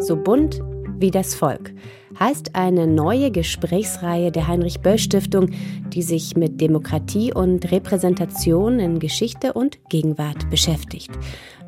So 0.00 0.16
bunt 0.16 0.60
wie 0.98 1.10
das 1.10 1.34
Volk 1.34 1.72
heißt 2.18 2.54
eine 2.54 2.86
neue 2.86 3.30
Gesprächsreihe 3.30 4.30
der 4.30 4.46
Heinrich 4.46 4.80
Böll 4.80 4.98
Stiftung, 4.98 5.50
die 5.88 6.02
sich 6.02 6.36
mit 6.36 6.60
Demokratie 6.60 7.32
und 7.32 7.70
Repräsentation 7.70 8.78
in 8.78 8.98
Geschichte 8.98 9.52
und 9.52 9.78
Gegenwart 9.88 10.48
beschäftigt. 10.50 11.10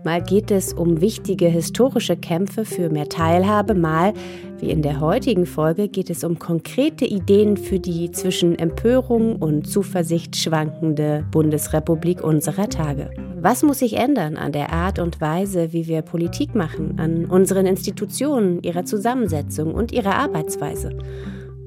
Mal 0.07 0.23
geht 0.23 0.53
es 0.53 0.73
um 0.73 1.01
wichtige 1.01 1.49
historische 1.49 2.17
Kämpfe 2.17 2.65
für 2.65 2.91
mehr 2.91 3.09
Teilhabe, 3.09 3.75
mal, 3.75 4.13
wie 4.61 4.71
in 4.71 4.81
der 4.81 5.01
heutigen 5.01 5.47
Folge, 5.47 5.89
geht 5.89 6.11
es 6.11 6.23
um 6.23 6.39
konkrete 6.39 7.05
Ideen 7.05 7.57
für 7.57 7.81
die 7.81 8.13
zwischen 8.13 8.57
Empörung 8.57 9.35
und 9.35 9.67
Zuversicht 9.67 10.37
schwankende 10.37 11.27
Bundesrepublik 11.33 12.23
unserer 12.23 12.69
Tage. 12.69 13.11
Was 13.41 13.65
muss 13.65 13.81
sich 13.81 13.95
ändern 13.95 14.37
an 14.37 14.53
der 14.53 14.73
Art 14.73 15.01
und 15.01 15.21
Weise, 15.21 15.73
wie 15.73 15.89
wir 15.89 16.03
Politik 16.03 16.55
machen, 16.55 17.01
an 17.01 17.25
unseren 17.25 17.67
Institutionen, 17.67 18.63
ihrer 18.63 18.85
Zusammensetzung 18.85 19.75
und 19.75 19.91
ihrer 19.91 20.15
Arbeitsweise? 20.15 20.91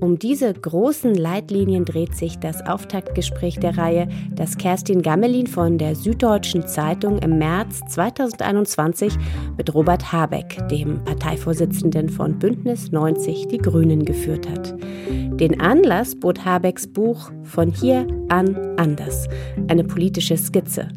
Um 0.02 0.18
diese 0.18 0.54
großen 0.54 1.14
Leitlinien 1.14 1.84
dreht 1.84 2.16
sich 2.16 2.38
das 2.40 2.66
Auftaktgespräch 2.66 3.60
der 3.60 3.78
Reihe, 3.78 4.08
das 4.32 4.58
Kerstin 4.58 5.02
Gammelin 5.02 5.48
von 5.48 5.78
der 5.78 5.94
Süddeutschen 5.96 6.66
Zeitung 6.68 7.20
im 7.20 7.38
März 7.38 7.82
2021 7.90 9.14
mit 9.58 9.74
Robert 9.74 10.14
Habeck, 10.14 10.66
dem 10.70 11.04
Parteivorsitzenden 11.04 12.08
von 12.08 12.40
Bündnis 12.40 12.92
90 12.92 13.48
Die 13.48 13.58
Grünen, 13.58 14.06
geführt 14.06 14.50
hat. 14.50 14.74
Den 15.10 15.60
Anlass 15.60 16.18
bot 16.18 16.46
Habecks 16.46 16.88
Buch 16.88 17.32
Von 17.44 17.72
hier 17.72 18.08
an 18.30 18.56
anders, 18.78 19.28
eine 19.68 19.84
politische 19.84 20.38
Skizze. 20.38 20.88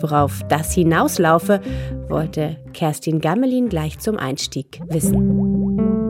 Worauf 0.00 0.42
das 0.48 0.72
hinauslaufe, 0.74 1.60
wollte 2.08 2.56
Kerstin 2.72 3.20
Gammelin 3.20 3.68
gleich 3.68 3.98
zum 3.98 4.16
Einstieg 4.16 4.80
wissen. 4.88 6.07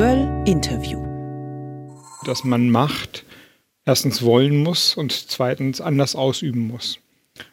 Böll 0.00 0.30
Interview. 0.46 1.04
Dass 2.24 2.42
man 2.42 2.70
Macht 2.70 3.26
erstens 3.84 4.22
wollen 4.22 4.62
muss 4.62 4.96
und 4.96 5.12
zweitens 5.12 5.82
anders 5.82 6.16
ausüben 6.16 6.68
muss. 6.68 6.96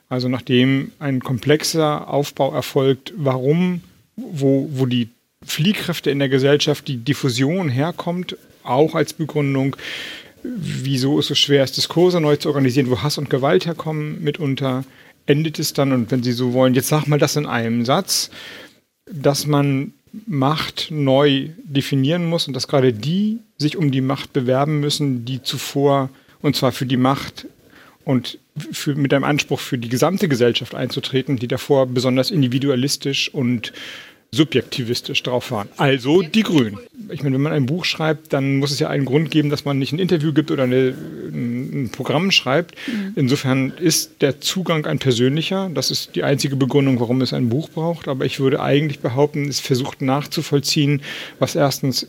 Also 0.07 0.29
nachdem 0.29 0.93
ein 0.97 1.19
komplexer 1.19 2.07
Aufbau 2.07 2.53
erfolgt, 2.53 3.11
warum, 3.17 3.81
wo, 4.15 4.69
wo 4.71 4.85
die 4.85 5.09
Fliehkräfte 5.45 6.09
in 6.09 6.19
der 6.19 6.29
Gesellschaft, 6.29 6.87
die 6.87 6.95
Diffusion 6.95 7.67
herkommt, 7.67 8.37
auch 8.63 8.95
als 8.95 9.11
Begründung, 9.11 9.75
wieso 10.41 11.19
es 11.19 11.27
so 11.27 11.35
schwer 11.35 11.65
ist, 11.65 11.75
Diskurse 11.75 12.21
neu 12.21 12.37
zu 12.37 12.47
organisieren, 12.47 12.89
wo 12.89 13.03
Hass 13.03 13.17
und 13.17 13.29
Gewalt 13.29 13.65
herkommen 13.65 14.23
mitunter, 14.23 14.85
endet 15.25 15.59
es 15.59 15.73
dann, 15.73 15.91
und 15.91 16.11
wenn 16.11 16.23
Sie 16.23 16.31
so 16.31 16.53
wollen, 16.53 16.75
jetzt 16.75 16.87
sag 16.87 17.07
mal 17.07 17.19
das 17.19 17.35
in 17.35 17.45
einem 17.45 17.83
Satz, 17.83 18.29
dass 19.05 19.45
man 19.47 19.91
Macht 20.25 20.87
neu 20.89 21.49
definieren 21.63 22.25
muss 22.25 22.47
und 22.47 22.53
dass 22.53 22.67
gerade 22.67 22.93
die 22.93 23.39
sich 23.57 23.77
um 23.77 23.91
die 23.91 24.01
Macht 24.01 24.33
bewerben 24.33 24.79
müssen, 24.79 25.25
die 25.25 25.41
zuvor, 25.41 26.09
und 26.41 26.55
zwar 26.55 26.71
für 26.71 26.85
die 26.85 26.97
Macht 26.97 27.47
und 28.03 28.39
für, 28.71 28.95
mit 28.95 29.13
einem 29.13 29.23
Anspruch 29.23 29.59
für 29.59 29.77
die 29.77 29.89
gesamte 29.89 30.27
Gesellschaft 30.27 30.73
einzutreten, 30.73 31.37
die 31.37 31.47
davor 31.47 31.85
besonders 31.87 32.31
individualistisch 32.31 33.33
und 33.33 33.73
subjektivistisch 34.31 35.23
drauf 35.23 35.51
waren. 35.51 35.69
Also 35.77 36.21
die 36.21 36.43
Grünen. 36.43 36.77
Ich 37.09 37.23
meine, 37.23 37.35
wenn 37.35 37.41
man 37.41 37.53
ein 37.53 37.65
Buch 37.65 37.85
schreibt, 37.85 38.33
dann 38.33 38.57
muss 38.57 38.71
es 38.71 38.79
ja 38.79 38.89
einen 38.89 39.05
Grund 39.05 39.31
geben, 39.31 39.49
dass 39.49 39.63
man 39.63 39.79
nicht 39.79 39.93
ein 39.93 39.99
Interview 39.99 40.33
gibt 40.33 40.51
oder 40.51 40.63
eine, 40.63 40.93
ein 41.31 41.89
Programm 41.91 42.31
schreibt. 42.31 42.75
Mhm. 42.87 43.13
Insofern 43.15 43.71
ist 43.71 44.21
der 44.21 44.41
Zugang 44.41 44.85
ein 44.85 44.99
persönlicher. 44.99 45.69
Das 45.73 45.91
ist 45.91 46.15
die 46.15 46.23
einzige 46.23 46.57
Begründung, 46.57 46.99
warum 46.99 47.21
es 47.21 47.33
ein 47.33 47.49
Buch 47.49 47.69
braucht. 47.69 48.07
Aber 48.09 48.25
ich 48.25 48.39
würde 48.39 48.61
eigentlich 48.61 48.99
behaupten, 48.99 49.47
es 49.47 49.61
versucht 49.61 50.01
nachzuvollziehen, 50.01 51.01
was 51.39 51.55
erstens 51.55 52.07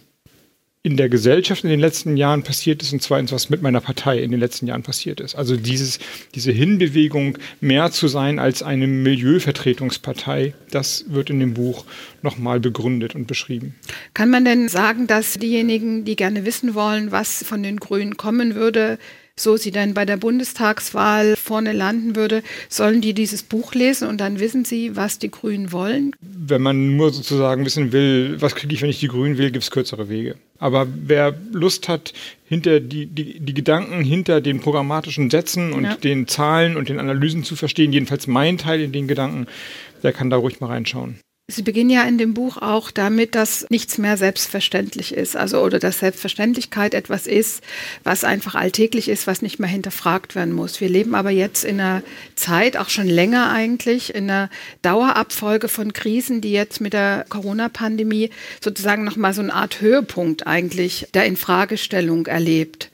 in 0.88 0.96
der 0.96 1.10
Gesellschaft 1.10 1.64
in 1.64 1.70
den 1.70 1.80
letzten 1.80 2.16
Jahren 2.16 2.42
passiert 2.42 2.80
ist 2.80 2.94
und 2.94 3.02
zweitens, 3.02 3.30
was 3.30 3.50
mit 3.50 3.60
meiner 3.60 3.82
Partei 3.82 4.20
in 4.20 4.30
den 4.30 4.40
letzten 4.40 4.66
Jahren 4.66 4.82
passiert 4.82 5.20
ist. 5.20 5.34
Also 5.34 5.54
dieses, 5.54 5.98
diese 6.34 6.50
Hinbewegung, 6.50 7.36
mehr 7.60 7.90
zu 7.90 8.08
sein 8.08 8.38
als 8.38 8.62
eine 8.62 8.86
Milieuvertretungspartei, 8.86 10.54
das 10.70 11.04
wird 11.08 11.28
in 11.28 11.40
dem 11.40 11.52
Buch 11.52 11.84
nochmal 12.22 12.58
begründet 12.58 13.14
und 13.14 13.26
beschrieben. 13.26 13.74
Kann 14.14 14.30
man 14.30 14.46
denn 14.46 14.70
sagen, 14.70 15.06
dass 15.06 15.34
diejenigen, 15.34 16.06
die 16.06 16.16
gerne 16.16 16.46
wissen 16.46 16.74
wollen, 16.74 17.12
was 17.12 17.44
von 17.44 17.62
den 17.62 17.76
Grünen 17.76 18.16
kommen 18.16 18.54
würde, 18.54 18.98
so 19.38 19.56
sie 19.56 19.70
dann 19.70 19.94
bei 19.94 20.04
der 20.04 20.16
Bundestagswahl 20.16 21.36
vorne 21.36 21.72
landen 21.72 22.16
würde, 22.16 22.42
sollen 22.68 23.00
die 23.00 23.14
dieses 23.14 23.42
Buch 23.42 23.74
lesen 23.74 24.08
und 24.08 24.20
dann 24.20 24.40
wissen 24.40 24.64
sie, 24.64 24.96
was 24.96 25.18
die 25.18 25.30
Grünen 25.30 25.72
wollen? 25.72 26.14
Wenn 26.20 26.62
man 26.62 26.96
nur 26.96 27.12
sozusagen 27.12 27.64
wissen 27.64 27.92
will, 27.92 28.36
was 28.40 28.54
kriege 28.54 28.74
ich, 28.74 28.82
wenn 28.82 28.90
ich 28.90 29.00
die 29.00 29.08
Grünen 29.08 29.38
will, 29.38 29.50
gibt 29.50 29.64
es 29.64 29.70
kürzere 29.70 30.08
Wege. 30.08 30.36
Aber 30.58 30.86
wer 30.92 31.34
Lust 31.52 31.88
hat, 31.88 32.12
hinter 32.44 32.80
die, 32.80 33.06
die, 33.06 33.40
die 33.40 33.54
Gedanken 33.54 34.02
hinter 34.02 34.40
den 34.40 34.60
programmatischen 34.60 35.30
Sätzen 35.30 35.72
und 35.72 35.84
ja. 35.84 35.96
den 35.96 36.26
Zahlen 36.26 36.76
und 36.76 36.88
den 36.88 36.98
Analysen 36.98 37.44
zu 37.44 37.56
verstehen, 37.56 37.92
jedenfalls 37.92 38.26
mein 38.26 38.58
Teil 38.58 38.80
in 38.80 38.92
den 38.92 39.06
Gedanken, 39.06 39.46
der 40.02 40.12
kann 40.12 40.30
da 40.30 40.36
ruhig 40.36 40.60
mal 40.60 40.68
reinschauen. 40.68 41.20
Sie 41.50 41.62
beginnen 41.62 41.88
ja 41.88 42.02
in 42.02 42.18
dem 42.18 42.34
Buch 42.34 42.58
auch 42.58 42.90
damit, 42.90 43.34
dass 43.34 43.64
nichts 43.70 43.96
mehr 43.96 44.18
selbstverständlich 44.18 45.14
ist, 45.14 45.34
also 45.34 45.62
oder 45.62 45.78
dass 45.78 46.00
Selbstverständlichkeit 46.00 46.92
etwas 46.92 47.26
ist, 47.26 47.62
was 48.04 48.22
einfach 48.22 48.54
alltäglich 48.54 49.08
ist, 49.08 49.26
was 49.26 49.40
nicht 49.40 49.58
mehr 49.58 49.70
hinterfragt 49.70 50.34
werden 50.34 50.52
muss. 50.52 50.78
Wir 50.82 50.90
leben 50.90 51.14
aber 51.14 51.30
jetzt 51.30 51.64
in 51.64 51.80
einer 51.80 52.02
Zeit, 52.34 52.76
auch 52.76 52.90
schon 52.90 53.06
länger 53.06 53.50
eigentlich, 53.50 54.14
in 54.14 54.28
einer 54.28 54.50
Dauerabfolge 54.82 55.68
von 55.68 55.94
Krisen, 55.94 56.42
die 56.42 56.52
jetzt 56.52 56.82
mit 56.82 56.92
der 56.92 57.24
Corona-Pandemie 57.30 58.28
sozusagen 58.62 59.04
nochmal 59.04 59.32
so 59.32 59.40
eine 59.40 59.54
Art 59.54 59.80
Höhepunkt 59.80 60.46
eigentlich 60.46 61.08
der 61.14 61.24
Infragestellung 61.24 62.26
erlebt. 62.26 62.90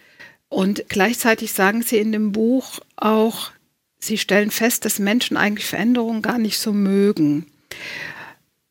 Und 0.48 0.84
gleichzeitig 0.88 1.52
sagen 1.52 1.82
Sie 1.82 1.98
in 1.98 2.12
dem 2.12 2.30
Buch 2.30 2.78
auch, 2.94 3.50
Sie 3.98 4.16
stellen 4.16 4.52
fest, 4.52 4.84
dass 4.84 5.00
Menschen 5.00 5.36
eigentlich 5.36 5.66
Veränderungen 5.66 6.22
gar 6.22 6.38
nicht 6.38 6.58
so 6.58 6.72
mögen. 6.72 7.46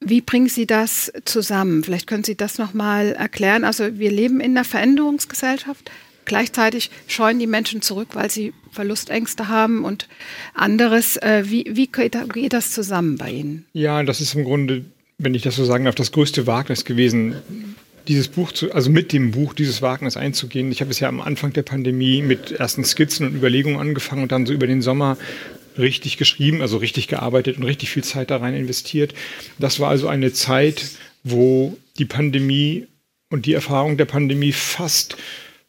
Wie 0.05 0.21
bringen 0.21 0.49
Sie 0.49 0.65
das 0.65 1.11
zusammen? 1.25 1.83
Vielleicht 1.83 2.07
können 2.07 2.23
Sie 2.23 2.35
das 2.35 2.57
nochmal 2.57 3.13
erklären. 3.13 3.63
Also 3.63 3.97
wir 3.97 4.11
leben 4.11 4.39
in 4.39 4.51
einer 4.51 4.65
Veränderungsgesellschaft. 4.65 5.91
Gleichzeitig 6.25 6.89
scheuen 7.07 7.39
die 7.39 7.47
Menschen 7.47 7.81
zurück, 7.81 8.09
weil 8.13 8.31
sie 8.31 8.53
Verlustängste 8.71 9.49
haben 9.49 9.83
und 9.83 10.07
anderes. 10.53 11.17
Äh, 11.17 11.43
wie, 11.47 11.65
wie 11.71 11.87
geht 11.87 12.15
das 12.53 12.71
zusammen 12.71 13.17
bei 13.17 13.31
Ihnen? 13.31 13.65
Ja, 13.73 14.03
das 14.03 14.21
ist 14.21 14.33
im 14.35 14.45
Grunde, 14.45 14.85
wenn 15.17 15.35
ich 15.35 15.41
das 15.41 15.55
so 15.55 15.65
sagen 15.65 15.85
darf, 15.85 15.95
das 15.95 16.11
größte 16.11 16.47
Wagnis 16.47 16.85
gewesen, 16.85 17.35
dieses 18.07 18.27
Buch 18.27 18.51
zu, 18.51 18.73
also 18.73 18.89
mit 18.89 19.13
dem 19.13 19.31
Buch 19.31 19.53
dieses 19.53 19.81
Wagnis 19.81 20.17
einzugehen. 20.17 20.71
Ich 20.71 20.81
habe 20.81 20.91
es 20.91 20.99
ja 20.99 21.07
am 21.07 21.21
Anfang 21.21 21.53
der 21.53 21.63
Pandemie 21.63 22.21
mit 22.21 22.51
ersten 22.51 22.83
Skizzen 22.83 23.27
und 23.27 23.35
Überlegungen 23.35 23.79
angefangen 23.79 24.23
und 24.23 24.31
dann 24.31 24.45
so 24.45 24.53
über 24.53 24.67
den 24.67 24.81
Sommer 24.81 25.17
richtig 25.77 26.17
geschrieben, 26.17 26.61
also 26.61 26.77
richtig 26.77 27.07
gearbeitet 27.07 27.57
und 27.57 27.63
richtig 27.63 27.89
viel 27.89 28.03
Zeit 28.03 28.31
da 28.31 28.37
rein 28.37 28.55
investiert. 28.55 29.13
Das 29.59 29.79
war 29.79 29.89
also 29.89 30.07
eine 30.07 30.33
Zeit, 30.33 30.91
wo 31.23 31.77
die 31.97 32.05
Pandemie 32.05 32.87
und 33.29 33.45
die 33.45 33.53
Erfahrung 33.53 33.97
der 33.97 34.05
Pandemie 34.05 34.51
fast 34.51 35.17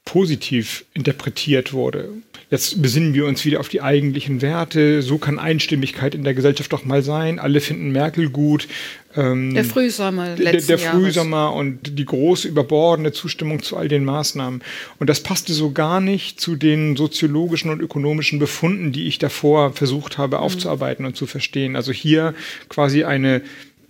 positiv 0.05 0.85
interpretiert 0.93 1.73
wurde. 1.73 2.11
Jetzt 2.55 2.81
besinnen 2.81 3.15
wir 3.15 3.27
uns 3.27 3.45
wieder 3.45 3.59
auf 3.59 3.69
die 3.69 3.83
eigentlichen 3.83 4.41
Werte. 4.41 5.03
So 5.03 5.19
kann 5.19 5.41
Einstimmigkeit 5.41 6.15
in 6.15 6.23
der 6.23 6.35
Gesellschaft 6.35 6.73
doch 6.73 6.85
mal 6.85 7.03
sein. 7.03 7.41
Alle 7.41 7.61
finden 7.61 7.91
Merkel 7.91 8.31
gut. 8.31 8.69
Ähm, 9.17 9.55
der 9.55 9.65
Frühsommer 9.65 10.37
der, 10.37 10.53
der 10.61 10.79
Frühsommer 10.79 11.37
Jahres. 11.37 11.59
und 11.59 11.99
die 11.99 12.05
große 12.05 12.47
überbordende 12.47 13.11
Zustimmung 13.11 13.61
zu 13.65 13.77
all 13.77 13.89
den 13.89 14.05
Maßnahmen. 14.05 14.63
Und 15.01 15.11
das 15.11 15.21
passte 15.21 15.53
so 15.53 15.73
gar 15.73 16.01
nicht 16.01 16.41
zu 16.41 16.55
den 16.55 16.95
soziologischen 16.95 17.73
und 17.73 17.81
ökonomischen 17.81 18.39
Befunden, 18.39 18.93
die 18.93 19.09
ich 19.09 19.19
davor 19.19 19.73
versucht 19.73 20.17
habe 20.17 20.37
mhm. 20.37 20.45
aufzuarbeiten 20.45 21.07
und 21.07 21.17
zu 21.17 21.27
verstehen. 21.27 21.75
Also 21.75 21.91
hier 21.91 22.35
quasi 22.69 23.03
eine 23.03 23.43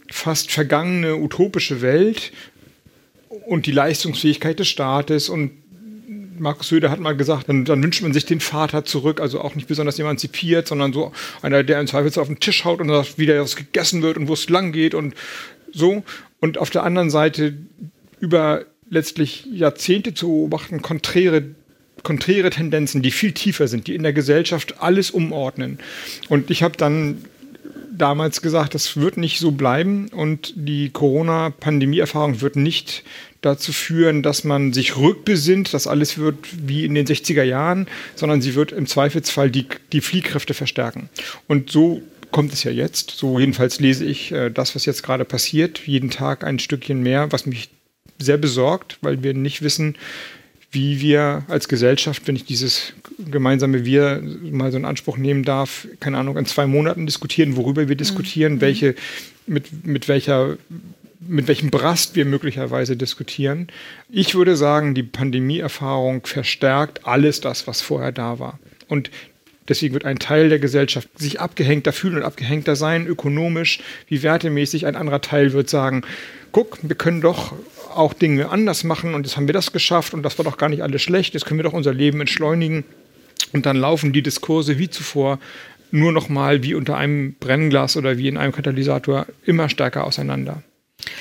fast 0.08 0.50
vergangene 0.50 1.16
utopische 1.16 1.82
Welt 1.82 2.32
und 3.46 3.66
die 3.66 3.72
Leistungsfähigkeit 3.72 4.58
des 4.58 4.68
Staates 4.68 5.28
und 5.28 5.50
Markus 6.38 6.68
Söder 6.68 6.90
hat 6.90 7.00
mal 7.00 7.16
gesagt, 7.16 7.48
dann, 7.48 7.64
dann, 7.64 7.82
wünscht 7.82 8.02
man 8.02 8.12
sich 8.12 8.26
den 8.26 8.40
Vater 8.40 8.84
zurück, 8.84 9.20
also 9.20 9.40
auch 9.40 9.54
nicht 9.54 9.68
besonders 9.68 9.98
emanzipiert, 9.98 10.68
sondern 10.68 10.92
so 10.92 11.12
einer, 11.42 11.62
der 11.62 11.80
im 11.80 11.86
Zweifel 11.86 12.20
auf 12.20 12.28
den 12.28 12.40
Tisch 12.40 12.64
haut 12.64 12.80
und 12.80 12.88
sagt, 12.88 13.18
wie 13.18 13.26
der 13.26 13.40
was 13.40 13.56
gegessen 13.56 14.02
wird 14.02 14.16
und 14.16 14.28
wo 14.28 14.34
es 14.34 14.48
lang 14.48 14.72
geht 14.72 14.94
und 14.94 15.14
so. 15.72 16.02
Und 16.40 16.58
auf 16.58 16.70
der 16.70 16.82
anderen 16.82 17.10
Seite 17.10 17.54
über 18.20 18.64
letztlich 18.90 19.46
Jahrzehnte 19.52 20.14
zu 20.14 20.28
beobachten, 20.28 20.82
konträre 20.82 21.44
konträre 22.02 22.50
Tendenzen, 22.50 23.02
die 23.02 23.10
viel 23.10 23.32
tiefer 23.32 23.66
sind, 23.66 23.86
die 23.86 23.94
in 23.94 24.02
der 24.02 24.12
Gesellschaft 24.12 24.80
alles 24.80 25.10
umordnen. 25.10 25.78
Und 26.28 26.50
ich 26.50 26.62
habe 26.62 26.76
dann 26.76 27.24
damals 27.90 28.42
gesagt, 28.42 28.74
das 28.74 28.96
wird 28.96 29.16
nicht 29.16 29.38
so 29.38 29.52
bleiben 29.52 30.08
und 30.08 30.52
die 30.56 30.90
Corona-Pandemie-Erfahrung 30.90 32.40
wird 32.40 32.56
nicht 32.56 33.04
dazu 33.44 33.72
führen, 33.72 34.22
dass 34.22 34.44
man 34.44 34.72
sich 34.72 34.96
rückbesinnt, 34.96 35.74
dass 35.74 35.86
alles 35.86 36.18
wird 36.18 36.36
wie 36.52 36.84
in 36.84 36.94
den 36.94 37.06
60er 37.06 37.42
Jahren, 37.42 37.86
sondern 38.14 38.40
sie 38.40 38.54
wird 38.54 38.72
im 38.72 38.86
Zweifelsfall 38.86 39.50
die, 39.50 39.66
die 39.92 40.00
Fliehkräfte 40.00 40.54
verstärken. 40.54 41.08
Und 41.46 41.70
so 41.70 42.02
kommt 42.30 42.52
es 42.52 42.64
ja 42.64 42.70
jetzt. 42.70 43.10
So 43.10 43.38
jedenfalls 43.38 43.80
lese 43.80 44.04
ich 44.04 44.32
äh, 44.32 44.50
das, 44.50 44.74
was 44.74 44.86
jetzt 44.86 45.02
gerade 45.02 45.24
passiert, 45.24 45.80
jeden 45.86 46.10
Tag 46.10 46.44
ein 46.44 46.58
Stückchen 46.58 47.00
mehr, 47.00 47.30
was 47.30 47.46
mich 47.46 47.70
sehr 48.18 48.38
besorgt, 48.38 48.98
weil 49.02 49.22
wir 49.22 49.34
nicht 49.34 49.62
wissen, 49.62 49.96
wie 50.74 51.00
wir 51.00 51.44
als 51.48 51.68
Gesellschaft, 51.68 52.26
wenn 52.26 52.34
ich 52.34 52.44
dieses 52.44 52.92
gemeinsame 53.18 53.84
Wir 53.84 54.20
mal 54.50 54.72
so 54.72 54.78
in 54.78 54.84
Anspruch 54.84 55.16
nehmen 55.16 55.44
darf, 55.44 55.86
keine 56.00 56.18
Ahnung, 56.18 56.36
in 56.36 56.46
zwei 56.46 56.66
Monaten 56.66 57.06
diskutieren, 57.06 57.56
worüber 57.56 57.88
wir 57.88 57.96
diskutieren, 57.96 58.54
mhm. 58.54 58.60
welche, 58.60 58.94
mit, 59.46 59.86
mit 59.86 60.08
welcher 60.08 60.56
mit 61.20 61.48
welchem 61.48 61.70
Brast 61.70 62.16
wir 62.16 62.24
möglicherweise 62.24 62.96
diskutieren. 62.96 63.68
Ich 64.10 64.34
würde 64.34 64.56
sagen, 64.56 64.94
die 64.94 65.02
Pandemieerfahrung 65.02 66.26
verstärkt 66.26 67.06
alles 67.06 67.40
das, 67.40 67.66
was 67.66 67.80
vorher 67.80 68.12
da 68.12 68.38
war. 68.38 68.58
Und 68.88 69.10
deswegen 69.68 69.94
wird 69.94 70.04
ein 70.04 70.18
Teil 70.18 70.48
der 70.48 70.58
Gesellschaft 70.58 71.08
sich 71.18 71.40
abgehängter 71.40 71.92
fühlen 71.92 72.16
und 72.16 72.22
abgehängter 72.22 72.76
sein, 72.76 73.06
ökonomisch 73.06 73.80
wie 74.08 74.22
wertemäßig. 74.22 74.86
Ein 74.86 74.96
anderer 74.96 75.20
Teil 75.20 75.52
wird 75.52 75.70
sagen, 75.70 76.02
guck, 76.52 76.78
wir 76.82 76.96
können 76.96 77.20
doch 77.20 77.54
auch 77.94 78.12
Dinge 78.12 78.50
anders 78.50 78.84
machen 78.84 79.14
und 79.14 79.24
jetzt 79.24 79.36
haben 79.36 79.46
wir 79.46 79.54
das 79.54 79.72
geschafft 79.72 80.14
und 80.14 80.22
das 80.22 80.38
war 80.38 80.44
doch 80.44 80.56
gar 80.56 80.68
nicht 80.68 80.82
alles 80.82 81.02
schlecht, 81.02 81.34
jetzt 81.34 81.46
können 81.46 81.58
wir 81.58 81.64
doch 81.64 81.72
unser 81.72 81.94
Leben 81.94 82.20
entschleunigen. 82.20 82.84
Und 83.52 83.66
dann 83.66 83.76
laufen 83.76 84.12
die 84.12 84.22
Diskurse 84.22 84.78
wie 84.78 84.90
zuvor 84.90 85.38
nur 85.90 86.10
noch 86.10 86.28
mal 86.28 86.64
wie 86.64 86.74
unter 86.74 86.96
einem 86.96 87.34
Brennglas 87.34 87.96
oder 87.96 88.18
wie 88.18 88.26
in 88.26 88.36
einem 88.36 88.52
Katalysator 88.52 89.26
immer 89.44 89.68
stärker 89.68 90.04
auseinander. 90.04 90.62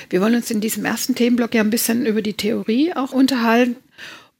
Wir 0.09 0.21
wollen 0.21 0.35
uns 0.35 0.51
in 0.51 0.61
diesem 0.61 0.85
ersten 0.85 1.15
Themenblock 1.15 1.55
ja 1.55 1.61
ein 1.61 1.69
bisschen 1.69 2.05
über 2.05 2.21
die 2.21 2.35
Theorie 2.35 2.93
auch 2.93 3.11
unterhalten. 3.11 3.77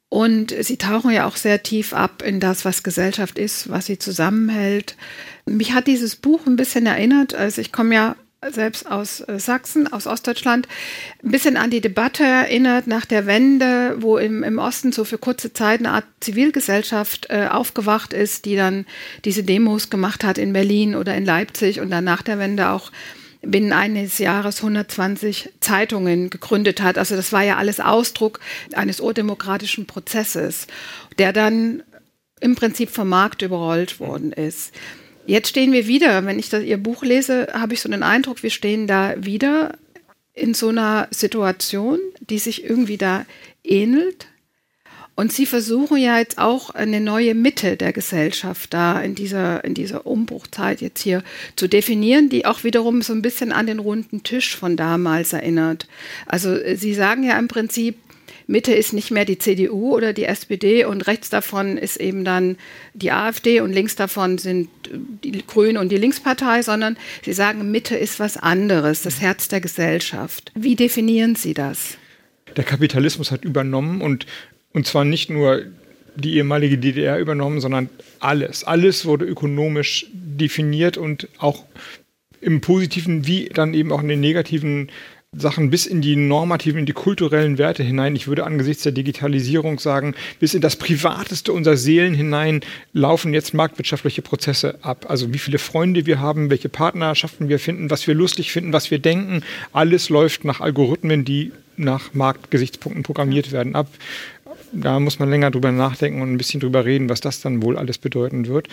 Und 0.10 0.54
Sie 0.60 0.78
tauchen 0.78 1.10
ja 1.10 1.26
auch 1.26 1.38
sehr 1.38 1.64
tief 1.64 1.92
ab 1.92 2.22
in 2.24 2.40
das, 2.40 2.66
was 2.66 2.84
Gesellschaft 2.84 3.40
ist, 3.40 3.72
was 3.72 3.88
sie 3.88 3.98
zusammenhält. 3.98 4.96
Mich 5.48 5.74
hat 5.74 5.88
dieses 5.88 6.16
Buch 6.16 6.46
ein 6.46 6.56
bisschen 6.56 6.86
erinnert, 6.86 7.34
also 7.34 7.60
ich 7.60 7.72
komme 7.72 7.96
ja 7.96 8.16
selbst 8.52 8.90
aus 8.90 9.22
äh, 9.22 9.40
Sachsen, 9.40 9.92
aus 9.92 10.06
Ostdeutschland, 10.06 10.68
ein 11.24 11.32
bisschen 11.32 11.58
an 11.58 11.72
die 11.72 11.82
Debatte 11.82 12.24
erinnert 12.24 12.88
nach 12.88 13.06
der 13.06 13.26
Wende, 13.26 13.96
wo 14.02 14.18
im, 14.18 14.44
im 14.44 14.60
Osten 14.60 14.92
so 14.92 15.04
für 15.04 15.18
kurze 15.18 15.54
Zeit 15.54 15.80
eine 15.80 15.92
Art 15.92 16.06
Zivilgesellschaft 16.20 17.28
äh, 17.30 17.48
aufgewacht 17.50 18.14
ist, 18.14 18.46
die 18.46 18.56
dann 18.56 18.86
diese 19.26 19.44
Demos 19.44 19.90
gemacht 19.90 20.24
hat 20.24 20.38
in 20.38 20.54
Berlin 20.54 20.96
oder 20.96 21.16
in 21.16 21.26
Leipzig 21.26 21.80
und 21.80 21.90
dann 21.90 22.04
nach 22.04 22.22
der 22.22 22.40
Wende 22.40 22.70
auch 22.70 22.92
binnen 23.45 23.74
eines 23.74 24.18
Jahres 24.18 24.57
120 24.57 25.50
Zeitungen 25.60 26.30
gegründet 26.30 26.81
hat. 26.81 26.98
Also 26.98 27.16
das 27.16 27.31
war 27.31 27.44
ja 27.44 27.57
alles 27.57 27.80
Ausdruck 27.80 28.40
eines 28.74 29.00
urdemokratischen 29.00 29.86
Prozesses, 29.86 30.68
der 31.18 31.34
dann 31.34 31.84
im 32.40 32.56
Prinzip 32.56 32.90
vom 32.90 33.10
Markt 33.10 33.42
überrollt 33.42 34.00
worden 34.00 34.31
ist. 34.31 34.74
Jetzt 35.25 35.50
stehen 35.50 35.72
wir 35.72 35.88
wieder, 35.88 36.25
wenn 36.25 36.40
ich 36.40 36.50
das, 36.50 36.63
Ihr 36.63 36.78
Buch 36.78 37.04
lese, 37.04 37.48
habe 37.54 37.74
ich 37.74 37.81
so 37.81 37.90
den 37.90 38.04
Eindruck, 38.04 38.44
wir 38.44 38.50
stehen 38.50 38.88
da 38.88 39.13
wieder 39.18 39.78
in 40.34 40.54
so 40.54 40.69
einer 40.69 41.07
Situation, 41.12 42.00
die 42.19 42.39
sich 42.39 42.63
irgendwie 42.63 42.98
da 42.98 43.25
ähnelt. 43.63 44.28
Und 45.15 45.31
Sie 45.31 45.45
versuchen 45.45 45.98
ja 45.98 46.18
jetzt 46.18 46.39
auch 46.39 46.71
eine 46.71 47.00
neue 47.00 47.36
Mitte 47.36 47.77
der 47.77 47.94
Gesellschaft 47.94 48.74
da 48.74 49.00
in 49.00 49.13
dieser, 49.13 49.63
in 49.63 49.75
dieser 49.75 50.07
Umbruchzeit 50.07 50.81
jetzt 50.81 51.01
hier 51.01 51.24
zu 51.56 51.68
definieren, 51.68 52.30
die 52.30 52.45
auch 52.45 52.63
wiederum 52.63 53.04
so 53.04 53.13
ein 53.13 53.21
bisschen 53.21 53.51
an 53.51 53.68
den 53.68 53.80
runden 53.80 54.24
Tisch 54.24 54.56
von 54.56 54.75
damals 54.75 55.33
erinnert. 55.33 55.88
Also 56.25 56.57
Sie 56.75 56.95
sagen 56.95 57.24
ja 57.24 57.38
im 57.38 57.48
Prinzip, 57.48 57.98
Mitte 58.48 58.74
ist 58.74 58.94
nicht 58.94 59.12
mehr 59.12 59.25
die 59.25 59.38
CDU 59.38 59.95
oder 59.95 60.13
die 60.13 60.25
SPD 60.25 60.86
und 60.86 61.07
rechts 61.07 61.30
davon 61.30 61.77
ist 61.77 61.98
eben 61.98 62.25
dann 62.25 62.57
die 62.94 63.12
AfD 63.12 63.62
und 63.62 63.71
links 63.71 63.95
davon 63.95 64.38
sind 64.38 64.69
die 65.24 65.45
Grünen 65.45 65.77
und 65.77 65.89
die 65.89 65.98
Linkspartei, 65.98 66.62
sondern 66.62 66.98
Sie 67.24 67.33
sagen, 67.33 67.71
Mitte 67.71 67.95
ist 67.95 68.19
was 68.19 68.38
anderes, 68.38 69.04
das 69.04 69.21
Herz 69.21 69.48
der 69.48 69.62
Gesellschaft. 69.62 70.51
Wie 70.56 70.75
definieren 70.75 71.36
Sie 71.36 71.54
das? 71.54 71.98
Der 72.56 72.63
Kapitalismus 72.63 73.31
hat 73.31 73.45
übernommen 73.45 74.01
und, 74.01 74.25
und 74.74 74.88
zwar 74.88 75.06
nicht 75.06 75.30
nur 75.30 75.64
die 76.16 76.36
ehemalige 76.36 76.78
DDR 76.78 77.18
übernommen, 77.20 77.60
sondern 77.60 77.90
alles. 78.20 78.64
Alles 78.64 79.06
wurde 79.06 79.25
ökonomisch 79.25 80.06
definiert 80.14 80.98
und 80.98 81.28
auch 81.38 81.64
im 82.42 82.62
positiven 82.62 83.25
wie 83.25 83.50
dann 83.50 83.74
eben 83.74 83.92
auch 83.92 84.02
in 84.02 84.10
den 84.10 84.20
negativen 84.20 84.90
Sachen 85.36 85.70
bis 85.70 85.86
in 85.86 86.02
die 86.02 86.16
normativen, 86.16 86.80
in 86.80 86.86
die 86.86 86.94
kulturellen 86.94 87.58
Werte 87.58 87.84
hinein. 87.84 88.16
Ich 88.16 88.28
würde 88.28 88.44
angesichts 88.44 88.84
der 88.84 88.92
Digitalisierung 88.92 89.80
sagen, 89.80 90.14
bis 90.40 90.54
in 90.54 90.62
das 90.62 90.75
Privateste 90.75 91.52
unserer 91.52 91.78
Seelen 91.78 92.14
hinein 92.14 92.62
laufen 92.94 93.34
jetzt 93.34 93.54
marktwirtschaftliche 93.54 94.22
Prozesse 94.22 94.78
ab. 94.81 95.08
Also 95.10 95.34
wie 95.34 95.40
viele 95.40 95.58
Freunde 95.58 96.06
wir 96.06 96.20
haben, 96.20 96.50
welche 96.50 96.70
Partnerschaften 96.70 97.50
wir 97.50 97.60
finden, 97.60 97.90
was 97.90 98.06
wir 98.06 98.14
lustig 98.14 98.52
finden, 98.52 98.74
was 98.74 98.92
wir 98.92 99.00
denken. 99.00 99.44
Alles 99.72 100.10
läuft 100.10 100.46
nach 100.46 100.62
Algorithmen, 100.62 101.25
die 101.25 101.52
nach 101.78 102.14
Marktgesichtspunkten 102.14 103.02
programmiert 103.04 103.52
werden 103.52 103.75
ab. 103.75 103.88
Da 104.74 105.00
muss 105.00 105.20
man 105.20 105.30
länger 105.30 105.52
drüber 105.52 105.72
nachdenken 105.72 106.22
und 106.22 106.31
ein 106.31 106.38
bisschen 106.38 106.60
drüber 106.60 106.86
reden, 106.86 107.10
was 107.10 107.22
das 107.22 107.42
dann 107.42 107.62
wohl 107.62 107.78
alles 107.78 107.98
bedeuten 107.98 108.48
wird. 108.48 108.68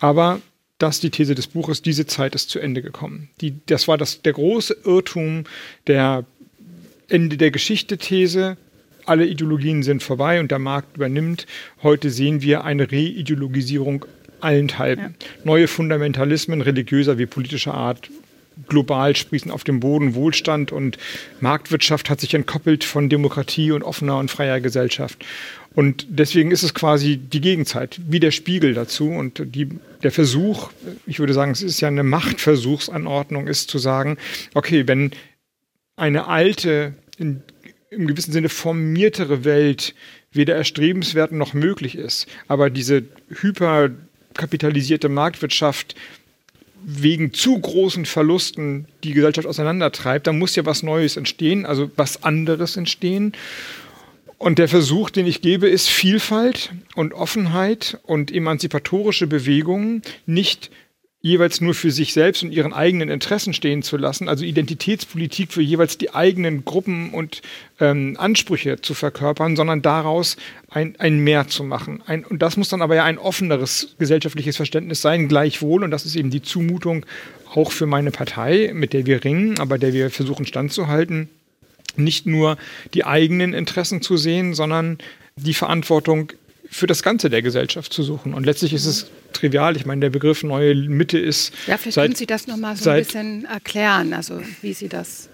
Aber 0.00 0.40
das 0.78 1.00
die 1.00 1.10
These 1.10 1.34
des 1.34 1.46
Buches, 1.46 1.82
diese 1.82 2.06
Zeit 2.06 2.34
ist 2.34 2.50
zu 2.50 2.58
Ende 2.58 2.82
gekommen. 2.82 3.30
Die, 3.40 3.54
das 3.66 3.86
war 3.86 3.96
das, 3.96 4.22
der 4.22 4.32
große 4.32 4.76
Irrtum 4.84 5.44
der 5.86 6.24
Ende 7.08 7.36
der 7.36 7.50
Geschichte-These. 7.50 8.56
Alle 9.06 9.26
Ideologien 9.26 9.82
sind 9.82 10.02
vorbei 10.02 10.40
und 10.40 10.50
der 10.50 10.58
Markt 10.58 10.96
übernimmt. 10.96 11.46
Heute 11.82 12.10
sehen 12.10 12.42
wir 12.42 12.64
eine 12.64 12.90
Reideologisierung 12.90 14.06
allenthalben. 14.40 15.14
Ja. 15.20 15.26
Neue 15.44 15.68
Fundamentalismen 15.68 16.60
religiöser 16.60 17.18
wie 17.18 17.26
politischer 17.26 17.74
Art 17.74 18.10
global 18.68 19.16
sprießen 19.16 19.50
auf 19.50 19.64
dem 19.64 19.80
Boden 19.80 20.14
Wohlstand 20.14 20.72
und 20.72 20.98
Marktwirtschaft 21.40 22.10
hat 22.10 22.20
sich 22.20 22.34
entkoppelt 22.34 22.84
von 22.84 23.08
Demokratie 23.08 23.72
und 23.72 23.82
offener 23.82 24.18
und 24.18 24.30
freier 24.30 24.60
Gesellschaft. 24.60 25.24
Und 25.74 26.06
deswegen 26.08 26.52
ist 26.52 26.62
es 26.62 26.72
quasi 26.72 27.16
die 27.16 27.40
Gegenzeit, 27.40 28.00
wie 28.06 28.20
der 28.20 28.30
Spiegel 28.30 28.74
dazu. 28.74 29.08
Und 29.10 29.42
die, 29.44 29.68
der 30.02 30.12
Versuch, 30.12 30.70
ich 31.04 31.18
würde 31.18 31.34
sagen, 31.34 31.50
es 31.50 31.62
ist 31.62 31.80
ja 31.80 31.88
eine 31.88 32.04
Machtversuchsanordnung, 32.04 33.48
ist 33.48 33.70
zu 33.70 33.78
sagen, 33.78 34.16
okay, 34.54 34.86
wenn 34.86 35.10
eine 35.96 36.28
alte, 36.28 36.94
in, 37.18 37.42
im 37.90 38.06
gewissen 38.06 38.32
Sinne 38.32 38.48
formiertere 38.48 39.44
Welt 39.44 39.94
weder 40.32 40.54
erstrebenswert 40.54 41.32
noch 41.32 41.54
möglich 41.54 41.96
ist, 41.96 42.26
aber 42.48 42.70
diese 42.70 43.04
hyperkapitalisierte 43.28 45.08
Marktwirtschaft 45.08 45.94
wegen 46.84 47.32
zu 47.32 47.58
großen 47.58 48.04
Verlusten 48.04 48.86
die 49.02 49.12
Gesellschaft 49.12 49.46
auseinandertreibt, 49.46 50.26
dann 50.26 50.38
muss 50.38 50.54
ja 50.56 50.66
was 50.66 50.82
Neues 50.82 51.16
entstehen, 51.16 51.66
also 51.66 51.90
was 51.96 52.22
anderes 52.22 52.76
entstehen. 52.76 53.32
Und 54.38 54.58
der 54.58 54.68
Versuch, 54.68 55.10
den 55.10 55.26
ich 55.26 55.40
gebe, 55.40 55.68
ist 55.68 55.88
Vielfalt 55.88 56.72
und 56.94 57.14
Offenheit 57.14 57.98
und 58.02 58.30
emanzipatorische 58.30 59.26
Bewegungen 59.26 60.02
nicht 60.26 60.70
jeweils 61.24 61.62
nur 61.62 61.72
für 61.72 61.90
sich 61.90 62.12
selbst 62.12 62.42
und 62.42 62.52
ihren 62.52 62.74
eigenen 62.74 63.08
Interessen 63.08 63.54
stehen 63.54 63.82
zu 63.82 63.96
lassen, 63.96 64.28
also 64.28 64.44
Identitätspolitik 64.44 65.54
für 65.54 65.62
jeweils 65.62 65.96
die 65.96 66.14
eigenen 66.14 66.66
Gruppen 66.66 67.14
und 67.14 67.40
ähm, 67.80 68.16
Ansprüche 68.18 68.82
zu 68.82 68.92
verkörpern, 68.92 69.56
sondern 69.56 69.80
daraus 69.80 70.36
ein, 70.68 70.96
ein 70.98 71.20
Mehr 71.20 71.48
zu 71.48 71.64
machen. 71.64 72.02
Ein, 72.04 72.26
und 72.26 72.42
das 72.42 72.58
muss 72.58 72.68
dann 72.68 72.82
aber 72.82 72.96
ja 72.96 73.04
ein 73.04 73.16
offeneres 73.16 73.96
gesellschaftliches 73.98 74.56
Verständnis 74.56 75.00
sein, 75.00 75.26
gleichwohl, 75.26 75.82
und 75.82 75.90
das 75.90 76.04
ist 76.04 76.14
eben 76.14 76.28
die 76.28 76.42
Zumutung 76.42 77.06
auch 77.54 77.72
für 77.72 77.86
meine 77.86 78.10
Partei, 78.10 78.72
mit 78.74 78.92
der 78.92 79.06
wir 79.06 79.24
ringen, 79.24 79.58
aber 79.58 79.78
der 79.78 79.94
wir 79.94 80.10
versuchen 80.10 80.44
standzuhalten, 80.44 81.30
nicht 81.96 82.26
nur 82.26 82.58
die 82.92 83.06
eigenen 83.06 83.54
Interessen 83.54 84.02
zu 84.02 84.18
sehen, 84.18 84.52
sondern 84.52 84.98
die 85.36 85.54
Verantwortung 85.54 86.34
für 86.70 86.86
das 86.86 87.02
Ganze 87.02 87.30
der 87.30 87.42
Gesellschaft 87.42 87.92
zu 87.92 88.02
suchen. 88.02 88.34
Und 88.34 88.44
letztlich 88.44 88.72
ist 88.72 88.86
es 88.86 89.10
trivial. 89.32 89.76
Ich 89.76 89.86
meine, 89.86 90.00
der 90.00 90.10
Begriff 90.10 90.42
neue 90.42 90.74
Mitte 90.74 91.18
ist. 91.18 91.52
Ja, 91.66 91.76
vielleicht 91.76 91.94
seit, 91.94 92.04
können 92.04 92.16
Sie 92.16 92.26
das 92.26 92.46
nochmal 92.46 92.76
so 92.76 92.90
ein 92.90 93.04
bisschen 93.04 93.44
erklären, 93.44 94.12
also 94.12 94.40
wie 94.62 94.72
Sie 94.72 94.88
das 94.88 95.28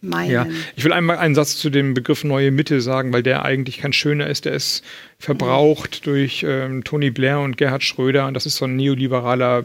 meinen. 0.00 0.30
Ja, 0.30 0.46
ich 0.76 0.84
will 0.84 0.92
einmal 0.92 1.18
einen 1.18 1.34
Satz 1.34 1.56
zu 1.56 1.70
dem 1.70 1.94
Begriff 1.94 2.24
neue 2.24 2.50
Mitte 2.50 2.80
sagen, 2.80 3.12
weil 3.12 3.22
der 3.22 3.44
eigentlich 3.44 3.78
kein 3.78 3.92
schöner 3.92 4.26
ist. 4.26 4.44
Der 4.44 4.52
ist 4.52 4.82
verbraucht 5.18 6.00
mhm. 6.00 6.04
durch 6.04 6.44
ähm, 6.46 6.84
Tony 6.84 7.10
Blair 7.10 7.40
und 7.40 7.56
Gerhard 7.56 7.82
Schröder. 7.82 8.26
Und 8.26 8.34
das 8.34 8.46
ist 8.46 8.56
so 8.56 8.64
ein 8.64 8.76
neoliberaler 8.76 9.64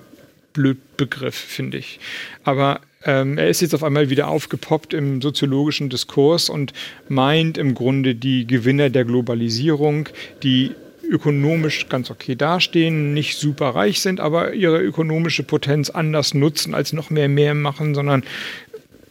Blödbegriff, 0.54 1.36
finde 1.36 1.78
ich. 1.78 2.00
Aber 2.44 2.82
ähm, 3.04 3.38
er 3.38 3.48
ist 3.48 3.62
jetzt 3.62 3.76
auf 3.76 3.84
einmal 3.84 4.10
wieder 4.10 4.28
aufgepoppt 4.28 4.94
im 4.94 5.22
soziologischen 5.22 5.90
Diskurs 5.90 6.50
und 6.50 6.74
meint 7.08 7.58
im 7.58 7.74
Grunde 7.74 8.16
die 8.16 8.48
Gewinner 8.48 8.90
der 8.90 9.06
Globalisierung, 9.06 10.10
die 10.44 10.72
ökonomisch 11.10 11.90
ganz 11.90 12.12
okay 12.12 12.36
dastehen, 12.36 13.14
nicht 13.14 13.38
super 13.38 13.70
reich 13.70 14.02
sind, 14.02 14.20
aber 14.20 14.54
ihre 14.54 14.82
ökonomische 14.82 15.44
Potenz 15.44 15.90
anders 15.90 16.34
nutzen, 16.34 16.74
als 16.74 16.94
noch 16.94 17.10
mehr 17.10 17.30
mehr 17.30 17.54
machen, 17.54 17.96
sondern 17.96 18.24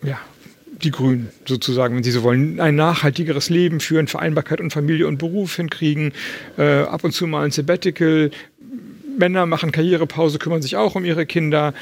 ja, 0.03 0.21
die 0.83 0.91
Grünen 0.91 1.31
sozusagen, 1.47 1.97
wenn 1.97 2.03
Sie 2.03 2.11
so 2.11 2.23
wollen, 2.23 2.61
ein 2.61 2.77
nachhaltigeres 2.77 3.51
Leben 3.51 3.81
führen, 3.81 4.07
Vereinbarkeit 4.07 4.61
und 4.61 4.73
Familie 4.73 5.07
und 5.07 5.19
Beruf 5.19 5.57
hinkriegen, 5.57 6.13
äh, 6.59 6.83
ab 6.83 7.05
und 7.05 7.13
zu 7.13 7.27
mal 7.27 7.45
ein 7.45 7.51
Sabbatical. 7.51 8.31
Männer 9.19 9.47
machen 9.47 9.73
Karrierepause, 9.73 10.39
kümmern 10.39 10.61
sich 10.61 10.77
auch 10.77 10.95
um 10.95 11.05
ihre 11.05 11.25
Kinder. 11.25 11.73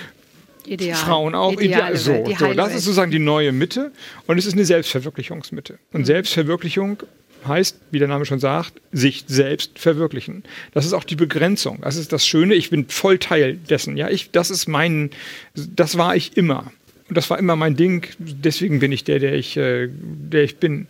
Ideal. 0.66 0.96
Frauen 0.96 1.34
auch. 1.34 1.60
Ideal. 1.60 1.96
So, 1.96 2.24
so, 2.38 2.54
das 2.54 2.74
ist 2.74 2.84
sozusagen 2.84 3.10
die 3.10 3.18
neue 3.18 3.52
Mitte 3.52 3.90
und 4.26 4.38
es 4.38 4.46
ist 4.46 4.54
eine 4.54 4.64
Selbstverwirklichungsmitte. 4.64 5.78
Und 5.92 6.02
mhm. 6.02 6.04
Selbstverwirklichung 6.06 7.02
heißt, 7.46 7.78
wie 7.90 7.98
der 7.98 8.08
Name 8.08 8.24
schon 8.24 8.40
sagt, 8.40 8.74
sich 8.92 9.24
selbst 9.26 9.78
verwirklichen. 9.78 10.44
Das 10.72 10.86
ist 10.86 10.92
auch 10.92 11.04
die 11.04 11.16
Begrenzung. 11.16 11.78
Das 11.82 11.96
ist 11.96 12.12
das 12.12 12.26
Schöne. 12.26 12.54
Ich 12.54 12.70
bin 12.70 12.88
voll 12.88 13.18
Teil 13.18 13.56
dessen. 13.56 13.96
Ja, 13.96 14.08
ich, 14.08 14.30
das 14.30 14.50
ist 14.50 14.68
mein, 14.68 15.10
das 15.54 15.96
war 15.98 16.16
ich 16.16 16.36
immer. 16.36 16.72
Und 17.08 17.16
das 17.16 17.28
war 17.30 17.38
immer 17.38 17.56
mein 17.56 17.76
Ding. 17.76 18.06
Deswegen 18.18 18.78
bin 18.78 18.92
ich 18.92 19.04
der, 19.04 19.18
der 19.18 19.34
ich, 19.34 19.56
äh, 19.56 19.88
der 19.90 20.44
ich 20.44 20.56
bin. 20.56 20.86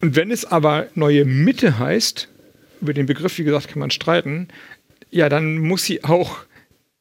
Und 0.00 0.16
wenn 0.16 0.30
es 0.30 0.44
aber 0.44 0.88
neue 0.94 1.24
Mitte 1.24 1.78
heißt, 1.78 2.28
über 2.80 2.94
den 2.94 3.06
Begriff, 3.06 3.38
wie 3.38 3.44
gesagt, 3.44 3.68
kann 3.68 3.80
man 3.80 3.90
streiten, 3.90 4.48
ja, 5.10 5.28
dann 5.28 5.58
muss 5.58 5.84
sie 5.84 6.04
auch 6.04 6.38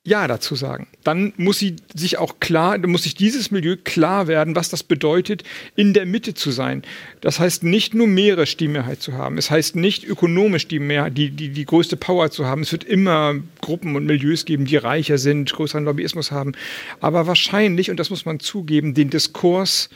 ja 0.08 0.26
dazu 0.28 0.56
sagen. 0.56 0.88
Dann 1.04 1.34
muss 1.36 1.60
sie 1.60 1.76
sich 1.94 2.18
auch 2.18 2.40
klar, 2.40 2.78
muss 2.88 3.04
sich 3.04 3.14
dieses 3.14 3.52
Milieu 3.52 3.76
klar 3.76 4.28
werden, 4.28 4.56
was 4.56 4.70
das 4.70 4.82
bedeutet, 4.82 5.44
in 5.76 5.94
der 5.94 6.06
Mitte 6.06 6.34
zu 6.34 6.52
sein. 6.52 6.84
Das 7.20 7.40
heißt 7.40 7.64
nicht 7.64 7.94
numerisch 7.94 8.56
die 8.56 8.70
Mehrheit 8.70 9.02
zu 9.02 9.14
haben. 9.14 9.38
Es 9.38 9.52
heißt 9.52 9.76
nicht 9.76 10.06
ökonomisch 10.06 10.68
die, 10.70 10.80
mehr, 10.80 11.10
die, 11.10 11.30
die, 11.30 11.50
die 11.50 11.66
größte 11.66 11.98
Power 11.98 12.32
zu 12.32 12.46
haben. 12.46 12.62
Es 12.62 12.72
wird 12.72 12.86
immer 12.86 13.36
Gruppen 13.60 13.98
und 13.98 14.06
Milieus 14.06 14.46
geben, 14.46 14.64
die 14.64 14.78
reicher 14.78 15.18
sind, 15.18 15.52
größeren 15.52 15.84
Lobbyismus 15.84 16.32
haben. 16.32 16.54
Aber 17.02 17.28
wahrscheinlich, 17.28 17.92
und 17.92 18.00
das 18.00 18.10
muss 18.10 18.26
man 18.26 18.40
zugeben, 18.40 18.94
den 18.94 19.10
Diskurs 19.10 19.90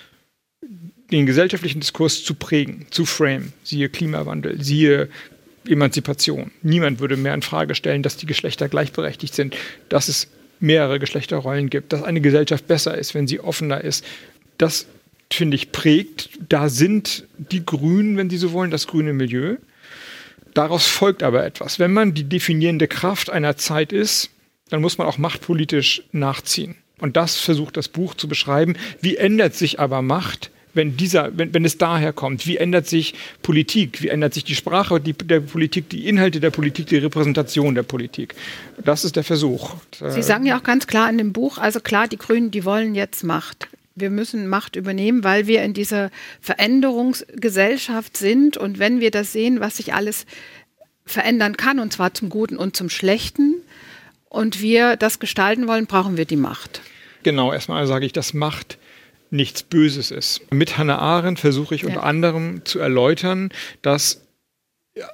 den 1.11 1.25
gesellschaftlichen 1.25 1.81
Diskurs 1.81 2.23
zu 2.23 2.33
prägen, 2.35 2.85
zu 2.89 3.05
frame, 3.05 3.51
siehe 3.63 3.89
Klimawandel, 3.89 4.61
siehe 4.63 5.09
Emanzipation. 5.67 6.51
Niemand 6.61 6.99
würde 6.99 7.17
mehr 7.17 7.33
in 7.33 7.41
Frage 7.41 7.75
stellen, 7.75 8.03
dass 8.03 8.17
die 8.17 8.25
Geschlechter 8.25 8.69
gleichberechtigt 8.69 9.33
sind, 9.33 9.55
dass 9.89 10.07
es 10.07 10.27
mehrere 10.59 10.99
Geschlechterrollen 10.99 11.69
gibt, 11.69 11.93
dass 11.93 12.03
eine 12.03 12.21
Gesellschaft 12.21 12.67
besser 12.67 12.97
ist, 12.97 13.13
wenn 13.13 13.27
sie 13.27 13.39
offener 13.39 13.81
ist. 13.81 14.05
Das 14.57 14.87
finde 15.33 15.55
ich 15.55 15.71
prägt. 15.71 16.29
Da 16.49 16.69
sind 16.69 17.25
die 17.37 17.65
Grünen, 17.65 18.17
wenn 18.17 18.29
Sie 18.29 18.37
so 18.37 18.51
wollen, 18.51 18.71
das 18.71 18.87
grüne 18.87 19.13
Milieu. 19.13 19.57
Daraus 20.53 20.87
folgt 20.87 21.23
aber 21.23 21.45
etwas. 21.45 21.79
Wenn 21.79 21.93
man 21.93 22.13
die 22.13 22.25
definierende 22.25 22.87
Kraft 22.87 23.29
einer 23.29 23.55
Zeit 23.55 23.93
ist, 23.93 24.29
dann 24.69 24.81
muss 24.81 24.97
man 24.97 25.07
auch 25.07 25.17
machtpolitisch 25.17 26.03
nachziehen. 26.11 26.75
Und 26.99 27.17
das 27.17 27.37
versucht 27.37 27.77
das 27.77 27.87
Buch 27.87 28.13
zu 28.15 28.27
beschreiben. 28.27 28.75
Wie 29.01 29.17
ändert 29.17 29.55
sich 29.55 29.79
aber 29.79 30.01
Macht, 30.01 30.51
wenn, 30.73 30.97
dieser, 30.97 31.37
wenn, 31.37 31.53
wenn 31.53 31.65
es 31.65 31.77
daher 31.77 32.13
kommt? 32.13 32.47
Wie 32.47 32.57
ändert 32.57 32.87
sich 32.87 33.13
Politik? 33.41 34.01
Wie 34.01 34.09
ändert 34.09 34.33
sich 34.33 34.43
die 34.43 34.55
Sprache 34.55 34.99
die, 34.99 35.13
der 35.13 35.39
Politik, 35.39 35.89
die 35.89 36.07
Inhalte 36.07 36.39
der 36.39 36.49
Politik, 36.49 36.87
die 36.87 36.97
Repräsentation 36.97 37.75
der 37.75 37.83
Politik? 37.83 38.35
Das 38.83 39.03
ist 39.03 39.15
der 39.15 39.23
Versuch. 39.23 39.75
Sie 39.91 40.23
sagen 40.23 40.45
ja 40.45 40.57
auch 40.57 40.63
ganz 40.63 40.87
klar 40.87 41.09
in 41.09 41.17
dem 41.17 41.33
Buch, 41.33 41.57
also 41.57 41.79
klar, 41.79 42.07
die 42.07 42.17
Grünen, 42.17 42.51
die 42.51 42.65
wollen 42.65 42.95
jetzt 42.95 43.23
Macht. 43.23 43.67
Wir 43.95 44.09
müssen 44.09 44.47
Macht 44.47 44.75
übernehmen, 44.75 45.23
weil 45.23 45.47
wir 45.47 45.63
in 45.63 45.73
dieser 45.73 46.11
Veränderungsgesellschaft 46.39 48.15
sind. 48.15 48.57
Und 48.57 48.79
wenn 48.79 48.99
wir 48.99 49.11
das 49.11 49.33
sehen, 49.33 49.59
was 49.59 49.77
sich 49.77 49.93
alles 49.93 50.25
verändern 51.05 51.57
kann, 51.57 51.79
und 51.79 51.91
zwar 51.91 52.13
zum 52.13 52.29
Guten 52.29 52.57
und 52.57 52.75
zum 52.75 52.89
Schlechten, 52.89 53.55
und 54.31 54.61
wir 54.61 54.95
das 54.95 55.19
gestalten 55.19 55.67
wollen, 55.67 55.85
brauchen 55.85 56.15
wir 56.15 56.25
die 56.25 56.37
Macht. 56.37 56.81
Genau, 57.23 57.51
erstmal 57.51 57.85
sage 57.85 58.05
ich, 58.05 58.13
dass 58.13 58.33
Macht 58.33 58.77
nichts 59.31 59.63
Böses 59.63 60.11
ist. 60.11 60.41
Mit 60.51 60.77
Hannah 60.77 60.99
Arendt 60.99 61.39
versuche 61.39 61.73
ich 61.73 61.81
ja. 61.81 61.87
unter 61.87 62.03
anderem 62.03 62.63
zu 62.65 62.79
erläutern, 62.79 63.49
dass 63.81 64.21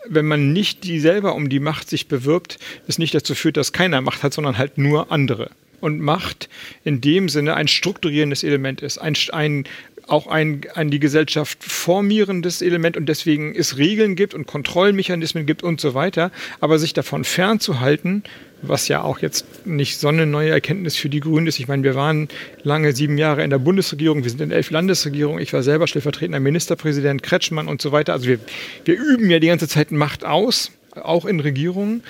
wenn 0.07 0.25
man 0.25 0.53
nicht 0.53 0.83
die 0.83 0.99
selber 0.99 1.35
um 1.35 1.49
die 1.49 1.59
Macht 1.59 1.89
sich 1.89 2.07
bewirbt, 2.07 2.57
es 2.87 2.97
nicht 2.97 3.13
dazu 3.13 3.35
führt, 3.35 3.57
dass 3.57 3.73
keiner 3.73 4.01
Macht 4.01 4.23
hat, 4.23 4.33
sondern 4.33 4.57
halt 4.57 4.77
nur 4.77 5.11
andere. 5.11 5.51
Und 5.79 5.99
Macht 5.99 6.49
in 6.83 7.01
dem 7.01 7.29
Sinne 7.29 7.53
ein 7.53 7.67
strukturierendes 7.67 8.43
Element 8.43 8.81
ist, 8.81 8.97
ein, 8.97 9.15
ein 9.31 9.65
auch 10.07 10.27
ein 10.27 10.61
an 10.73 10.89
die 10.89 10.99
Gesellschaft 10.99 11.63
formierendes 11.63 12.61
Element 12.61 12.97
und 12.97 13.07
deswegen 13.07 13.53
es 13.55 13.77
Regeln 13.77 14.15
gibt 14.15 14.33
und 14.33 14.47
Kontrollmechanismen 14.47 15.45
gibt 15.45 15.63
und 15.63 15.81
so 15.81 15.93
weiter. 15.93 16.31
Aber 16.59 16.79
sich 16.79 16.93
davon 16.93 17.23
fernzuhalten, 17.23 18.23
was 18.61 18.87
ja 18.87 19.01
auch 19.01 19.19
jetzt 19.19 19.65
nicht 19.65 19.99
so 19.99 20.07
eine 20.07 20.25
neue 20.25 20.49
Erkenntnis 20.49 20.95
für 20.95 21.09
die 21.09 21.19
Grünen 21.19 21.47
ist. 21.47 21.59
Ich 21.59 21.67
meine, 21.67 21.83
wir 21.83 21.95
waren 21.95 22.27
lange 22.63 22.93
sieben 22.93 23.17
Jahre 23.17 23.43
in 23.43 23.49
der 23.49 23.59
Bundesregierung, 23.59 24.23
wir 24.23 24.31
sind 24.31 24.41
in 24.41 24.51
elf 24.51 24.71
Landesregierungen, 24.71 25.41
ich 25.41 25.53
war 25.53 25.63
selber 25.63 25.87
stellvertretender 25.87 26.39
Ministerpräsident, 26.39 27.21
Kretschmann 27.23 27.67
und 27.67 27.81
so 27.81 27.91
weiter. 27.91 28.13
Also 28.13 28.27
wir, 28.27 28.39
wir 28.85 28.95
üben 28.95 29.29
ja 29.29 29.39
die 29.39 29.47
ganze 29.47 29.67
Zeit 29.67 29.91
Macht 29.91 30.25
aus, 30.25 30.71
auch 30.95 31.25
in 31.25 31.39
Regierungen. 31.39 32.03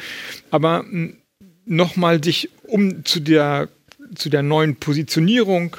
Aber 0.51 0.80
hm, 0.80 1.18
nochmal 1.66 2.24
sich 2.24 2.50
um 2.63 3.04
zu 3.04 3.20
der, 3.20 3.70
zu 4.16 4.30
der 4.30 4.44
neuen 4.44 4.75
Positionierung 4.75 5.75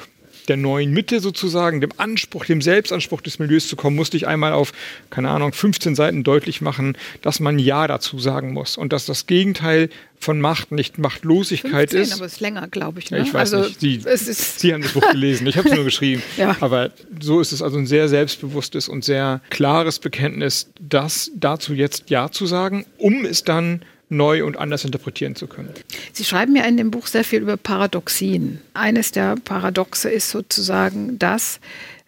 der 0.49 0.57
neuen 0.57 0.91
Mitte 0.91 1.19
sozusagen, 1.19 1.79
dem 1.79 1.91
Anspruch, 1.97 2.45
dem 2.45 2.61
Selbstanspruch 2.61 3.21
des 3.21 3.39
Milieus 3.39 3.67
zu 3.67 3.75
kommen, 3.75 3.95
musste 3.95 4.17
ich 4.17 4.27
einmal 4.27 4.53
auf, 4.53 4.73
keine 5.09 5.29
Ahnung, 5.29 5.53
15 5.53 5.95
Seiten 5.95 6.23
deutlich 6.23 6.61
machen, 6.61 6.97
dass 7.21 7.39
man 7.39 7.59
Ja 7.59 7.87
dazu 7.87 8.19
sagen 8.19 8.51
muss 8.53 8.77
und 8.77 8.91
dass 8.91 9.05
das 9.05 9.27
Gegenteil 9.27 9.89
von 10.19 10.41
Macht 10.41 10.71
nicht 10.71 10.97
Machtlosigkeit 10.97 11.91
15, 11.91 12.01
ist. 12.01 12.13
aber 12.13 12.25
es 12.25 12.33
ist 12.33 12.39
länger, 12.41 12.67
glaube 12.67 12.99
ich. 12.99 13.09
Ne? 13.09 13.21
Ich 13.21 13.33
weiß 13.33 13.53
also, 13.53 13.67
nicht. 13.67 13.79
Sie, 13.79 14.01
Sie, 14.03 14.73
haben 14.73 14.81
das 14.81 14.91
Buch 14.91 15.09
gelesen, 15.11 15.47
ich 15.47 15.57
habe 15.57 15.69
es 15.69 15.75
nur 15.75 15.85
geschrieben. 15.85 16.21
ja. 16.35 16.57
Aber 16.59 16.91
so 17.21 17.39
ist 17.39 17.53
es 17.53 17.61
also 17.61 17.77
ein 17.77 17.87
sehr 17.87 18.09
selbstbewusstes 18.09 18.89
und 18.89 19.05
sehr 19.05 19.41
klares 19.49 19.99
Bekenntnis, 19.99 20.71
das 20.79 21.31
dazu 21.35 21.73
jetzt 21.73 22.09
Ja 22.09 22.31
zu 22.31 22.47
sagen, 22.47 22.85
um 22.97 23.23
es 23.23 23.43
dann 23.43 23.83
neu 24.09 24.43
und 24.43 24.57
anders 24.57 24.83
interpretieren 24.83 25.35
zu 25.35 25.47
können. 25.47 25.69
Sie 26.13 26.25
schreiben 26.25 26.55
ja 26.55 26.63
in 26.63 26.77
dem 26.77 26.91
Buch 26.91 27.07
sehr 27.07 27.23
viel 27.23 27.41
über 27.41 27.57
Paradoxien. 27.57 28.59
Eines 28.73 29.11
der 29.11 29.35
Paradoxe 29.35 30.09
ist 30.09 30.29
sozusagen 30.31 31.19
das, 31.19 31.59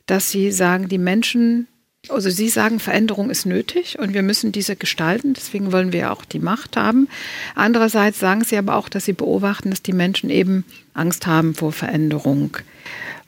dass 0.07 0.31
Sie 0.31 0.51
sagen, 0.51 0.89
die 0.89 0.97
Menschen, 0.97 1.67
also 2.09 2.29
Sie 2.29 2.49
sagen, 2.49 2.79
Veränderung 2.79 3.29
ist 3.29 3.45
nötig 3.45 3.99
und 3.99 4.13
wir 4.13 4.23
müssen 4.23 4.51
diese 4.51 4.75
gestalten, 4.75 5.33
deswegen 5.33 5.71
wollen 5.71 5.93
wir 5.93 5.99
ja 6.01 6.11
auch 6.11 6.25
die 6.25 6.39
Macht 6.39 6.75
haben. 6.75 7.07
Andererseits 7.53 8.19
sagen 8.19 8.43
Sie 8.43 8.57
aber 8.57 8.75
auch, 8.75 8.89
dass 8.89 9.05
Sie 9.05 9.13
beobachten, 9.13 9.69
dass 9.69 9.83
die 9.83 9.93
Menschen 9.93 10.29
eben 10.29 10.65
Angst 10.93 11.27
haben 11.27 11.53
vor 11.53 11.71
Veränderung. 11.71 12.57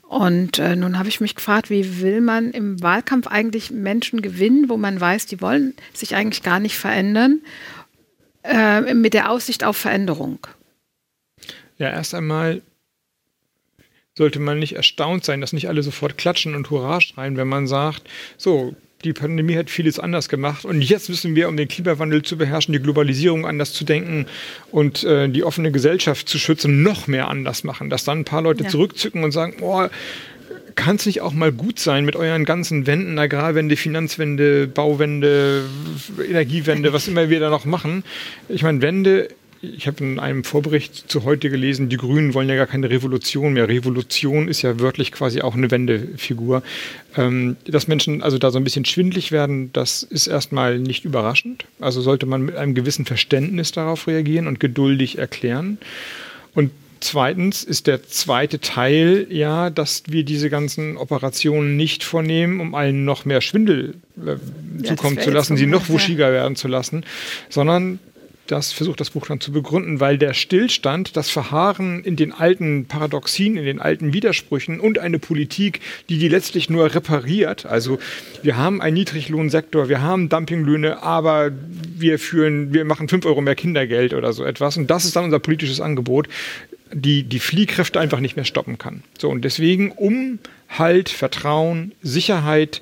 Und 0.02 0.60
äh, 0.60 0.76
nun 0.76 1.00
habe 1.00 1.10
ich 1.10 1.22
mich 1.22 1.34
gefragt, 1.34 1.72
wie 1.72 2.02
will 2.02 2.22
man 2.22 2.52
im 2.52 2.84
Wahlkampf 2.84 3.26
eigentlich 3.26 3.72
Menschen 3.72 4.22
gewinnen, 4.22 4.70
wo 4.70 4.78
man 4.78 5.00
weiß, 5.00 5.26
die 5.26 5.42
wollen 5.42 5.74
sich 5.92 6.16
eigentlich 6.16 6.44
gar 6.44 6.60
nicht 6.60 6.78
verändern 6.78 7.42
äh, 8.44 8.94
mit 8.94 9.14
der 9.14 9.30
Aussicht 9.30 9.64
auf 9.64 9.78
Veränderung? 9.78 10.40
Ja, 11.78 11.90
erst 11.90 12.14
einmal 12.14 12.62
sollte 14.16 14.40
man 14.40 14.60
nicht 14.60 14.76
erstaunt 14.76 15.26
sein, 15.26 15.42
dass 15.42 15.54
nicht 15.54 15.68
alle 15.68 15.82
sofort 15.84 16.18
klatschen 16.18 16.56
und 16.56 16.70
Hurra 16.70 17.02
schreien, 17.02 17.36
wenn 17.36 17.48
man 17.48 17.68
sagt, 17.68 18.04
so, 18.38 18.76
die 19.04 19.14
Pandemie 19.14 19.58
hat 19.58 19.70
vieles 19.70 20.00
anders 20.00 20.30
gemacht 20.30 20.66
und 20.66 20.82
jetzt 20.82 21.10
müssen 21.10 21.36
wir, 21.36 21.50
um 21.50 21.58
den 21.58 21.68
Klimawandel 21.68 22.24
zu 22.24 22.38
beherrschen, 22.38 22.74
die 22.74 22.80
Globalisierung 22.80 23.46
anders 23.46 23.74
zu 23.74 23.84
denken 23.84 24.28
und 24.72 25.04
äh, 25.04 25.28
die 25.28 25.44
offene 25.44 25.72
Gesellschaft 25.72 26.30
zu 26.30 26.40
schützen, 26.40 26.84
noch 26.84 27.08
mehr 27.08 27.28
anders 27.28 27.64
machen. 27.64 27.90
Dass 27.90 28.06
dann 28.06 28.20
ein 28.20 28.26
paar 28.26 28.42
Leute 28.42 28.64
ja. 28.64 28.70
zurückzücken 28.70 29.24
und 29.24 29.32
sagen, 29.32 29.56
oh, 29.62 29.88
kann 30.76 30.98
es 30.98 31.06
nicht 31.06 31.22
auch 31.22 31.34
mal 31.34 31.52
gut 31.52 31.80
sein 31.80 32.06
mit 32.06 32.16
euren 32.16 32.46
ganzen 32.46 32.86
Wänden, 32.88 33.18
Agrarwende, 33.20 33.76
Finanzwende, 33.76 34.68
Bauwende, 34.68 35.64
Energiewende, 36.28 36.94
was 36.94 37.08
immer 37.08 37.30
wir 37.30 37.40
da 37.40 37.50
noch 37.50 37.66
machen? 37.66 38.04
Ich 38.50 38.64
meine, 38.64 38.82
Wende 38.82 39.30
ich 39.64 39.88
habe 39.88 40.04
in 40.04 40.20
einem 40.20 40.44
Vorbericht 40.44 41.10
zu 41.10 41.24
heute 41.24 41.50
gelesen, 41.50 41.88
die 41.88 41.96
Grünen 41.96 42.34
wollen 42.34 42.50
ja 42.50 42.56
gar 42.56 42.68
keine 42.68 42.90
Revolution 42.90 43.54
mehr. 43.54 43.70
Revolution 43.70 44.50
ist 44.50 44.62
ja 44.62 44.80
wörtlich 44.82 45.14
quasi 45.14 45.42
auch 45.42 45.56
eine 45.56 45.72
Wendefigur. 45.72 46.64
Ähm, 47.16 47.56
dass 47.66 47.88
Menschen 47.88 48.22
also 48.22 48.38
da 48.38 48.52
so 48.52 48.58
ein 48.58 48.66
bisschen 48.66 48.84
schwindlig 48.84 49.32
werden, 49.32 49.72
das 49.72 50.04
ist 50.04 50.28
erstmal 50.28 50.80
nicht 50.80 51.06
überraschend. 51.06 51.66
Also 51.80 52.02
sollte 52.02 52.26
man 52.26 52.42
mit 52.42 52.58
einem 52.58 52.76
gewissen 52.76 53.06
Verständnis 53.06 53.72
darauf 53.72 54.08
reagieren 54.08 54.48
und 54.48 54.60
geduldig 54.60 55.18
erklären. 55.18 55.78
Und 56.54 56.72
Zweitens 57.04 57.66
ist 57.66 57.88
der 57.88 58.08
zweite 58.08 58.62
Teil 58.62 59.28
ja, 59.30 59.70
dass 59.70 60.04
wir 60.08 60.24
diese 60.24 60.50
ganzen 60.50 60.96
Operationen 60.96 61.76
nicht 61.76 62.06
vornehmen, 62.06 62.62
um 62.62 62.76
allen 62.76 63.04
noch 63.04 63.26
mehr 63.26 63.42
Schwindel 63.42 63.96
äh, 64.26 64.86
zukommen 64.86 65.20
zu 65.20 65.30
lassen, 65.30 65.58
sie 65.58 65.66
noch 65.66 65.90
wuschiger 65.90 66.32
werden 66.32 66.56
zu 66.56 66.70
lassen, 66.70 67.04
sondern 67.50 68.00
das 68.48 68.72
versucht 68.72 69.02
das 69.02 69.10
Buch 69.10 69.28
dann 69.28 69.42
zu 69.42 69.52
begründen, 69.52 70.00
weil 70.00 70.18
der 70.18 70.34
Stillstand, 70.34 71.18
das 71.18 71.30
Verharren 71.30 72.06
in 72.06 72.16
den 72.16 72.32
alten 72.32 72.86
Paradoxien, 72.86 73.58
in 73.58 73.66
den 73.66 73.82
alten 73.82 74.14
Widersprüchen 74.14 74.80
und 74.80 74.98
eine 74.98 75.20
Politik, 75.20 75.82
die 76.08 76.20
die 76.20 76.30
letztlich 76.30 76.70
nur 76.70 76.96
repariert. 76.96 77.66
Also 77.66 78.00
wir 78.44 78.56
haben 78.56 78.82
einen 78.82 78.94
Niedriglohnsektor, 78.96 79.90
wir 79.90 80.02
haben 80.02 80.30
Dumpinglöhne, 80.30 81.04
aber 81.04 81.52
wir 81.98 82.18
führen, 82.18 82.74
wir 82.74 82.86
machen 82.86 83.10
fünf 83.10 83.26
Euro 83.26 83.42
mehr 83.42 83.56
Kindergeld 83.56 84.14
oder 84.14 84.32
so 84.32 84.46
etwas. 84.46 84.78
Und 84.78 84.90
das 84.90 85.04
ist 85.04 85.18
dann 85.18 85.26
unser 85.26 85.40
politisches 85.40 85.82
Angebot 85.82 86.30
die 86.94 87.24
die 87.24 87.40
Fliehkräfte 87.40 88.00
einfach 88.00 88.20
nicht 88.20 88.36
mehr 88.36 88.46
stoppen 88.46 88.78
kann. 88.78 89.04
So 89.18 89.30
und 89.30 89.44
deswegen, 89.44 89.92
um 89.92 90.40
Halt, 90.70 91.10
Vertrauen, 91.10 91.92
Sicherheit 92.02 92.82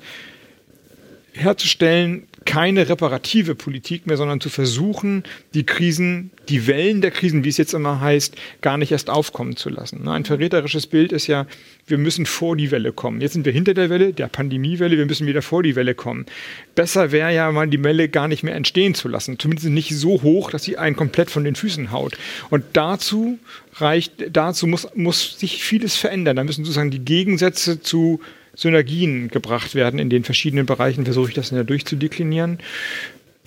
herzustellen, 1.32 2.26
keine 2.44 2.88
reparative 2.88 3.54
Politik 3.54 4.06
mehr, 4.06 4.16
sondern 4.16 4.40
zu 4.40 4.50
versuchen, 4.50 5.24
die 5.54 5.64
Krisen, 5.64 6.30
die 6.48 6.66
Wellen 6.66 7.00
der 7.00 7.10
Krisen, 7.10 7.44
wie 7.44 7.48
es 7.48 7.56
jetzt 7.56 7.74
immer 7.74 8.00
heißt, 8.00 8.36
gar 8.60 8.76
nicht 8.76 8.92
erst 8.92 9.10
aufkommen 9.10 9.56
zu 9.56 9.68
lassen. 9.68 10.04
Ne, 10.04 10.12
ein 10.12 10.24
verräterisches 10.24 10.86
Bild 10.86 11.12
ist 11.12 11.26
ja, 11.26 11.46
wir 11.86 11.98
müssen 11.98 12.26
vor 12.26 12.56
die 12.56 12.70
Welle 12.70 12.92
kommen. 12.92 13.20
Jetzt 13.20 13.32
sind 13.32 13.44
wir 13.44 13.52
hinter 13.52 13.74
der 13.74 13.90
Welle, 13.90 14.12
der 14.12 14.28
Pandemiewelle, 14.28 14.98
wir 14.98 15.06
müssen 15.06 15.26
wieder 15.26 15.42
vor 15.42 15.62
die 15.62 15.76
Welle 15.76 15.94
kommen. 15.94 16.26
Besser 16.74 17.12
wäre 17.12 17.34
ja 17.34 17.50
mal 17.52 17.68
die 17.68 17.82
Welle 17.82 18.08
gar 18.08 18.28
nicht 18.28 18.42
mehr 18.42 18.54
entstehen 18.54 18.94
zu 18.94 19.08
lassen, 19.08 19.38
zumindest 19.38 19.68
nicht 19.68 19.96
so 19.96 20.22
hoch, 20.22 20.50
dass 20.50 20.64
sie 20.64 20.78
einen 20.78 20.96
komplett 20.96 21.30
von 21.30 21.44
den 21.44 21.54
Füßen 21.54 21.92
haut. 21.92 22.16
Und 22.50 22.64
dazu 22.72 23.38
reicht, 23.74 24.12
dazu 24.30 24.66
muss, 24.66 24.88
muss 24.94 25.38
sich 25.38 25.62
vieles 25.62 25.96
verändern. 25.96 26.36
Da 26.36 26.44
müssen 26.44 26.64
sozusagen 26.64 26.90
die 26.90 27.04
Gegensätze 27.04 27.80
zu 27.80 28.20
Synergien 28.54 29.28
gebracht 29.28 29.74
werden 29.74 29.98
in 29.98 30.10
den 30.10 30.24
verschiedenen 30.24 30.66
Bereichen, 30.66 31.04
versuche 31.04 31.28
ich 31.30 31.34
das 31.34 31.50
ja 31.50 31.64
durchzudeklinieren. 31.64 32.58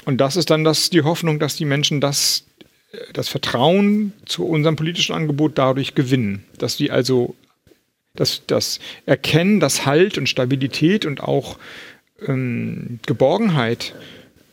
Und 0.05 0.17
das 0.17 0.35
ist 0.35 0.49
dann 0.49 0.63
das, 0.63 0.89
die 0.89 1.01
Hoffnung, 1.01 1.39
dass 1.39 1.55
die 1.55 1.65
Menschen 1.65 2.01
das, 2.01 2.45
das 3.13 3.27
Vertrauen 3.27 4.13
zu 4.25 4.45
unserem 4.45 4.75
politischen 4.75 5.15
Angebot 5.15 5.57
dadurch 5.57 5.95
gewinnen. 5.95 6.43
Dass 6.57 6.77
sie 6.77 6.91
also 6.91 7.35
das, 8.15 8.43
das 8.47 8.79
Erkennen, 9.05 9.59
das 9.59 9.85
Halt 9.85 10.17
und 10.17 10.29
Stabilität 10.29 11.05
und 11.05 11.21
auch 11.21 11.57
ähm, 12.25 12.99
Geborgenheit 13.05 13.93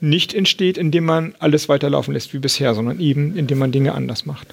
nicht 0.00 0.34
entsteht, 0.34 0.78
indem 0.78 1.04
man 1.04 1.34
alles 1.38 1.68
weiterlaufen 1.68 2.12
lässt 2.12 2.34
wie 2.34 2.38
bisher, 2.38 2.74
sondern 2.74 2.98
eben 2.98 3.36
indem 3.36 3.58
man 3.58 3.72
Dinge 3.72 3.94
anders 3.94 4.26
macht. 4.26 4.48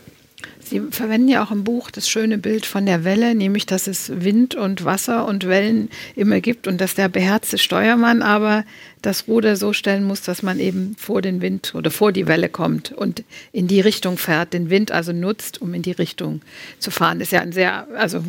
Sie 0.70 0.82
verwenden 0.92 1.30
ja 1.30 1.44
auch 1.44 1.50
im 1.50 1.64
Buch 1.64 1.90
das 1.90 2.08
schöne 2.08 2.38
Bild 2.38 2.66
von 2.68 2.86
der 2.86 3.04
Welle, 3.04 3.34
nämlich 3.34 3.66
dass 3.66 3.88
es 3.88 4.12
Wind 4.24 4.54
und 4.54 4.86
Wasser 4.86 5.26
und 5.26 5.48
Wellen 5.48 5.90
immer 6.16 6.42
gibt 6.42 6.68
und 6.68 6.80
dass 6.80 6.94
der 6.94 7.10
beherzte 7.10 7.58
Steuermann 7.58 8.22
aber 8.22 8.66
das 9.02 9.28
Ruder 9.28 9.56
so 9.56 9.74
stellen 9.74 10.04
muss, 10.04 10.22
dass 10.22 10.44
man 10.44 10.60
eben 10.60 10.96
vor 10.98 11.24
den 11.24 11.42
Wind 11.42 11.74
oder 11.74 11.90
vor 11.90 12.12
die 12.12 12.28
Welle 12.28 12.50
kommt 12.50 12.92
und 12.92 13.24
in 13.52 13.68
die 13.68 13.82
Richtung 13.82 14.20
fährt, 14.20 14.54
den 14.54 14.70
Wind 14.70 14.92
also 14.92 15.12
nutzt, 15.12 15.60
um 15.60 15.74
in 15.74 15.82
die 15.82 15.92
Richtung 15.92 16.42
zu 16.78 16.92
fahren. 16.92 17.18
Das 17.18 17.30
ist 17.30 17.32
ja 17.32 17.42
ein 17.42 17.52
sehr, 17.52 17.88
also 17.96 18.24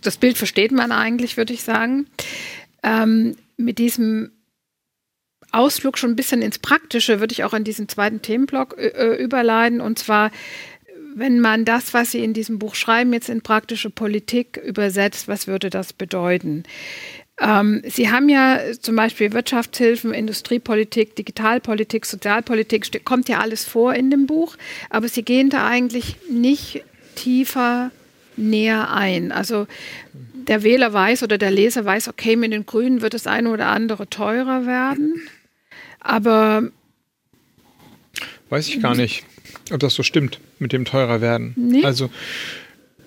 das 0.00 0.16
Bild 0.16 0.38
versteht 0.38 0.72
man 0.72 0.92
eigentlich, 0.92 1.36
würde 1.36 1.52
ich 1.52 1.62
sagen. 1.62 2.06
Ähm, 2.82 3.36
mit 3.58 3.78
diesem 3.78 4.30
Ausflug 5.52 5.98
schon 5.98 6.10
ein 6.10 6.16
bisschen 6.16 6.42
ins 6.42 6.58
Praktische 6.58 7.20
würde 7.20 7.32
ich 7.32 7.44
auch 7.44 7.52
an 7.52 7.64
diesen 7.64 7.88
zweiten 7.88 8.22
Themenblock 8.22 8.76
äh, 8.78 9.16
überleiten 9.22 9.80
und 9.80 9.98
zwar 9.98 10.30
wenn 11.16 11.40
man 11.40 11.64
das, 11.64 11.94
was 11.94 12.10
Sie 12.10 12.22
in 12.22 12.34
diesem 12.34 12.58
Buch 12.58 12.74
schreiben, 12.74 13.14
jetzt 13.14 13.30
in 13.30 13.40
praktische 13.40 13.88
Politik 13.88 14.58
übersetzt, 14.58 15.28
was 15.28 15.46
würde 15.46 15.70
das 15.70 15.94
bedeuten? 15.94 16.64
Ähm, 17.40 17.82
Sie 17.86 18.10
haben 18.10 18.28
ja 18.28 18.60
zum 18.78 18.96
Beispiel 18.96 19.32
Wirtschaftshilfen, 19.32 20.12
Industriepolitik, 20.12 21.16
Digitalpolitik, 21.16 22.04
Sozialpolitik, 22.04 23.02
kommt 23.06 23.30
ja 23.30 23.40
alles 23.40 23.64
vor 23.64 23.94
in 23.94 24.10
dem 24.10 24.26
Buch, 24.26 24.56
aber 24.90 25.08
Sie 25.08 25.22
gehen 25.22 25.48
da 25.48 25.66
eigentlich 25.66 26.16
nicht 26.28 26.84
tiefer 27.14 27.90
näher 28.36 28.92
ein. 28.92 29.32
Also 29.32 29.66
der 30.12 30.62
Wähler 30.62 30.92
weiß 30.92 31.22
oder 31.22 31.38
der 31.38 31.50
Leser 31.50 31.86
weiß, 31.86 32.08
okay, 32.08 32.36
mit 32.36 32.52
den 32.52 32.66
Grünen 32.66 33.00
wird 33.00 33.14
das 33.14 33.26
eine 33.26 33.50
oder 33.50 33.68
andere 33.68 34.10
teurer 34.10 34.66
werden, 34.66 35.14
aber 36.00 36.70
weiß 38.50 38.68
ich 38.68 38.80
gar 38.80 38.94
nicht 38.94 39.24
ob 39.72 39.80
das 39.80 39.94
so 39.94 40.02
stimmt 40.02 40.40
mit 40.58 40.72
dem 40.72 40.84
teurer 40.84 41.20
werden. 41.20 41.52
Nee. 41.56 41.84
Also, 41.84 42.10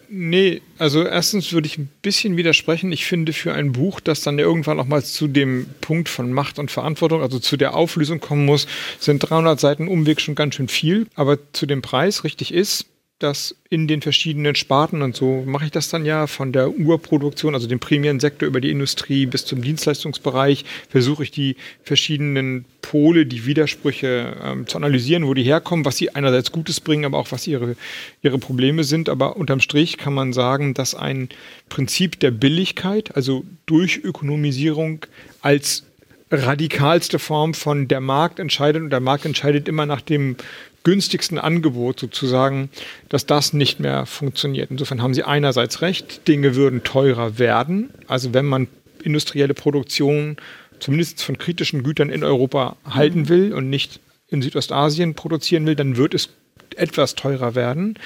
nee, 0.10 0.62
also 0.78 1.06
erstens 1.06 1.52
würde 1.52 1.68
ich 1.68 1.78
ein 1.78 1.90
bisschen 2.02 2.38
widersprechen. 2.38 2.92
Ich 2.92 3.06
finde 3.06 3.34
für 3.34 3.54
ein 3.54 3.72
Buch, 3.72 4.00
das 4.00 4.22
dann 4.22 4.40
irgendwann 4.40 4.80
auch 4.80 4.86
mal 4.86 5.04
zu 5.04 5.28
dem 5.28 5.68
Punkt 5.82 6.10
von 6.10 6.34
Macht 6.34 6.60
und 6.60 6.72
Verantwortung, 6.72 7.22
also 7.22 7.40
zu 7.40 7.58
der 7.58 7.76
Auflösung 7.76 8.20
kommen 8.20 8.46
muss, 8.46 8.68
sind 9.00 9.20
300 9.20 9.60
Seiten 9.60 9.88
Umweg 9.88 10.22
schon 10.22 10.36
ganz 10.36 10.56
schön 10.56 10.68
viel. 10.68 11.08
Aber 11.16 11.38
zu 11.54 11.66
dem 11.66 11.82
Preis 11.82 12.24
richtig 12.24 12.54
ist, 12.54 12.86
dass 13.20 13.56
in 13.70 13.88
den 13.88 14.02
verschiedenen 14.02 14.56
Sparten 14.56 15.02
und 15.02 15.16
so 15.16 15.44
mache 15.46 15.66
ich 15.66 15.72
das 15.72 15.90
dann 15.90 16.06
ja 16.06 16.26
von 16.26 16.54
der 16.54 16.72
Urproduktion, 16.72 17.54
also 17.54 17.68
dem 17.68 17.80
primären 17.80 18.20
Sektor 18.20 18.48
über 18.48 18.62
die 18.62 18.72
Industrie 18.72 19.26
bis 19.26 19.46
zum 19.46 19.62
Dienstleistungsbereich, 19.62 20.66
versuche 20.90 21.24
ich 21.24 21.32
die 21.32 21.58
verschiedenen 21.84 22.66
Pole, 22.82 23.26
die 23.26 23.46
Widersprüche 23.46 24.38
ähm, 24.42 24.68
zu 24.68 24.78
analysieren, 24.78 25.28
wo 25.28 25.34
die 25.34 25.44
herkommen, 25.44 25.86
was 25.86 25.98
sie 25.98 26.16
einerseits 26.16 26.52
Gutes 26.52 26.80
bringen, 26.80 27.06
aber 27.06 27.18
auch 27.18 27.32
was 27.32 27.46
ihre, 27.46 27.76
ihre 28.22 28.40
Probleme 28.40 28.86
sind. 28.86 29.10
Aber 29.10 29.36
unterm 29.36 29.60
Strich 29.60 29.98
kann 29.98 30.14
man 30.14 30.32
sagen, 30.34 30.74
dass 30.74 30.96
ein 30.96 31.30
Prinzip 31.68 32.20
der 32.22 32.32
Billigkeit, 32.32 33.16
also 33.16 33.44
durch 33.66 33.98
Ökonomisierung 34.04 35.06
als 35.42 35.84
radikalste 36.32 37.18
Form 37.18 37.54
von 37.54 37.88
der 37.88 38.02
Markt 38.02 38.40
entscheidet 38.40 38.84
und 38.84 38.92
der 38.92 39.00
Markt 39.00 39.26
entscheidet 39.26 39.68
immer 39.68 39.86
nach 39.86 40.02
dem 40.02 40.36
günstigsten 40.84 41.38
Angebot 41.38 42.00
sozusagen, 42.00 42.70
dass 43.10 43.26
das 43.26 43.54
nicht 43.54 43.80
mehr 43.80 44.06
funktioniert. 44.06 44.72
Insofern 44.72 45.02
haben 45.02 45.14
Sie 45.14 45.24
einerseits 45.24 45.82
recht, 45.82 46.28
Dinge 46.28 46.56
würden 46.56 46.84
teurer 46.84 47.38
werden. 47.38 47.90
Also 48.08 48.34
wenn 48.34 48.46
man 48.46 48.68
industrielle 49.04 49.54
Produktion 49.54 50.38
zumindest 50.80 51.24
von 51.24 51.38
kritischen 51.38 51.84
Gütern 51.84 52.10
in 52.10 52.24
Europa 52.24 52.78
halten 52.86 53.22
mhm. 53.22 53.30
will 53.30 53.54
und 53.54 53.70
nicht 53.70 54.00
in 54.30 54.42
Südostasien 54.42 55.16
produzieren 55.16 55.66
will, 55.66 55.76
dann 55.76 55.98
wird 55.98 56.14
es 56.14 56.30
etwas 56.76 57.16
teurer 57.16 57.56
werden. 57.56 57.98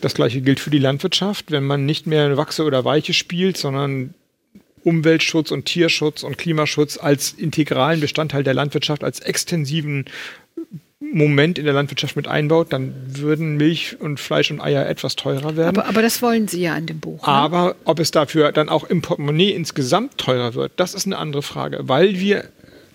Das 0.00 0.14
gleiche 0.14 0.40
gilt 0.40 0.60
für 0.60 0.70
die 0.70 0.78
Landwirtschaft. 0.78 1.50
Wenn 1.50 1.64
man 1.64 1.84
nicht 1.84 2.06
mehr 2.06 2.36
Wachse 2.36 2.64
oder 2.64 2.84
Weiche 2.84 3.12
spielt, 3.12 3.56
sondern 3.56 4.14
Umweltschutz 4.82 5.50
und 5.50 5.66
Tierschutz 5.66 6.22
und 6.22 6.38
Klimaschutz 6.38 6.98
als 6.98 7.32
integralen 7.32 8.00
Bestandteil 8.00 8.42
der 8.42 8.54
Landwirtschaft, 8.54 9.04
als 9.04 9.20
extensiven 9.20 10.06
Moment 11.12 11.58
in 11.58 11.64
der 11.64 11.74
Landwirtschaft 11.74 12.16
mit 12.16 12.28
einbaut, 12.28 12.72
dann 12.72 12.94
würden 13.08 13.56
Milch 13.56 14.00
und 14.00 14.20
Fleisch 14.20 14.50
und 14.50 14.60
Eier 14.60 14.88
etwas 14.88 15.16
teurer 15.16 15.56
werden. 15.56 15.78
Aber, 15.78 15.88
aber 15.88 16.02
das 16.02 16.22
wollen 16.22 16.48
Sie 16.48 16.62
ja 16.62 16.76
in 16.76 16.86
dem 16.86 17.00
Buch. 17.00 17.26
Ne? 17.26 17.32
Aber 17.32 17.76
ob 17.84 17.98
es 17.98 18.10
dafür 18.10 18.52
dann 18.52 18.68
auch 18.68 18.84
im 18.84 19.02
Portemonnaie 19.02 19.50
insgesamt 19.50 20.18
teurer 20.18 20.54
wird, 20.54 20.72
das 20.76 20.94
ist 20.94 21.06
eine 21.06 21.18
andere 21.18 21.42
Frage, 21.42 21.80
weil 21.82 22.18
wir 22.18 22.44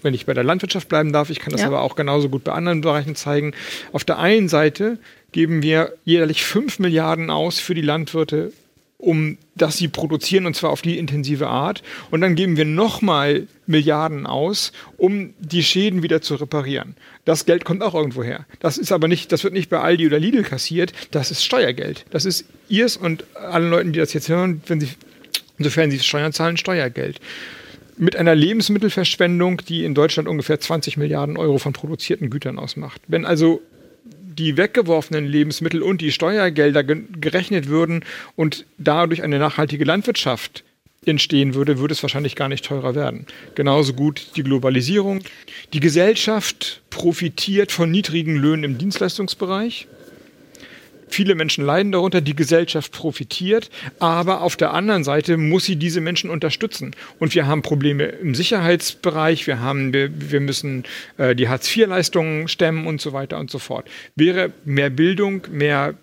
wenn 0.01 0.13
ich 0.13 0.27
bei 0.27 0.35
der 0.35 0.43
Landwirtschaft 0.43 0.87
bleiben 0.87 1.11
darf, 1.11 1.31
ich 1.31 1.39
kann 1.39 1.51
das 1.51 1.61
ja. 1.61 1.67
aber 1.67 1.81
auch 1.81 1.95
genauso 1.95 2.29
gut 2.29 2.43
bei 2.43 2.51
anderen 2.51 2.81
Bereichen 2.81 3.15
zeigen. 3.15 3.53
Auf 3.91 4.03
der 4.03 4.19
einen 4.19 4.49
Seite 4.49 4.99
geben 5.31 5.63
wir 5.63 5.93
jährlich 6.03 6.45
5 6.45 6.77
Milliarden 6.77 7.31
aus 7.31 7.59
für 7.59 7.73
die 7.73 7.81
Landwirte 7.81 8.53
um 8.97 9.37
dass 9.55 9.77
sie 9.77 9.87
produzieren 9.87 10.45
und 10.45 10.55
zwar 10.55 10.71
auf 10.71 10.81
die 10.81 10.97
intensive 10.97 11.47
Art. 11.47 11.81
Und 12.11 12.21
dann 12.21 12.35
geben 12.35 12.57
wir 12.57 12.65
nochmal 12.65 13.47
Milliarden 13.67 14.25
aus, 14.25 14.73
um 14.97 15.33
die 15.39 15.63
Schäden 15.63 16.03
wieder 16.03 16.21
zu 16.21 16.35
reparieren. 16.35 16.95
Das 17.25 17.45
Geld 17.45 17.65
kommt 17.65 17.81
auch 17.81 17.95
irgendwo 17.95 18.23
her. 18.23 18.45
Das 18.59 18.77
ist 18.77 18.91
aber 18.91 19.07
nicht, 19.07 19.31
das 19.31 19.43
wird 19.43 19.53
nicht 19.53 19.69
bei 19.69 19.79
Aldi 19.79 20.05
oder 20.05 20.19
Lidl 20.19 20.43
kassiert, 20.43 20.93
das 21.11 21.31
ist 21.31 21.43
Steuergeld. 21.43 22.05
Das 22.11 22.23
ist 22.23 22.45
ihrs 22.69 22.97
und 22.97 23.25
allen 23.33 23.69
Leuten, 23.69 23.93
die 23.93 23.99
das 23.99 24.13
jetzt 24.13 24.29
hören, 24.29 24.61
wenn 24.67 24.79
sie, 24.79 24.89
insofern 25.57 25.89
sie 25.89 25.99
Steuern 25.99 26.33
zahlen, 26.33 26.55
Steuergeld. 26.57 27.19
Mit 27.97 28.15
einer 28.15 28.35
Lebensmittelverschwendung, 28.35 29.61
die 29.67 29.85
in 29.85 29.95
Deutschland 29.95 30.27
ungefähr 30.27 30.59
20 30.59 30.97
Milliarden 30.97 31.37
Euro 31.37 31.57
von 31.57 31.73
produzierten 31.73 32.29
Gütern 32.29 32.59
ausmacht. 32.59 33.01
Wenn 33.07 33.25
also 33.25 33.61
die 34.37 34.57
weggeworfenen 34.57 35.25
Lebensmittel 35.25 35.81
und 35.81 36.01
die 36.01 36.11
Steuergelder 36.11 36.83
gerechnet 36.83 37.69
würden 37.69 38.03
und 38.35 38.65
dadurch 38.77 39.23
eine 39.23 39.39
nachhaltige 39.39 39.85
Landwirtschaft 39.85 40.64
entstehen 41.07 41.53
würde, 41.55 41.79
würde 41.79 41.93
es 41.93 42.03
wahrscheinlich 42.03 42.35
gar 42.35 42.49
nicht 42.49 42.65
teurer 42.65 42.95
werden. 42.95 43.25
Genauso 43.55 43.93
gut 43.93 44.27
die 44.35 44.43
Globalisierung. 44.43 45.19
Die 45.73 45.79
Gesellschaft 45.79 46.81
profitiert 46.89 47.71
von 47.71 47.91
niedrigen 47.91 48.35
Löhnen 48.35 48.63
im 48.63 48.77
Dienstleistungsbereich. 48.77 49.87
Viele 51.07 51.35
Menschen 51.35 51.63
leiden 51.65 51.91
darunter, 51.91 52.19
die 52.19 52.35
Gesellschaft 52.35 52.91
profitiert, 52.91 53.69
aber 53.99 54.41
auf 54.41 54.55
der 54.55 54.73
anderen 54.73 55.03
Seite 55.03 55.37
muss 55.37 55.65
sie 55.65 55.75
diese 55.75 56.01
Menschen 56.01 56.29
unterstützen. 56.29 56.95
Und 57.19 57.35
wir 57.35 57.47
haben 57.47 57.61
Probleme 57.61 58.05
im 58.05 58.33
Sicherheitsbereich, 58.33 59.45
wir, 59.47 59.59
haben, 59.59 59.93
wir, 59.93 60.09
wir 60.13 60.39
müssen 60.39 60.83
äh, 61.17 61.35
die 61.35 61.47
Hartz-IV-Leistungen 61.47 62.47
stemmen 62.47 62.87
und 62.87 63.01
so 63.01 63.13
weiter 63.13 63.39
und 63.39 63.51
so 63.51 63.59
fort. 63.59 63.87
Wäre 64.15 64.51
mehr 64.65 64.89
Bildung, 64.89 65.43
mehr 65.51 65.93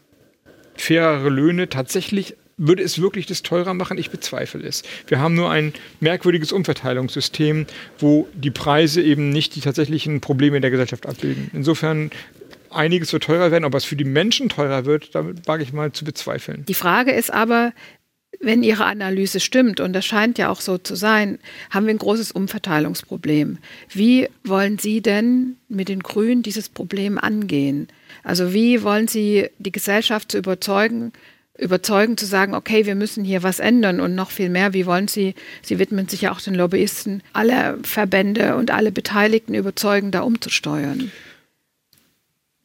fairere 0.76 1.28
Löhne 1.28 1.68
tatsächlich 1.68 2.36
würde 2.66 2.82
es 2.82 3.00
wirklich 3.00 3.26
das 3.26 3.42
teurer 3.42 3.74
machen? 3.74 3.98
Ich 3.98 4.10
bezweifle 4.10 4.62
es. 4.62 4.82
Wir 5.06 5.18
haben 5.18 5.34
nur 5.34 5.50
ein 5.50 5.72
merkwürdiges 6.00 6.52
Umverteilungssystem, 6.52 7.66
wo 7.98 8.28
die 8.34 8.50
Preise 8.50 9.02
eben 9.02 9.30
nicht 9.30 9.56
die 9.56 9.60
tatsächlichen 9.60 10.20
Probleme 10.20 10.56
in 10.56 10.62
der 10.62 10.70
Gesellschaft 10.70 11.06
abbilden. 11.06 11.50
Insofern 11.52 12.10
einiges 12.70 13.12
wird 13.12 13.24
teurer 13.24 13.50
werden, 13.50 13.64
ob 13.64 13.74
es 13.74 13.84
für 13.84 13.96
die 13.96 14.04
Menschen 14.04 14.48
teurer 14.48 14.84
wird, 14.84 15.14
damit 15.14 15.46
wage 15.46 15.62
ich 15.62 15.72
mal 15.72 15.92
zu 15.92 16.04
bezweifeln. 16.04 16.64
Die 16.66 16.74
Frage 16.74 17.12
ist 17.12 17.32
aber, 17.32 17.72
wenn 18.40 18.62
Ihre 18.62 18.86
Analyse 18.86 19.40
stimmt, 19.40 19.80
und 19.80 19.92
das 19.92 20.06
scheint 20.06 20.38
ja 20.38 20.48
auch 20.48 20.60
so 20.60 20.78
zu 20.78 20.96
sein, 20.96 21.38
haben 21.70 21.86
wir 21.86 21.94
ein 21.94 21.98
großes 21.98 22.32
Umverteilungsproblem. 22.32 23.58
Wie 23.90 24.28
wollen 24.42 24.78
Sie 24.78 25.00
denn 25.00 25.56
mit 25.68 25.88
den 25.88 26.00
Grünen 26.00 26.42
dieses 26.42 26.68
Problem 26.68 27.18
angehen? 27.18 27.88
Also 28.24 28.54
wie 28.54 28.82
wollen 28.82 29.06
Sie 29.06 29.48
die 29.58 29.72
Gesellschaft 29.72 30.32
zu 30.32 30.38
überzeugen, 30.38 31.12
überzeugen 31.58 32.16
zu 32.16 32.26
sagen, 32.26 32.54
okay, 32.54 32.86
wir 32.86 32.94
müssen 32.94 33.24
hier 33.24 33.42
was 33.42 33.60
ändern 33.60 34.00
und 34.00 34.14
noch 34.14 34.30
viel 34.30 34.48
mehr. 34.48 34.72
Wie 34.72 34.86
wollen 34.86 35.08
Sie, 35.08 35.34
Sie 35.62 35.78
widmen 35.78 36.08
sich 36.08 36.22
ja 36.22 36.32
auch 36.32 36.40
den 36.40 36.54
Lobbyisten, 36.54 37.22
alle 37.32 37.78
Verbände 37.82 38.56
und 38.56 38.70
alle 38.70 38.90
Beteiligten 38.90 39.54
überzeugen, 39.54 40.10
da 40.10 40.20
umzusteuern? 40.20 41.10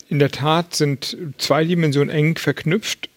In 0.09 0.19
der 0.19 0.31
Tat 0.31 0.73
sind 0.73 1.17
zwei 1.37 1.65
Dimensionen 1.65 2.09
eng 2.09 2.37
verknüpft. 2.37 3.09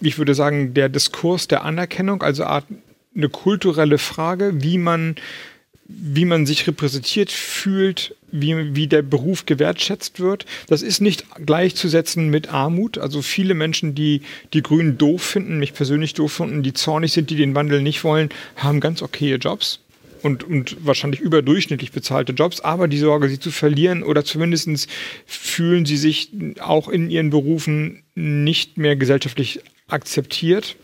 Ich 0.00 0.18
würde 0.18 0.34
sagen, 0.34 0.74
der 0.74 0.88
Diskurs 0.88 1.46
der 1.46 1.64
Anerkennung, 1.64 2.22
also 2.22 2.44
eine 2.44 3.28
kulturelle 3.28 3.98
Frage, 3.98 4.62
wie 4.62 4.78
man 4.78 5.14
wie 5.88 6.26
man 6.26 6.44
sich 6.44 6.66
repräsentiert 6.66 7.32
fühlt, 7.32 8.14
wie, 8.30 8.74
wie 8.76 8.86
der 8.86 9.00
Beruf 9.00 9.46
gewertschätzt 9.46 10.20
wird. 10.20 10.44
Das 10.68 10.82
ist 10.82 11.00
nicht 11.00 11.24
gleichzusetzen 11.46 12.28
mit 12.28 12.52
Armut. 12.52 12.98
Also 12.98 13.22
viele 13.22 13.54
Menschen, 13.54 13.94
die 13.94 14.20
die 14.52 14.62
Grünen 14.62 14.98
doof 14.98 15.22
finden, 15.22 15.58
mich 15.58 15.72
persönlich 15.72 16.12
doof 16.12 16.32
finden, 16.32 16.62
die 16.62 16.74
zornig 16.74 17.12
sind, 17.12 17.30
die 17.30 17.36
den 17.36 17.54
Wandel 17.54 17.80
nicht 17.80 18.04
wollen, 18.04 18.28
haben 18.56 18.80
ganz 18.80 19.00
okaye 19.00 19.36
Jobs. 19.36 19.80
Und, 20.20 20.44
und 20.44 20.76
wahrscheinlich 20.80 21.20
überdurchschnittlich 21.20 21.92
bezahlte 21.92 22.32
Jobs, 22.32 22.60
aber 22.60 22.88
die 22.88 22.98
Sorge, 22.98 23.28
sie 23.28 23.38
zu 23.38 23.52
verlieren 23.52 24.02
oder 24.02 24.24
zumindest 24.24 24.88
fühlen 25.26 25.86
sie 25.86 25.96
sich 25.96 26.30
auch 26.58 26.88
in 26.88 27.08
ihren 27.08 27.30
Berufen 27.30 28.02
nicht 28.16 28.76
mehr 28.78 28.96
gesellschaftlich 28.96 29.60
akzeptiert 29.86 30.76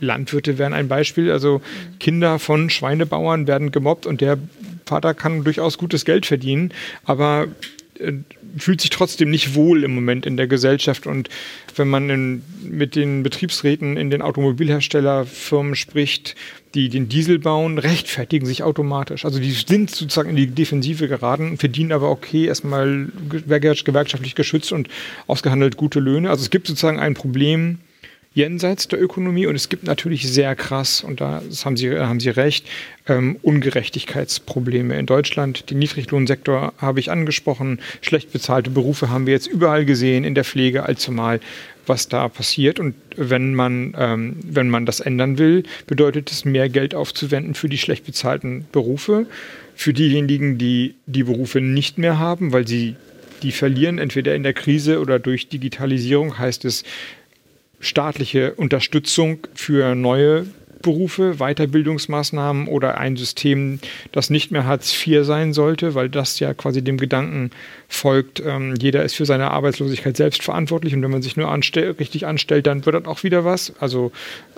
Landwirte 0.00 0.58
wären 0.58 0.72
ein 0.72 0.88
Beispiel. 0.88 1.30
Also 1.30 1.60
Kinder 2.00 2.38
von 2.38 2.70
Schweinebauern 2.70 3.46
werden 3.46 3.72
gemobbt 3.72 4.06
und 4.06 4.20
der 4.20 4.38
Vater 4.84 5.14
kann 5.14 5.44
durchaus 5.44 5.78
gutes 5.78 6.04
Geld 6.04 6.26
verdienen, 6.26 6.72
aber 7.04 7.48
äh, 7.98 8.12
fühlt 8.58 8.80
sich 8.80 8.90
trotzdem 8.90 9.30
nicht 9.30 9.54
wohl 9.54 9.84
im 9.84 9.94
Moment 9.94 10.24
in 10.24 10.36
der 10.36 10.46
Gesellschaft. 10.46 11.06
Und 11.06 11.28
wenn 11.74 11.88
man 11.88 12.08
in, 12.08 12.42
mit 12.62 12.96
den 12.96 13.22
Betriebsräten 13.22 13.96
in 13.96 14.08
den 14.08 14.22
Automobilherstellerfirmen 14.22 15.74
spricht, 15.76 16.36
die 16.74 16.88
den 16.88 17.08
Diesel 17.08 17.38
bauen, 17.38 17.78
rechtfertigen 17.78 18.46
sich 18.46 18.62
automatisch. 18.62 19.24
Also 19.24 19.40
die 19.40 19.50
sind 19.50 19.90
sozusagen 19.90 20.30
in 20.30 20.36
die 20.36 20.46
Defensive 20.46 21.08
geraten, 21.08 21.58
verdienen 21.58 21.92
aber 21.92 22.10
okay, 22.10 22.46
erstmal 22.46 23.08
gewerkschaftlich 23.28 24.34
geschützt 24.34 24.72
und 24.72 24.88
ausgehandelt 25.26 25.76
gute 25.76 26.00
Löhne. 26.00 26.30
Also 26.30 26.42
es 26.42 26.50
gibt 26.50 26.66
sozusagen 26.66 26.98
ein 26.98 27.14
Problem 27.14 27.78
jenseits 28.36 28.86
der 28.86 29.02
Ökonomie 29.02 29.46
und 29.46 29.54
es 29.56 29.70
gibt 29.70 29.84
natürlich 29.84 30.30
sehr 30.30 30.54
krass, 30.54 31.02
und 31.02 31.22
da 31.22 31.42
haben 31.64 31.76
Sie, 31.78 31.98
haben 31.98 32.20
Sie 32.20 32.28
recht, 32.28 32.66
ähm, 33.08 33.38
Ungerechtigkeitsprobleme 33.40 34.96
in 34.98 35.06
Deutschland. 35.06 35.70
Den 35.70 35.78
Niedriglohnsektor 35.78 36.74
habe 36.76 37.00
ich 37.00 37.10
angesprochen, 37.10 37.80
schlecht 38.02 38.32
bezahlte 38.32 38.68
Berufe 38.68 39.08
haben 39.08 39.24
wir 39.24 39.32
jetzt 39.32 39.46
überall 39.46 39.86
gesehen, 39.86 40.22
in 40.24 40.34
der 40.34 40.44
Pflege 40.44 40.82
allzumal, 40.82 41.40
was 41.86 42.08
da 42.08 42.28
passiert. 42.28 42.78
Und 42.78 42.94
wenn 43.16 43.54
man, 43.54 43.94
ähm, 43.98 44.36
wenn 44.42 44.68
man 44.68 44.84
das 44.84 45.00
ändern 45.00 45.38
will, 45.38 45.62
bedeutet 45.86 46.30
es, 46.30 46.44
mehr 46.44 46.68
Geld 46.68 46.94
aufzuwenden 46.94 47.54
für 47.54 47.70
die 47.70 47.78
schlecht 47.78 48.04
bezahlten 48.04 48.66
Berufe, 48.70 49.24
für 49.74 49.94
diejenigen, 49.94 50.58
die 50.58 50.94
die 51.06 51.24
Berufe 51.24 51.62
nicht 51.62 51.96
mehr 51.96 52.18
haben, 52.18 52.52
weil 52.52 52.68
sie 52.68 52.96
die 53.42 53.52
verlieren, 53.52 53.98
entweder 53.98 54.34
in 54.34 54.42
der 54.42 54.52
Krise 54.52 55.00
oder 55.00 55.18
durch 55.18 55.48
Digitalisierung, 55.48 56.38
heißt 56.38 56.66
es, 56.66 56.84
staatliche 57.80 58.54
Unterstützung 58.54 59.38
für 59.54 59.94
neue 59.94 60.46
Berufe, 60.82 61.34
Weiterbildungsmaßnahmen 61.38 62.68
oder 62.68 62.98
ein 62.98 63.16
System, 63.16 63.80
das 64.12 64.30
nicht 64.30 64.52
mehr 64.52 64.66
Hartz 64.66 64.94
IV 65.06 65.24
sein 65.24 65.52
sollte, 65.52 65.94
weil 65.94 66.08
das 66.08 66.38
ja 66.38 66.54
quasi 66.54 66.82
dem 66.82 66.96
Gedanken 66.96 67.50
folgt, 67.88 68.40
ähm, 68.40 68.74
jeder 68.80 69.02
ist 69.02 69.16
für 69.16 69.26
seine 69.26 69.50
Arbeitslosigkeit 69.50 70.16
selbst 70.16 70.42
verantwortlich 70.42 70.94
und 70.94 71.02
wenn 71.02 71.10
man 71.10 71.22
sich 71.22 71.36
nur 71.36 71.48
anstell 71.48 71.90
richtig 71.92 72.26
anstellt, 72.26 72.68
dann 72.68 72.86
wird 72.86 72.94
das 72.94 73.06
auch 73.06 73.24
wieder 73.24 73.44
was. 73.44 73.72
Also 73.80 74.12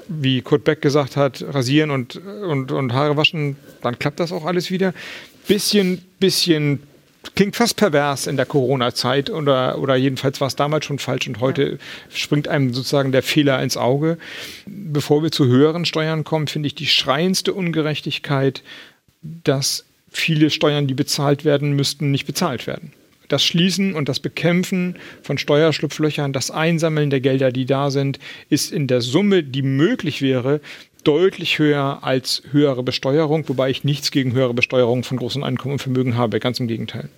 wie 0.08 0.42
Kurt 0.42 0.64
Beck 0.64 0.82
gesagt 0.82 1.16
hat, 1.16 1.44
rasieren 1.48 1.90
und, 1.90 2.16
und, 2.16 2.72
und 2.72 2.92
Haare 2.92 3.16
waschen, 3.16 3.56
dann 3.82 3.98
klappt 3.98 4.20
das 4.20 4.32
auch 4.32 4.44
alles 4.44 4.70
wieder. 4.70 4.92
Bisschen, 5.46 6.02
bisschen 6.18 6.82
klingt 7.34 7.56
fast 7.56 7.76
pervers 7.76 8.26
in 8.26 8.36
der 8.36 8.46
Corona-Zeit 8.46 9.30
oder, 9.30 9.78
oder 9.78 9.96
jedenfalls 9.96 10.40
war 10.40 10.48
es 10.48 10.56
damals 10.56 10.84
schon 10.84 10.98
falsch 10.98 11.26
und 11.28 11.40
heute 11.40 11.72
ja. 11.72 11.76
springt 12.14 12.48
einem 12.48 12.72
sozusagen 12.72 13.12
der 13.12 13.22
Fehler 13.22 13.62
ins 13.62 13.76
Auge. 13.76 14.18
Bevor 14.66 15.22
wir 15.22 15.30
zu 15.30 15.46
höheren 15.46 15.84
Steuern 15.84 16.24
kommen, 16.24 16.48
finde 16.48 16.66
ich 16.66 16.74
die 16.74 16.86
schreiendste 16.86 17.54
Ungerechtigkeit, 17.54 18.62
dass 19.22 19.84
viele 20.10 20.50
Steuern, 20.50 20.86
die 20.86 20.94
bezahlt 20.94 21.44
werden 21.44 21.72
müssten, 21.72 22.10
nicht 22.10 22.26
bezahlt 22.26 22.66
werden. 22.66 22.92
Das 23.28 23.44
Schließen 23.44 23.94
und 23.94 24.08
das 24.08 24.20
Bekämpfen 24.20 24.96
von 25.22 25.36
Steuerschlupflöchern, 25.36 26.32
das 26.32 26.50
Einsammeln 26.50 27.10
der 27.10 27.20
Gelder, 27.20 27.52
die 27.52 27.66
da 27.66 27.90
sind, 27.90 28.18
ist 28.48 28.72
in 28.72 28.86
der 28.86 29.02
Summe, 29.02 29.42
die 29.42 29.60
möglich 29.60 30.22
wäre, 30.22 30.60
deutlich 31.04 31.58
höher 31.58 32.00
als 32.02 32.42
höhere 32.50 32.82
Besteuerung, 32.82 33.48
wobei 33.48 33.70
ich 33.70 33.84
nichts 33.84 34.10
gegen 34.10 34.32
höhere 34.32 34.54
Besteuerung 34.54 35.04
von 35.04 35.18
großen 35.18 35.44
Einkommen 35.44 35.72
und 35.72 35.82
Vermögen 35.82 36.16
habe, 36.16 36.40
ganz 36.40 36.60
im 36.60 36.68
Gegenteil. 36.68 37.08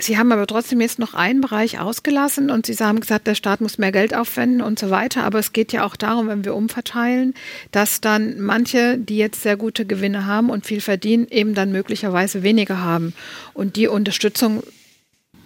Sie 0.00 0.18
haben 0.18 0.32
aber 0.32 0.46
trotzdem 0.46 0.80
jetzt 0.80 0.98
noch 0.98 1.14
einen 1.14 1.42
Bereich 1.42 1.78
ausgelassen 1.78 2.50
und 2.50 2.66
Sie 2.66 2.74
haben 2.76 3.00
gesagt, 3.00 3.26
der 3.26 3.34
Staat 3.34 3.60
muss 3.60 3.78
mehr 3.78 3.92
Geld 3.92 4.14
aufwenden 4.14 4.62
und 4.62 4.78
so 4.78 4.90
weiter. 4.90 5.22
Aber 5.22 5.38
es 5.38 5.52
geht 5.52 5.72
ja 5.72 5.84
auch 5.84 5.96
darum, 5.96 6.28
wenn 6.28 6.44
wir 6.44 6.54
umverteilen, 6.54 7.34
dass 7.70 8.00
dann 8.00 8.40
manche, 8.40 8.96
die 8.98 9.18
jetzt 9.18 9.42
sehr 9.42 9.56
gute 9.56 9.84
Gewinne 9.84 10.26
haben 10.26 10.48
und 10.50 10.66
viel 10.66 10.80
verdienen, 10.80 11.28
eben 11.30 11.54
dann 11.54 11.72
möglicherweise 11.72 12.42
weniger 12.42 12.82
haben. 12.82 13.12
Und 13.52 13.76
die 13.76 13.86
Unterstützung 13.86 14.62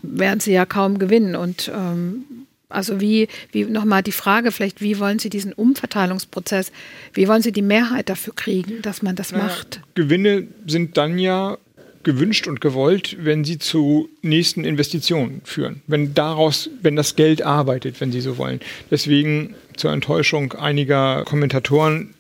werden 0.03 0.41
sie 0.41 0.53
ja 0.53 0.65
kaum 0.65 0.99
gewinnen. 0.99 1.35
Und 1.35 1.71
ähm, 1.75 2.46
also 2.69 3.01
wie, 3.01 3.29
wie 3.53 3.65
nochmal 3.65 4.03
die 4.03 4.13
Frage 4.13 4.51
vielleicht, 4.51 4.81
wie 4.81 4.99
wollen 4.99 5.19
Sie 5.19 5.31
diesen 5.31 5.53
Umverteilungsprozess, 5.53 6.73
wie 7.13 7.29
wollen 7.29 7.43
Sie 7.43 7.53
die 7.53 7.63
Mehrheit 7.63 8.09
dafür 8.09 8.35
kriegen, 8.35 8.83
dass 8.83 9.03
man 9.03 9.17
das 9.17 9.33
macht? 9.33 9.81
Gewinne 9.95 10.49
sind 10.67 10.97
dann 10.97 11.19
ja 11.19 11.59
gewünscht 12.07 12.47
und 12.47 12.61
gewollt, 12.61 13.17
wenn 13.21 13.43
sie 13.43 13.59
zu 13.59 14.09
nächsten 14.23 14.65
Investitionen 14.65 15.41
führen. 15.43 15.83
Wenn 15.89 16.15
daraus, 16.15 16.71
wenn 16.81 16.95
das 16.95 17.17
Geld 17.17 17.43
arbeitet, 17.43 18.01
wenn 18.01 18.13
Sie 18.13 18.21
so 18.21 18.39
wollen. 18.39 18.61
Deswegen 18.93 19.57
zur 19.77 19.93
Enttäuschung 19.93 20.53
einiger 20.53 21.25
Kommentatoren 21.25 22.15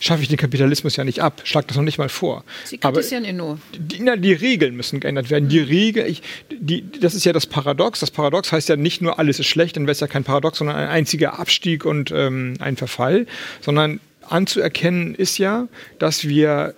schaffe 0.00 0.22
ich 0.22 0.28
den 0.28 0.38
Kapitalismus 0.38 0.96
ja 0.96 1.04
nicht 1.04 1.20
ab. 1.20 1.42
Schlag 1.44 1.66
das 1.68 1.76
noch 1.76 1.84
nicht 1.84 1.98
mal 1.98 2.08
vor. 2.08 2.44
Sie 2.64 2.78
kritisieren 2.78 3.24
ihn 3.24 3.36
nur. 3.36 3.58
Die, 3.78 4.00
na, 4.00 4.16
die 4.16 4.32
Regeln 4.32 4.76
müssen 4.76 5.00
geändert 5.00 5.30
werden. 5.30 5.48
Die 5.48 5.60
Regel, 5.60 6.06
ich, 6.06 6.22
die, 6.50 6.90
das 7.00 7.14
ist 7.14 7.24
ja 7.24 7.32
das 7.32 7.46
Paradox. 7.46 8.00
Das 8.00 8.10
Paradox 8.10 8.52
heißt 8.52 8.68
ja 8.68 8.76
nicht 8.76 9.02
nur, 9.02 9.18
alles 9.18 9.38
ist 9.38 9.46
schlecht, 9.46 9.76
dann 9.76 9.84
wäre 9.84 9.92
es 9.92 10.00
ja 10.00 10.06
kein 10.06 10.24
Paradox, 10.24 10.58
sondern 10.58 10.76
ein 10.76 10.88
einziger 10.88 11.38
Abstieg 11.38 11.84
und 11.84 12.10
ähm, 12.10 12.54
ein 12.60 12.76
Verfall, 12.76 13.26
sondern 13.60 14.00
anzuerkennen 14.22 15.14
ist 15.14 15.38
ja, 15.38 15.68
dass 15.98 16.26
wir 16.26 16.74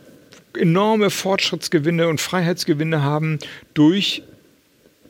enorme 0.59 1.11
Fortschrittsgewinne 1.11 2.09
und 2.09 2.21
Freiheitsgewinne 2.21 3.03
haben 3.03 3.39
durch 3.75 4.23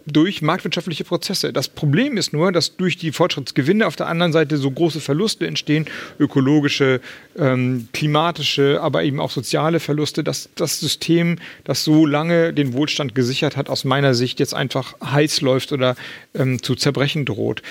durch 0.07 0.43
marktwirtschaftliche 0.43 1.05
Prozesse. 1.05 1.53
Das 1.53 1.69
Problem 1.69 2.17
ist 2.17 2.33
nur, 2.33 2.53
dass 2.53 2.77
durch 2.77 2.97
die 2.97 3.13
Fortschrittsgewinne 3.13 3.87
auf 3.87 3.97
der 3.97 4.07
anderen 4.07 4.33
Seite 4.33 4.57
so 4.57 4.71
große 4.71 5.01
Verluste 5.01 5.47
entstehen, 5.47 5.87
ökologische, 6.19 7.01
ähm, 7.37 7.89
klimatische, 7.93 8.81
aber 8.81 9.05
eben 9.05 9.21
auch 9.21 9.31
soziale 9.31 9.81
Verluste, 9.81 10.25
dass 10.25 10.49
das 10.55 10.81
System, 10.81 11.39
das 11.65 11.85
so 11.85 12.07
lange 12.07 12.53
den 12.53 12.73
Wohlstand 12.73 13.15
gesichert 13.15 13.57
hat, 13.57 13.69
aus 13.69 13.85
meiner 13.85 14.15
Sicht 14.15 14.41
jetzt 14.41 14.55
einfach 14.55 14.95
heiß 15.05 15.41
läuft 15.43 15.73
oder 15.73 15.97
ähm, 16.35 16.63
zu 16.63 16.75
zerbrechen 16.75 17.25
droht. 17.25 17.63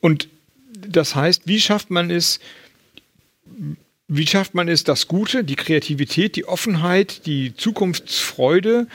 Und 0.00 0.28
das 0.86 1.14
heißt, 1.14 1.42
wie 1.46 1.60
schafft 1.60 1.90
man 1.90 2.10
es, 2.10 2.40
wie 4.06 4.26
schafft 4.26 4.54
man 4.54 4.68
es, 4.68 4.84
das 4.84 5.08
Gute, 5.08 5.44
die 5.44 5.56
Kreativität, 5.56 6.36
die 6.36 6.44
Offenheit, 6.44 7.26
die 7.26 7.54
Zukunftsfreude 7.56 8.86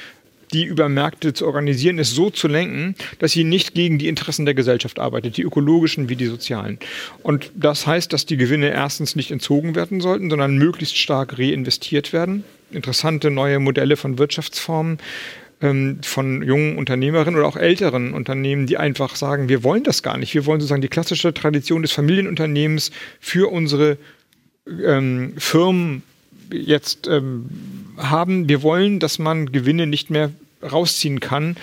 die 0.54 0.66
über 0.66 0.90
Märkte 0.90 1.34
zu 1.34 1.46
organisieren, 1.46 1.98
ist 1.98 2.16
so 2.16 2.30
zu 2.30 2.48
lenken, 2.48 2.96
dass 3.20 3.32
sie 3.32 3.44
nicht 3.44 3.74
gegen 3.74 4.00
die 4.00 4.08
Interessen 4.08 4.46
der 4.46 4.54
Gesellschaft 4.54 5.00
arbeitet, 5.00 5.38
die 5.38 5.44
ökologischen 5.44 6.10
wie 6.10 6.16
die 6.16 6.26
sozialen. 6.26 6.80
Und 7.24 7.52
das 7.56 7.86
heißt, 7.88 8.12
dass 8.14 8.26
die 8.26 8.38
Gewinne 8.38 8.70
erstens 8.70 9.16
nicht 9.16 9.32
entzogen 9.32 9.76
werden 9.76 10.02
sollten, 10.02 10.30
sondern 10.30 10.58
möglichst 10.58 10.98
stark 10.98 11.38
reinvestiert 11.38 12.14
werden. 12.14 12.44
Interessante 12.72 13.32
neue 13.32 13.60
Modelle 13.60 13.98
von 13.98 14.18
Wirtschaftsformen 14.18 15.00
ähm, 15.62 16.00
von 16.04 16.42
jungen 16.42 16.78
Unternehmerinnen 16.78 17.40
oder 17.40 17.48
auch 17.48 17.58
älteren 17.58 18.14
Unternehmen, 18.14 18.68
die 18.68 18.78
einfach 18.78 19.16
sagen, 19.16 19.50
wir 19.50 19.64
wollen 19.64 19.84
das 19.84 20.04
gar 20.04 20.18
nicht. 20.18 20.34
Wir 20.34 20.46
wollen 20.46 20.60
sozusagen 20.60 20.82
die 20.82 20.88
klassische 20.88 21.34
Tradition 21.34 21.82
des 21.82 21.92
Familienunternehmens 21.92 22.92
für 23.20 23.52
unsere 23.52 23.98
ähm, 24.86 25.34
Firmen 25.38 26.04
jetzt 26.52 27.08
ähm, 27.08 27.50
haben, 27.98 28.50
wir 28.50 28.64
wollen, 28.64 29.00
dass 29.00 29.20
man 29.20 29.52
Gewinne 29.52 29.88
nicht 29.88 30.10
mehr 30.10 30.32
rausziehen 30.62 31.20
kann. 31.20 31.56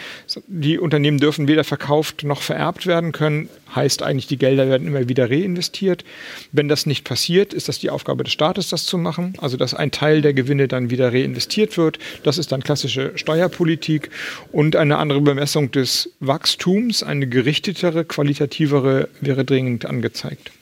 Die 0.46 0.79
Unternehmen 0.79 1.18
dürfen 1.18 1.49
weder 1.49 1.64
verkauft 1.64 2.25
noch 2.25 2.40
vererbt 2.40 2.87
werden 2.87 3.12
können. 3.12 3.49
Heißt 3.75 4.03
eigentlich, 4.03 4.27
die 4.27 4.38
Gelder 4.38 4.68
werden 4.68 4.87
immer 4.87 5.09
wieder 5.09 5.31
reinvestiert. 5.31 6.05
Wenn 6.53 6.68
das 6.68 6.87
nicht 6.87 7.05
passiert, 7.05 7.53
ist 7.53 7.68
das 7.68 7.79
die 7.79 7.90
Aufgabe 7.90 8.25
des 8.25 8.33
Staates, 8.33 8.70
das 8.70 8.87
zu 8.87 8.96
machen. 8.96 9.35
Also, 9.38 9.57
dass 9.57 9.75
ein 9.75 9.90
Teil 9.90 10.22
der 10.22 10.33
Gewinne 10.33 10.68
dann 10.68 10.90
wieder 10.90 11.12
reinvestiert 11.12 11.77
wird. 11.77 11.99
Das 12.22 12.38
ist 12.38 12.53
dann 12.53 12.62
klassische 12.62 13.12
Steuerpolitik 13.16 14.11
und 14.53 14.77
eine 14.77 14.96
andere 14.96 15.20
Bemessung 15.20 15.70
des 15.70 16.11
Wachstums, 16.20 17.03
eine 17.03 17.27
gerichtetere, 17.27 18.05
qualitativere 18.05 19.09
wäre 19.20 19.44
dringend 19.44 19.85
angezeigt. 19.85 20.53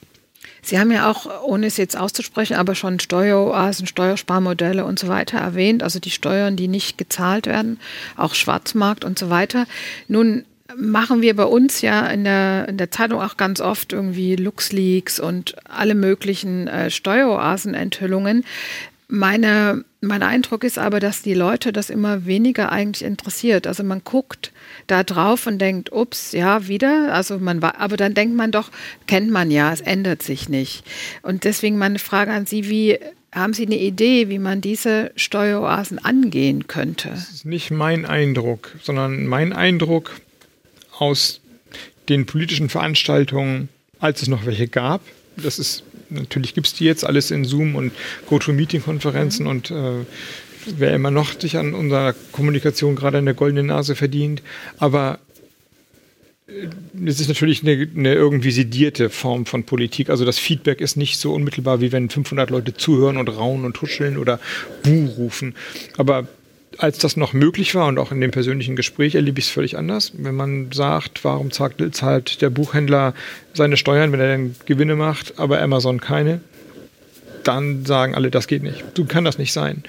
Sie 0.64 0.78
haben 0.78 0.90
ja 0.90 1.10
auch, 1.10 1.42
ohne 1.42 1.66
es 1.66 1.76
jetzt 1.76 1.96
auszusprechen, 1.96 2.56
aber 2.56 2.74
schon 2.74 2.98
Steueroasen, 2.98 3.86
Steuersparmodelle 3.86 4.84
und 4.84 4.98
so 4.98 5.08
weiter 5.08 5.38
erwähnt, 5.38 5.82
also 5.82 6.00
die 6.00 6.10
Steuern, 6.10 6.56
die 6.56 6.68
nicht 6.68 6.96
gezahlt 6.96 7.46
werden, 7.46 7.78
auch 8.16 8.34
Schwarzmarkt 8.34 9.04
und 9.04 9.18
so 9.18 9.28
weiter. 9.30 9.66
Nun 10.08 10.44
machen 10.76 11.22
wir 11.22 11.36
bei 11.36 11.44
uns 11.44 11.82
ja 11.82 12.06
in 12.06 12.24
der, 12.24 12.68
in 12.68 12.78
der 12.78 12.90
Zeitung 12.90 13.20
auch 13.20 13.36
ganz 13.36 13.60
oft 13.60 13.92
irgendwie 13.92 14.36
LuxLeaks 14.36 15.20
und 15.20 15.54
alle 15.68 15.94
möglichen 15.94 16.66
äh, 16.66 16.90
Steueroasen-Enthüllungen. 16.90 18.44
Meine, 19.08 19.84
mein 20.06 20.22
Eindruck 20.22 20.64
ist 20.64 20.78
aber, 20.78 21.00
dass 21.00 21.22
die 21.22 21.34
Leute 21.34 21.72
das 21.72 21.90
immer 21.90 22.26
weniger 22.26 22.72
eigentlich 22.72 23.04
interessiert. 23.04 23.66
Also 23.66 23.82
man 23.84 24.02
guckt 24.04 24.52
da 24.86 25.02
drauf 25.02 25.46
und 25.46 25.58
denkt, 25.58 25.92
ups, 25.92 26.32
ja, 26.32 26.68
wieder. 26.68 27.12
Also 27.12 27.38
man 27.38 27.62
war, 27.62 27.80
aber 27.80 27.96
dann 27.96 28.14
denkt 28.14 28.36
man 28.36 28.50
doch, 28.50 28.70
kennt 29.06 29.30
man 29.30 29.50
ja, 29.50 29.72
es 29.72 29.80
ändert 29.80 30.22
sich 30.22 30.48
nicht. 30.48 30.84
Und 31.22 31.44
deswegen 31.44 31.78
meine 31.78 31.98
Frage 31.98 32.32
an 32.32 32.46
Sie, 32.46 32.68
wie 32.68 32.98
haben 33.32 33.52
Sie 33.52 33.66
eine 33.66 33.78
Idee, 33.78 34.28
wie 34.28 34.38
man 34.38 34.60
diese 34.60 35.10
Steueroasen 35.16 35.98
angehen 35.98 36.66
könnte? 36.66 37.08
Das 37.10 37.30
ist 37.30 37.44
nicht 37.44 37.70
mein 37.70 38.06
Eindruck, 38.06 38.72
sondern 38.82 39.26
mein 39.26 39.52
Eindruck 39.52 40.12
aus 40.98 41.40
den 42.08 42.26
politischen 42.26 42.68
Veranstaltungen, 42.68 43.68
als 43.98 44.22
es 44.22 44.28
noch 44.28 44.46
welche 44.46 44.68
gab. 44.68 45.00
Das 45.36 45.58
ist 45.58 45.82
natürlich 46.14 46.54
gibt 46.54 46.66
es 46.66 46.74
die 46.74 46.84
jetzt 46.84 47.04
alles 47.04 47.30
in 47.30 47.44
Zoom 47.44 47.76
und 47.76 47.92
GoToMeeting-Konferenzen 48.28 49.44
mhm. 49.44 49.50
und 49.50 49.70
äh, 49.70 50.04
wer 50.78 50.94
immer 50.94 51.10
noch 51.10 51.38
sich 51.38 51.56
an 51.56 51.74
unserer 51.74 52.14
Kommunikation 52.32 52.96
gerade 52.96 53.18
eine 53.18 53.34
goldene 53.34 53.64
Nase 53.64 53.94
verdient. 53.94 54.42
Aber 54.78 55.18
äh, 56.46 56.68
es 57.06 57.20
ist 57.20 57.28
natürlich 57.28 57.62
eine, 57.62 57.88
eine, 57.96 58.14
irgendwie 58.14 58.50
sedierte 58.50 59.10
Form 59.10 59.46
von 59.46 59.64
Politik. 59.64 60.10
Also 60.10 60.24
das 60.24 60.38
Feedback 60.38 60.80
ist 60.80 60.96
nicht 60.96 61.18
so 61.18 61.34
unmittelbar, 61.34 61.80
wie 61.80 61.92
wenn 61.92 62.08
500 62.08 62.50
Leute 62.50 62.74
zuhören 62.74 63.16
und 63.16 63.28
raunen 63.28 63.64
und 63.64 63.74
tuscheln 63.74 64.16
oder 64.16 64.40
Buh 64.82 65.06
rufen. 65.16 65.54
Aber 65.96 66.28
als 66.78 66.98
das 66.98 67.16
noch 67.16 67.32
möglich 67.32 67.74
war 67.74 67.86
und 67.86 67.98
auch 67.98 68.12
in 68.12 68.20
dem 68.20 68.30
persönlichen 68.30 68.76
Gespräch 68.76 69.14
erlebe 69.14 69.38
ich 69.38 69.46
es 69.46 69.50
völlig 69.50 69.76
anders. 69.76 70.12
Wenn 70.16 70.34
man 70.34 70.72
sagt, 70.72 71.24
warum 71.24 71.50
zahlt, 71.50 72.40
der 72.40 72.50
Buchhändler 72.50 73.14
seine 73.52 73.76
Steuern, 73.76 74.12
wenn 74.12 74.20
er 74.20 74.28
dann 74.28 74.56
Gewinne 74.66 74.96
macht, 74.96 75.38
aber 75.38 75.60
Amazon 75.60 76.00
keine, 76.00 76.40
dann 77.44 77.84
sagen 77.84 78.14
alle, 78.14 78.30
das 78.30 78.46
geht 78.46 78.62
nicht. 78.62 78.84
Du 78.94 79.04
kann 79.04 79.24
das 79.24 79.38
nicht 79.38 79.52
sein. 79.52 79.84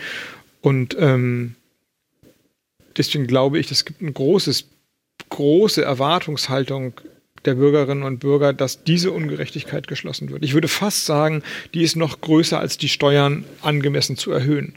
Und 0.62 0.96
ähm, 1.00 1.56
deswegen 2.98 3.28
glaube 3.28 3.60
ich, 3.60 3.72
es 3.72 3.86
gibt 3.86 4.02
eine 4.02 4.12
großes, 4.12 4.66
große 5.30 5.84
Erwartungshaltung 5.84 6.94
der 7.46 7.56
Bürgerinnen 7.56 8.04
und 8.04 8.20
Bürger, 8.20 8.54
dass 8.54 8.84
diese 8.84 9.12
Ungerechtigkeit 9.12 9.88
geschlossen 9.88 10.30
wird. 10.30 10.44
Ich 10.44 10.54
würde 10.54 10.68
fast 10.68 11.06
sagen, 11.06 11.44
die 11.74 11.84
ist 11.84 11.96
noch 11.96 12.22
größer, 12.22 12.60
als 12.60 12.78
die 12.78 12.90
Steuern 12.90 13.46
angemessen 13.62 14.18
zu 14.18 14.32
erhöhen. 14.32 14.74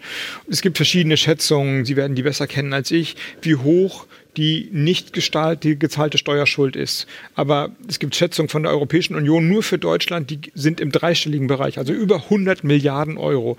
Es 0.49 0.63
gibt 0.63 0.77
verschiedene 0.77 1.17
Schätzungen, 1.17 1.85
Sie 1.85 1.97
werden 1.97 2.15
die 2.15 2.23
besser 2.23 2.47
kennen 2.47 2.73
als 2.73 2.91
ich, 2.91 3.17
wie 3.43 3.57
hoch 3.57 4.07
die 4.37 4.69
nicht 4.71 5.17
die 5.17 5.79
gezahlte 5.79 6.17
Steuerschuld 6.17 6.77
ist. 6.77 7.09
Aber 7.35 7.71
es 7.89 7.99
gibt 7.99 8.15
Schätzungen 8.15 8.49
von 8.49 8.63
der 8.63 8.71
Europäischen 8.71 9.17
Union 9.17 9.49
nur 9.49 9.65
für 9.65 9.79
Deutschland, 9.79 10.31
die 10.31 10.39
sind 10.55 10.81
im 10.81 10.93
dreistelligen 10.93 11.49
Bereich, 11.49 11.79
also 11.79 11.93
über 11.93 12.23
100 12.25 12.63
Milliarden 12.63 13.19
Euro, 13.19 13.57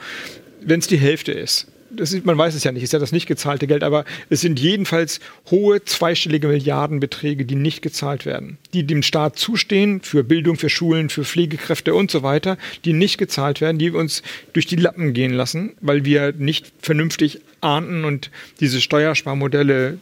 wenn 0.62 0.80
es 0.80 0.88
die 0.88 0.98
Hälfte 0.98 1.34
ist 1.34 1.68
ist, 1.98 2.26
man 2.26 2.38
weiß 2.38 2.56
es 2.56 2.64
ja 2.64 2.72
nicht, 2.72 2.84
ist 2.84 2.94
ja 2.94 3.00
das 3.00 3.12
nicht 3.12 3.28
gezahlte 3.28 3.68
Geld, 3.68 3.84
aber 3.84 4.06
es 4.30 4.42
sind 4.42 4.60
jedenfalls 4.60 5.20
hohe 5.50 5.84
zweistellige 5.84 6.48
Milliardenbeträge, 6.48 7.46
die 7.46 7.56
nicht 7.56 7.82
gezahlt 7.82 8.26
werden, 8.26 8.58
die 8.74 8.84
dem 8.84 9.04
Staat 9.04 9.38
zustehen 9.38 10.02
für 10.02 10.24
Bildung, 10.24 10.58
für 10.58 10.70
Schulen, 10.70 11.10
für 11.10 11.24
Pflegekräfte 11.24 11.94
und 11.94 12.12
so 12.12 12.24
weiter, 12.24 12.58
die 12.86 12.94
nicht 12.94 13.18
gezahlt 13.18 13.62
werden, 13.62 13.78
die 13.78 13.92
uns 13.92 14.24
durch 14.54 14.66
die 14.66 14.76
Lappen 14.76 15.14
gehen 15.14 15.34
lassen, 15.34 15.74
weil 15.82 16.06
wir 16.06 16.34
nicht 16.38 16.72
vernünftig 16.82 17.42
ahnten 17.62 18.06
und 18.06 18.32
diese 18.60 18.82
Steuersparmodelle 18.82 19.98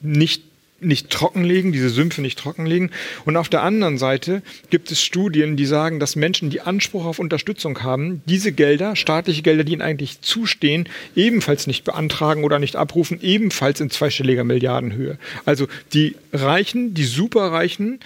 nicht 0.00 0.49
nicht 0.80 1.10
trockenlegen, 1.10 1.72
diese 1.72 1.90
Sümpfe 1.90 2.22
nicht 2.22 2.38
trockenlegen. 2.38 2.90
Und 3.24 3.36
auf 3.36 3.48
der 3.48 3.62
anderen 3.62 3.98
Seite 3.98 4.42
gibt 4.70 4.90
es 4.90 5.02
Studien, 5.02 5.56
die 5.56 5.66
sagen, 5.66 6.00
dass 6.00 6.16
Menschen, 6.16 6.50
die 6.50 6.60
Anspruch 6.60 7.04
auf 7.04 7.18
Unterstützung 7.18 7.82
haben, 7.82 8.22
diese 8.26 8.52
Gelder, 8.52 8.96
staatliche 8.96 9.42
Gelder, 9.42 9.64
die 9.64 9.72
ihnen 9.72 9.82
eigentlich 9.82 10.20
zustehen, 10.20 10.88
ebenfalls 11.14 11.66
nicht 11.66 11.84
beantragen 11.84 12.44
oder 12.44 12.58
nicht 12.58 12.76
abrufen, 12.76 13.18
ebenfalls 13.20 13.80
in 13.80 13.90
zweistelliger 13.90 14.44
Milliardenhöhe. 14.44 15.18
Also 15.44 15.68
die 15.92 16.16
Reichen, 16.32 16.94
die 16.94 17.04
Superreichen, 17.04 18.00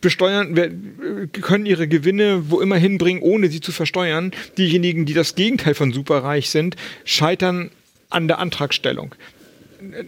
besteuern, 0.00 1.30
können 1.42 1.66
ihre 1.66 1.86
Gewinne 1.86 2.44
wo 2.50 2.60
immer 2.60 2.76
hinbringen, 2.76 3.22
ohne 3.22 3.48
sie 3.48 3.60
zu 3.60 3.70
versteuern. 3.70 4.32
Diejenigen, 4.56 5.04
die 5.04 5.12
das 5.12 5.34
Gegenteil 5.34 5.74
von 5.74 5.92
superreich 5.92 6.48
sind, 6.48 6.76
scheitern 7.04 7.70
an 8.08 8.26
der 8.26 8.38
Antragstellung 8.38 9.14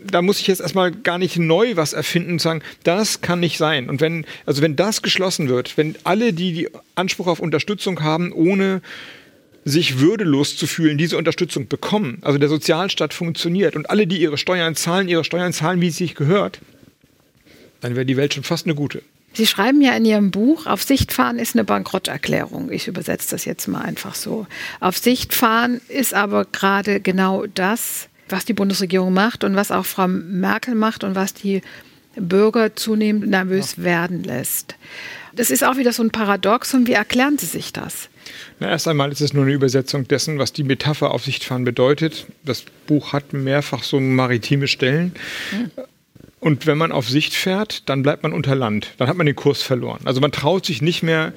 da 0.04 0.22
muss 0.22 0.40
ich 0.40 0.46
jetzt 0.46 0.60
erstmal 0.60 0.92
gar 0.92 1.18
nicht 1.18 1.38
neu 1.38 1.76
was 1.76 1.92
erfinden 1.92 2.32
und 2.32 2.40
sagen, 2.40 2.62
das 2.84 3.20
kann 3.20 3.40
nicht 3.40 3.58
sein. 3.58 3.88
Und 3.88 4.00
wenn, 4.00 4.26
also 4.46 4.62
wenn 4.62 4.76
das 4.76 5.02
geschlossen 5.02 5.48
wird, 5.48 5.76
wenn 5.76 5.96
alle, 6.04 6.32
die, 6.32 6.52
die 6.52 6.68
Anspruch 6.94 7.26
auf 7.26 7.40
Unterstützung 7.40 8.02
haben, 8.02 8.32
ohne 8.32 8.82
sich 9.64 10.00
würdelos 10.00 10.56
zu 10.56 10.66
fühlen, 10.66 10.98
diese 10.98 11.16
Unterstützung 11.16 11.68
bekommen, 11.68 12.18
also 12.22 12.38
der 12.38 12.48
Sozialstaat 12.48 13.14
funktioniert 13.14 13.76
und 13.76 13.90
alle, 13.90 14.06
die 14.06 14.20
ihre 14.20 14.38
Steuern 14.38 14.74
zahlen, 14.74 15.08
ihre 15.08 15.24
Steuern 15.24 15.52
zahlen, 15.52 15.80
wie 15.80 15.88
es 15.88 15.96
sich 15.96 16.14
gehört, 16.14 16.60
dann 17.80 17.94
wäre 17.94 18.06
die 18.06 18.16
Welt 18.16 18.34
schon 18.34 18.44
fast 18.44 18.66
eine 18.66 18.74
gute. 18.74 19.02
Sie 19.34 19.46
schreiben 19.46 19.80
ja 19.80 19.96
in 19.96 20.04
Ihrem 20.04 20.30
Buch, 20.30 20.66
auf 20.66 20.82
Sicht 20.82 21.12
fahren 21.12 21.38
ist 21.38 21.54
eine 21.54 21.64
Bankrotterklärung. 21.64 22.70
Ich 22.70 22.86
übersetze 22.86 23.30
das 23.30 23.46
jetzt 23.46 23.66
mal 23.66 23.80
einfach 23.80 24.14
so. 24.14 24.46
Auf 24.78 24.98
Sicht 24.98 25.32
fahren 25.32 25.80
ist 25.88 26.12
aber 26.12 26.44
gerade 26.44 27.00
genau 27.00 27.46
das, 27.46 28.08
was 28.32 28.44
die 28.44 28.54
Bundesregierung 28.54 29.12
macht 29.12 29.44
und 29.44 29.54
was 29.56 29.70
auch 29.70 29.84
Frau 29.84 30.08
Merkel 30.08 30.74
macht 30.74 31.04
und 31.04 31.14
was 31.14 31.34
die 31.34 31.62
Bürger 32.16 32.74
zunehmend 32.76 33.28
nervös 33.28 33.76
ja. 33.76 33.84
werden 33.84 34.22
lässt. 34.22 34.74
Das 35.34 35.50
ist 35.50 35.64
auch 35.64 35.76
wieder 35.76 35.92
so 35.92 36.02
ein 36.02 36.10
Paradoxon. 36.10 36.86
Wie 36.86 36.92
erklären 36.92 37.38
Sie 37.38 37.46
sich 37.46 37.72
das? 37.72 38.10
Na, 38.60 38.68
erst 38.68 38.86
einmal 38.86 39.10
ist 39.10 39.20
es 39.20 39.32
nur 39.32 39.44
eine 39.44 39.52
Übersetzung 39.52 40.06
dessen, 40.06 40.38
was 40.38 40.52
die 40.52 40.62
Metapher 40.62 41.10
Aufsichtfahren 41.10 41.64
bedeutet. 41.64 42.26
Das 42.44 42.64
Buch 42.86 43.12
hat 43.12 43.32
mehrfach 43.32 43.82
so 43.82 43.98
maritime 43.98 44.68
Stellen. 44.68 45.14
Hm. 45.50 45.70
Und 46.42 46.66
wenn 46.66 46.76
man 46.76 46.90
auf 46.90 47.08
Sicht 47.08 47.34
fährt, 47.34 47.88
dann 47.88 48.02
bleibt 48.02 48.24
man 48.24 48.32
unter 48.32 48.56
Land. 48.56 48.94
Dann 48.98 49.06
hat 49.06 49.16
man 49.16 49.26
den 49.26 49.36
Kurs 49.36 49.62
verloren. 49.62 50.00
Also 50.06 50.20
man 50.20 50.32
traut 50.32 50.66
sich 50.66 50.82
nicht 50.82 51.04
mehr 51.04 51.32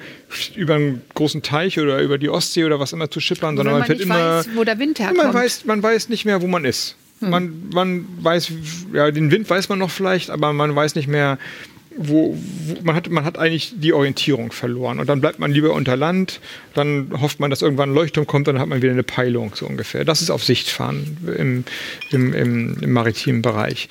über 0.56 0.74
einen 0.74 1.00
großen 1.14 1.42
Teich 1.42 1.78
oder 1.78 2.00
über 2.00 2.18
die 2.18 2.28
Ostsee 2.28 2.64
oder 2.64 2.80
was 2.80 2.92
immer 2.92 3.08
zu 3.08 3.20
schippern, 3.20 3.56
sondern 3.56 3.74
man, 3.74 3.80
man 3.82 3.86
fährt 3.86 4.00
immer. 4.00 4.38
Weiß, 4.38 4.48
wo 4.56 4.64
der 4.64 4.80
Wind 4.80 4.98
herkommt. 4.98 5.22
Man 5.22 5.32
weiß, 5.32 5.64
man 5.64 5.80
weiß 5.80 6.08
nicht 6.08 6.24
mehr, 6.24 6.42
wo 6.42 6.48
man 6.48 6.64
ist. 6.64 6.96
Hm. 7.20 7.30
Man, 7.30 7.68
man 7.72 8.04
weiß, 8.20 8.50
ja, 8.94 9.08
den 9.12 9.30
Wind 9.30 9.48
weiß 9.48 9.68
man 9.68 9.78
noch 9.78 9.90
vielleicht, 9.90 10.28
aber 10.28 10.52
man 10.52 10.74
weiß 10.74 10.96
nicht 10.96 11.06
mehr, 11.06 11.38
wo, 11.96 12.36
wo, 12.64 12.82
man, 12.82 12.96
hat, 12.96 13.08
man 13.08 13.24
hat 13.24 13.38
eigentlich 13.38 13.74
die 13.76 13.92
Orientierung 13.92 14.50
verloren. 14.50 14.98
Und 14.98 15.08
dann 15.08 15.20
bleibt 15.20 15.38
man 15.38 15.52
lieber 15.52 15.72
unter 15.72 15.96
Land, 15.96 16.40
dann 16.74 17.12
hofft 17.20 17.38
man, 17.38 17.50
dass 17.50 17.62
irgendwann 17.62 17.90
ein 17.90 17.94
Leuchtturm 17.94 18.26
kommt, 18.26 18.48
dann 18.48 18.58
hat 18.58 18.68
man 18.68 18.82
wieder 18.82 18.92
eine 18.92 19.04
Peilung, 19.04 19.52
so 19.54 19.66
ungefähr. 19.66 20.04
Das 20.04 20.20
ist 20.20 20.30
auf 20.30 20.42
Sicht 20.42 20.68
fahren 20.68 21.16
im, 21.38 21.64
im, 22.10 22.34
im, 22.34 22.76
im 22.80 22.92
maritimen 22.92 23.40
Bereich. 23.40 23.88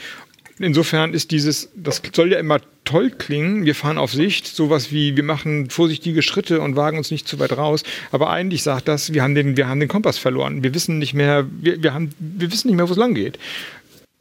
Insofern 0.59 1.13
ist 1.13 1.31
dieses, 1.31 1.69
das 1.75 2.01
soll 2.13 2.31
ja 2.31 2.39
immer 2.39 2.61
toll 2.85 3.09
klingen, 3.09 3.65
wir 3.65 3.75
fahren 3.75 3.97
auf 3.97 4.13
Sicht, 4.13 4.47
sowas 4.47 4.91
wie, 4.91 5.17
wir 5.17 5.23
machen 5.23 5.69
vorsichtige 5.69 6.21
Schritte 6.21 6.61
und 6.61 6.77
wagen 6.77 6.97
uns 6.97 7.11
nicht 7.11 7.27
zu 7.27 7.39
weit 7.39 7.57
raus. 7.57 7.83
Aber 8.11 8.29
eigentlich 8.29 8.63
sagt 8.63 8.87
das, 8.87 9.13
wir 9.13 9.21
haben 9.21 9.35
den, 9.35 9.57
wir 9.57 9.67
haben 9.67 9.81
den 9.81 9.89
Kompass 9.89 10.17
verloren. 10.17 10.63
Wir 10.63 10.73
wissen 10.73 10.97
nicht 10.97 11.13
mehr, 11.13 11.45
wir, 11.59 11.83
wir, 11.83 11.93
haben, 11.93 12.13
wir 12.19 12.51
wissen 12.51 12.67
nicht 12.67 12.77
mehr, 12.77 12.87
wo 12.87 12.93
es 12.93 12.97
lang 12.97 13.15
geht. 13.15 13.37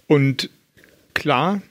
Und 0.08 0.50
klar, 1.14 1.62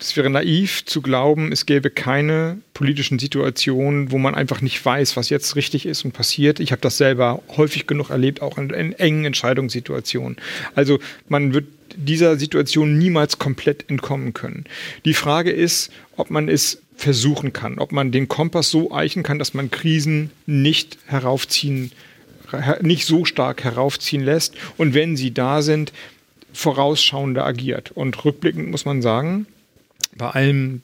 es 0.00 0.16
wäre 0.16 0.30
naiv 0.30 0.84
zu 0.84 1.02
glauben, 1.02 1.52
es 1.52 1.66
gäbe 1.66 1.90
keine 1.90 2.58
politischen 2.74 3.18
Situationen, 3.18 4.10
wo 4.10 4.18
man 4.18 4.34
einfach 4.34 4.60
nicht 4.60 4.84
weiß, 4.84 5.16
was 5.16 5.30
jetzt 5.30 5.56
richtig 5.56 5.86
ist 5.86 6.04
und 6.04 6.12
passiert. 6.12 6.60
Ich 6.60 6.72
habe 6.72 6.80
das 6.80 6.96
selber 6.96 7.42
häufig 7.56 7.86
genug 7.86 8.10
erlebt, 8.10 8.42
auch 8.42 8.58
in, 8.58 8.70
in 8.70 8.92
engen 8.94 9.24
Entscheidungssituationen. 9.24 10.36
Also 10.74 10.98
man 11.28 11.54
wird 11.54 11.66
dieser 11.96 12.36
Situation 12.38 12.98
niemals 12.98 13.38
komplett 13.38 13.88
entkommen 13.88 14.34
können. 14.34 14.64
Die 15.04 15.14
Frage 15.14 15.52
ist, 15.52 15.90
ob 16.16 16.30
man 16.30 16.48
es 16.48 16.82
versuchen 16.96 17.52
kann, 17.52 17.78
ob 17.78 17.92
man 17.92 18.12
den 18.12 18.28
Kompass 18.28 18.70
so 18.70 18.92
eichen 18.92 19.22
kann, 19.22 19.38
dass 19.38 19.54
man 19.54 19.70
Krisen 19.70 20.30
nicht 20.46 20.98
heraufziehen, 21.06 21.92
nicht 22.80 23.06
so 23.06 23.24
stark 23.24 23.64
heraufziehen 23.64 24.22
lässt 24.22 24.54
und 24.76 24.94
wenn 24.94 25.16
sie 25.16 25.32
da 25.32 25.62
sind, 25.62 25.92
vorausschauender 26.52 27.44
agiert. 27.44 27.90
Und 27.92 28.24
rückblickend 28.24 28.70
muss 28.70 28.84
man 28.84 29.02
sagen, 29.02 29.46
bei 30.16 30.30
allem 30.30 30.82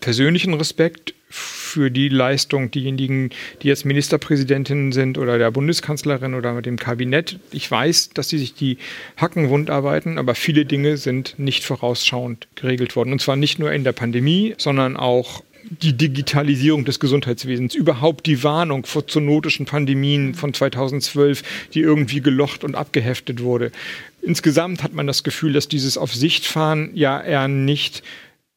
persönlichen 0.00 0.54
Respekt 0.54 1.14
für 1.30 1.90
die 1.90 2.10
Leistung 2.10 2.70
diejenigen, 2.70 3.30
die 3.62 3.68
jetzt 3.68 3.86
Ministerpräsidentinnen 3.86 4.92
sind 4.92 5.16
oder 5.16 5.38
der 5.38 5.50
Bundeskanzlerin 5.50 6.34
oder 6.34 6.52
mit 6.52 6.66
dem 6.66 6.76
Kabinett. 6.76 7.38
Ich 7.50 7.70
weiß, 7.70 8.10
dass 8.10 8.28
sie 8.28 8.36
sich 8.36 8.54
die 8.54 8.76
Hacken 9.16 9.48
wund 9.48 9.70
arbeiten, 9.70 10.18
aber 10.18 10.34
viele 10.34 10.66
Dinge 10.66 10.98
sind 10.98 11.38
nicht 11.38 11.64
vorausschauend 11.64 12.48
geregelt 12.54 12.94
worden. 12.96 13.12
Und 13.12 13.22
zwar 13.22 13.36
nicht 13.36 13.58
nur 13.58 13.72
in 13.72 13.84
der 13.84 13.92
Pandemie, 13.92 14.54
sondern 14.58 14.98
auch 14.98 15.42
die 15.64 15.96
Digitalisierung 15.96 16.84
des 16.84 17.00
Gesundheitswesens, 17.00 17.74
überhaupt 17.74 18.26
die 18.26 18.42
Warnung 18.42 18.84
vor 18.84 19.06
zoonotischen 19.06 19.64
Pandemien 19.64 20.34
von 20.34 20.52
2012, 20.52 21.42
die 21.72 21.80
irgendwie 21.80 22.20
gelocht 22.20 22.64
und 22.64 22.74
abgeheftet 22.74 23.42
wurde. 23.42 23.72
Insgesamt 24.20 24.82
hat 24.82 24.92
man 24.92 25.06
das 25.06 25.22
Gefühl, 25.22 25.52
dass 25.52 25.68
dieses 25.68 25.96
Auf 25.96 26.14
Sicht 26.14 26.46
fahren 26.46 26.90
ja 26.94 27.20
eher 27.20 27.48
nicht 27.48 28.02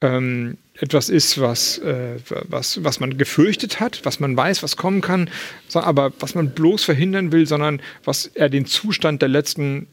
ähm, 0.02 0.58
etwas 0.80 1.10
ist, 1.10 1.40
was, 1.40 1.78
äh, 1.80 2.18
was, 2.48 2.84
was 2.84 3.00
man 3.00 3.18
gefürchtet 3.18 3.80
hat, 3.80 4.02
was 4.04 4.20
man 4.20 4.36
weiß, 4.36 4.62
was 4.62 4.76
kommen 4.76 5.02
kann, 5.02 5.30
aber 5.74 6.12
was 6.20 6.36
man 6.36 6.52
bloß 6.52 6.84
verhindern 6.84 7.32
will, 7.32 7.48
sondern 7.48 7.82
was 8.04 8.28
er 8.28 8.50
den 8.50 8.66
Zustand 8.66 9.22
der 9.22 9.30
letzten 9.30 9.88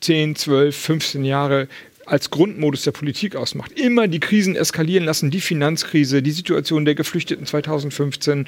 10, 0.00 0.36
12, 0.36 0.76
15 0.76 1.24
Jahre 1.24 1.68
als 2.04 2.30
Grundmodus 2.30 2.82
der 2.82 2.92
Politik 2.92 3.36
ausmacht. 3.36 3.72
Immer 3.72 4.08
die 4.08 4.20
Krisen 4.20 4.56
eskalieren 4.56 5.04
lassen, 5.04 5.30
die 5.30 5.40
Finanzkrise, 5.40 6.22
die 6.22 6.30
Situation 6.30 6.84
der 6.84 6.94
Geflüchteten 6.94 7.46
2015 7.46 8.46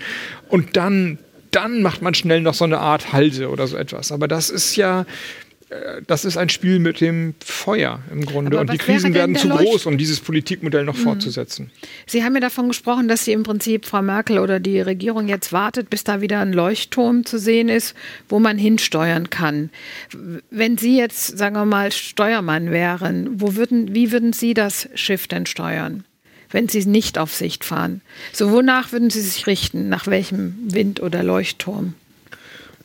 und 0.48 0.76
dann, 0.76 1.18
dann 1.50 1.82
macht 1.82 2.02
man 2.02 2.14
schnell 2.14 2.40
noch 2.40 2.54
so 2.54 2.64
eine 2.64 2.78
Art 2.78 3.12
Halse 3.12 3.50
oder 3.50 3.66
so 3.66 3.76
etwas. 3.76 4.12
Aber 4.12 4.28
das 4.28 4.50
ist 4.50 4.76
ja, 4.76 5.06
das 6.06 6.24
ist 6.24 6.36
ein 6.36 6.48
Spiel 6.48 6.80
mit 6.80 7.00
dem 7.00 7.34
Feuer 7.44 8.00
im 8.10 8.26
Grunde. 8.26 8.58
Aber 8.58 8.62
und 8.62 8.72
die 8.72 8.78
Krisen 8.78 9.14
werden 9.14 9.36
zu 9.36 9.48
Leucht 9.48 9.62
groß, 9.62 9.86
um 9.86 9.98
dieses 9.98 10.18
Politikmodell 10.18 10.84
noch 10.84 10.96
mhm. 10.96 11.02
fortzusetzen. 11.02 11.70
Sie 12.06 12.24
haben 12.24 12.34
ja 12.34 12.40
davon 12.40 12.68
gesprochen, 12.68 13.06
dass 13.06 13.24
Sie 13.24 13.32
im 13.32 13.44
Prinzip 13.44 13.86
Frau 13.86 14.02
Merkel 14.02 14.40
oder 14.40 14.58
die 14.58 14.80
Regierung 14.80 15.28
jetzt 15.28 15.52
wartet, 15.52 15.88
bis 15.88 16.02
da 16.02 16.20
wieder 16.20 16.40
ein 16.40 16.52
Leuchtturm 16.52 17.24
zu 17.24 17.38
sehen 17.38 17.68
ist, 17.68 17.94
wo 18.28 18.40
man 18.40 18.58
hinsteuern 18.58 19.30
kann. 19.30 19.70
Wenn 20.50 20.76
Sie 20.76 20.96
jetzt, 20.96 21.38
sagen 21.38 21.54
wir 21.54 21.66
mal, 21.66 21.92
Steuermann 21.92 22.72
wären, 22.72 23.40
wo 23.40 23.54
würden, 23.54 23.94
wie 23.94 24.10
würden 24.10 24.32
Sie 24.32 24.54
das 24.54 24.88
Schiff 24.94 25.28
denn 25.28 25.46
steuern? 25.46 26.04
wenn 26.52 26.68
Sie 26.68 26.84
nicht 26.84 27.16
auf 27.16 27.32
Sicht 27.32 27.64
fahren. 27.64 28.00
So, 28.32 28.50
wonach 28.50 28.90
würden 28.90 29.08
Sie 29.08 29.20
sich 29.20 29.46
richten? 29.46 29.88
Nach 29.88 30.08
welchem 30.08 30.56
Wind 30.64 31.00
oder 31.00 31.22
Leuchtturm? 31.22 31.94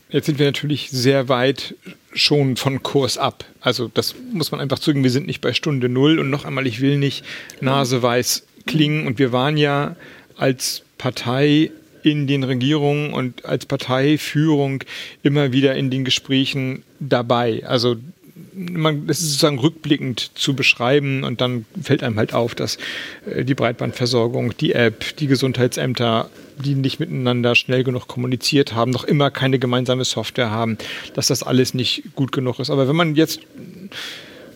Jetzt 0.10 0.28
sind 0.28 0.40
wir 0.40 0.46
natürlich 0.46 0.90
sehr 0.92 1.30
weit 1.30 1.76
schon 2.14 2.56
von 2.56 2.84
Kurs 2.84 3.18
ab. 3.18 3.44
Also 3.60 3.90
das 3.94 4.16
muss 4.32 4.52
man 4.52 4.62
einfach 4.62 4.80
zugeben, 4.80 5.04
wir 5.04 5.12
sind 5.12 5.28
nicht 5.28 5.42
bei 5.42 5.54
Stunde 5.54 5.90
Null 5.90 6.20
und 6.20 6.30
noch 6.30 6.46
einmal, 6.46 6.68
ich 6.68 6.80
will 6.80 6.98
nicht 6.98 7.26
naseweiß 7.62 8.46
klingen 8.66 9.08
und 9.08 9.20
wir 9.20 9.32
waren 9.32 9.58
ja 9.58 9.96
als 10.38 10.84
Partei 10.98 11.72
in 12.04 12.28
den 12.28 12.44
Regierungen 12.44 13.14
und 13.14 13.46
als 13.46 13.66
Parteiführung 13.66 14.84
immer 15.24 15.52
wieder 15.52 15.76
in 15.76 15.90
den 15.90 16.06
Gesprächen 16.06 16.84
dabei. 17.00 17.64
Also 17.66 17.96
man, 18.54 19.08
das 19.08 19.20
ist 19.20 19.30
sozusagen 19.32 19.60
rückblickend 19.60 20.32
zu 20.36 20.56
beschreiben 20.56 21.24
und 21.24 21.42
dann 21.42 21.66
fällt 21.82 22.04
einem 22.04 22.18
halt 22.18 22.34
auf, 22.34 22.56
dass 22.56 22.78
äh, 23.26 23.44
die 23.44 23.56
Breitbandversorgung, 23.56 24.56
die 24.58 24.74
App, 24.74 25.16
die 25.18 25.28
Gesundheitsämter, 25.28 26.30
die 26.58 26.76
nicht 26.76 27.00
miteinander 27.00 27.56
schnell 27.56 27.84
genug 27.84 28.08
kommuniziert 28.08 28.74
haben, 28.74 28.92
noch 28.92 29.04
immer 29.04 29.32
keine 29.32 29.60
gemeinsame 29.60 30.06
Software 30.06 30.50
haben, 30.50 30.78
dass 31.14 31.28
das 31.28 31.44
alles 31.44 31.74
nicht 31.74 32.04
gut 32.16 32.32
genug 32.32 32.60
ist. 32.60 32.70
Aber 32.70 32.88
wenn 32.88 32.96
man 32.96 33.16
jetzt 33.16 33.42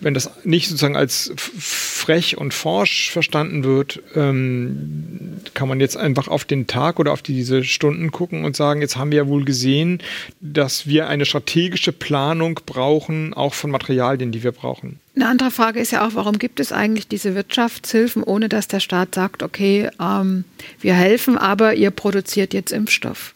wenn 0.01 0.13
das 0.13 0.29
nicht 0.43 0.67
sozusagen 0.67 0.95
als 0.95 1.31
frech 1.35 2.38
und 2.38 2.53
forsch 2.53 3.12
verstanden 3.12 3.63
wird, 3.63 4.01
ähm, 4.15 5.39
kann 5.53 5.67
man 5.67 5.79
jetzt 5.79 5.97
einfach 5.97 6.27
auf 6.27 6.45
den 6.45 6.67
Tag 6.67 6.99
oder 6.99 7.12
auf 7.12 7.21
diese 7.21 7.63
Stunden 7.63 8.12
gucken 8.12 8.45
und 8.45 8.55
sagen, 8.55 8.81
jetzt 8.81 8.97
haben 8.97 9.12
wir 9.12 9.19
ja 9.19 9.27
wohl 9.27 9.45
gesehen, 9.45 9.99
dass 10.39 10.88
wir 10.88 11.07
eine 11.07 11.25
strategische 11.25 11.91
Planung 11.91 12.59
brauchen, 12.65 13.33
auch 13.33 13.53
von 13.53 13.71
Materialien, 13.71 14.31
die 14.31 14.43
wir 14.43 14.51
brauchen. 14.51 14.99
Eine 15.15 15.27
andere 15.27 15.51
Frage 15.51 15.79
ist 15.79 15.91
ja 15.91 16.07
auch, 16.07 16.13
warum 16.13 16.39
gibt 16.39 16.59
es 16.59 16.71
eigentlich 16.71 17.07
diese 17.07 17.35
Wirtschaftshilfen, 17.35 18.23
ohne 18.23 18.47
dass 18.47 18.67
der 18.67 18.79
Staat 18.79 19.15
sagt, 19.15 19.43
okay, 19.43 19.89
ähm, 19.99 20.45
wir 20.79 20.93
helfen, 20.93 21.38
aber 21.38 21.75
ihr 21.75 21.91
produziert 21.91 22.53
jetzt 22.53 22.71
Impfstoff? 22.71 23.33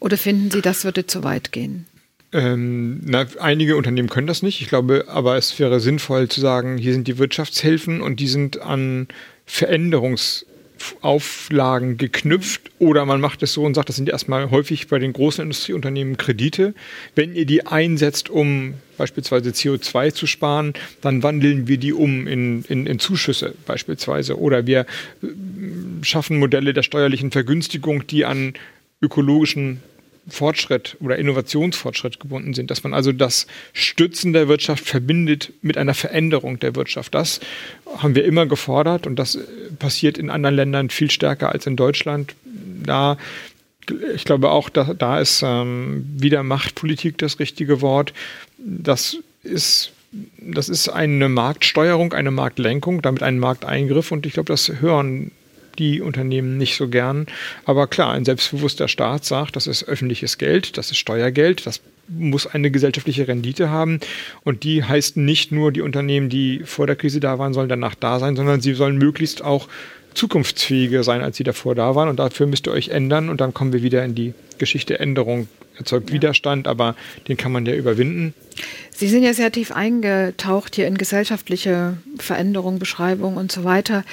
Oder 0.00 0.16
finden 0.16 0.50
Sie, 0.50 0.60
das 0.60 0.84
würde 0.84 1.06
zu 1.06 1.24
weit 1.24 1.50
gehen? 1.52 1.86
Ähm, 2.32 3.00
na, 3.04 3.26
einige 3.40 3.76
Unternehmen 3.76 4.10
können 4.10 4.26
das 4.26 4.42
nicht. 4.42 4.60
Ich 4.60 4.68
glaube, 4.68 5.06
aber 5.08 5.36
es 5.36 5.58
wäre 5.58 5.80
sinnvoll 5.80 6.28
zu 6.28 6.42
sagen, 6.42 6.76
hier 6.76 6.92
sind 6.92 7.08
die 7.08 7.16
Wirtschaftshilfen 7.18 8.02
und 8.02 8.20
die 8.20 8.28
sind 8.28 8.60
an 8.60 9.08
Veränderungsauflagen 9.46 11.96
geknüpft 11.96 12.70
oder 12.78 13.06
man 13.06 13.22
macht 13.22 13.42
es 13.42 13.54
so 13.54 13.64
und 13.64 13.72
sagt, 13.72 13.88
das 13.88 13.96
sind 13.96 14.10
erstmal 14.10 14.50
häufig 14.50 14.88
bei 14.88 14.98
den 14.98 15.14
großen 15.14 15.42
Industrieunternehmen 15.42 16.18
Kredite. 16.18 16.74
Wenn 17.14 17.34
ihr 17.34 17.46
die 17.46 17.66
einsetzt, 17.66 18.28
um 18.28 18.74
beispielsweise 18.98 19.48
CO2 19.48 20.12
zu 20.12 20.26
sparen, 20.26 20.74
dann 21.00 21.22
wandeln 21.22 21.66
wir 21.66 21.78
die 21.78 21.94
um 21.94 22.26
in, 22.26 22.62
in, 22.68 22.86
in 22.86 22.98
Zuschüsse 22.98 23.54
beispielsweise. 23.64 24.38
Oder 24.38 24.66
wir 24.66 24.80
äh, 24.80 24.84
schaffen 26.02 26.38
Modelle 26.38 26.74
der 26.74 26.82
steuerlichen 26.82 27.30
Vergünstigung, 27.30 28.06
die 28.06 28.26
an 28.26 28.52
ökologischen 29.00 29.80
Fortschritt 30.28 30.96
oder 31.00 31.16
Innovationsfortschritt 31.16 32.20
gebunden 32.20 32.54
sind, 32.54 32.70
dass 32.70 32.82
man 32.82 32.94
also 32.94 33.12
das 33.12 33.46
Stützen 33.72 34.32
der 34.32 34.48
Wirtschaft 34.48 34.84
verbindet 34.84 35.52
mit 35.62 35.78
einer 35.78 35.94
Veränderung 35.94 36.58
der 36.60 36.74
Wirtschaft. 36.76 37.14
Das 37.14 37.40
haben 37.96 38.14
wir 38.14 38.24
immer 38.24 38.46
gefordert 38.46 39.06
und 39.06 39.16
das 39.16 39.38
passiert 39.78 40.18
in 40.18 40.30
anderen 40.30 40.56
Ländern 40.56 40.90
viel 40.90 41.10
stärker 41.10 41.52
als 41.52 41.66
in 41.66 41.76
Deutschland. 41.76 42.34
Da 42.84 43.16
ich 44.14 44.24
glaube 44.24 44.50
auch, 44.50 44.68
da, 44.68 44.92
da 44.92 45.18
ist 45.18 45.42
ähm, 45.42 46.04
wieder 46.14 46.42
Machtpolitik 46.42 47.16
das 47.16 47.38
richtige 47.38 47.80
Wort. 47.80 48.12
Das 48.58 49.16
ist 49.42 49.92
das 50.38 50.68
ist 50.70 50.88
eine 50.88 51.28
Marktsteuerung, 51.28 52.14
eine 52.14 52.30
Marktlenkung, 52.30 53.02
damit 53.02 53.22
ein 53.22 53.38
Markteingriff 53.38 54.10
und 54.10 54.24
ich 54.24 54.32
glaube, 54.32 54.50
das 54.52 54.72
hören 54.80 55.32
die 55.78 56.00
Unternehmen 56.00 56.56
nicht 56.56 56.76
so 56.76 56.88
gern. 56.88 57.26
Aber 57.64 57.86
klar, 57.86 58.12
ein 58.12 58.24
selbstbewusster 58.24 58.88
Staat 58.88 59.24
sagt, 59.24 59.56
das 59.56 59.66
ist 59.66 59.84
öffentliches 59.84 60.38
Geld, 60.38 60.76
das 60.76 60.90
ist 60.90 60.98
Steuergeld, 60.98 61.66
das 61.66 61.80
muss 62.08 62.46
eine 62.46 62.70
gesellschaftliche 62.70 63.28
Rendite 63.28 63.70
haben. 63.70 64.00
Und 64.44 64.64
die 64.64 64.82
heißt 64.84 65.16
nicht 65.16 65.52
nur, 65.52 65.72
die 65.72 65.82
Unternehmen, 65.82 66.28
die 66.28 66.62
vor 66.64 66.86
der 66.86 66.96
Krise 66.96 67.20
da 67.20 67.38
waren, 67.38 67.52
sollen 67.52 67.68
danach 67.68 67.94
da 67.94 68.18
sein, 68.18 68.36
sondern 68.36 68.60
sie 68.60 68.74
sollen 68.74 68.96
möglichst 68.96 69.42
auch 69.44 69.68
zukunftsfähiger 70.18 71.04
sein, 71.04 71.22
als 71.22 71.36
sie 71.36 71.44
davor 71.44 71.74
da 71.74 71.94
waren. 71.94 72.08
Und 72.08 72.18
dafür 72.18 72.46
müsst 72.46 72.66
ihr 72.66 72.72
euch 72.72 72.88
ändern. 72.88 73.28
Und 73.28 73.40
dann 73.40 73.54
kommen 73.54 73.72
wir 73.72 73.82
wieder 73.82 74.04
in 74.04 74.14
die 74.14 74.34
Geschichte 74.58 74.98
Änderung 74.98 75.48
erzeugt 75.78 76.10
ja. 76.10 76.14
Widerstand, 76.14 76.66
aber 76.66 76.96
den 77.28 77.36
kann 77.36 77.52
man 77.52 77.64
ja 77.64 77.74
überwinden. 77.74 78.34
Sie 78.90 79.08
sind 79.08 79.22
ja 79.22 79.32
sehr 79.32 79.52
tief 79.52 79.70
eingetaucht 79.70 80.74
hier 80.74 80.88
in 80.88 80.98
gesellschaftliche 80.98 81.96
Veränderungen, 82.18 82.80
Beschreibungen 82.80 83.36
und 83.36 83.52
so 83.52 83.62
weiter. 83.62 84.04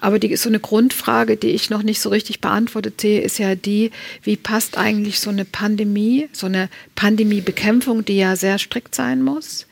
Aber 0.00 0.18
die 0.18 0.34
so 0.36 0.48
eine 0.48 0.58
Grundfrage, 0.58 1.36
die 1.36 1.50
ich 1.50 1.70
noch 1.70 1.84
nicht 1.84 2.00
so 2.00 2.08
richtig 2.08 2.40
beantwortet 2.40 3.00
sehe, 3.00 3.20
ist 3.20 3.38
ja 3.38 3.54
die, 3.54 3.92
wie 4.22 4.36
passt 4.36 4.76
eigentlich 4.76 5.20
so 5.20 5.30
eine 5.30 5.44
Pandemie, 5.44 6.28
so 6.32 6.46
eine 6.46 6.68
Pandemiebekämpfung, 6.96 8.04
die 8.04 8.16
ja 8.16 8.34
sehr 8.34 8.58
strikt 8.58 8.94
sein 8.94 9.22
muss, 9.22 9.66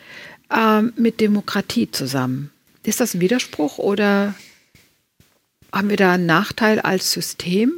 ähm, 0.56 0.92
mit 0.96 1.20
Demokratie 1.20 1.90
zusammen? 1.90 2.50
Ist 2.84 3.00
das 3.00 3.14
ein 3.14 3.20
Widerspruch 3.20 3.78
oder 3.78 4.34
haben 5.72 5.90
wir 5.90 5.96
da 5.96 6.12
einen 6.12 6.26
Nachteil 6.26 6.80
als 6.80 7.12
System? 7.12 7.72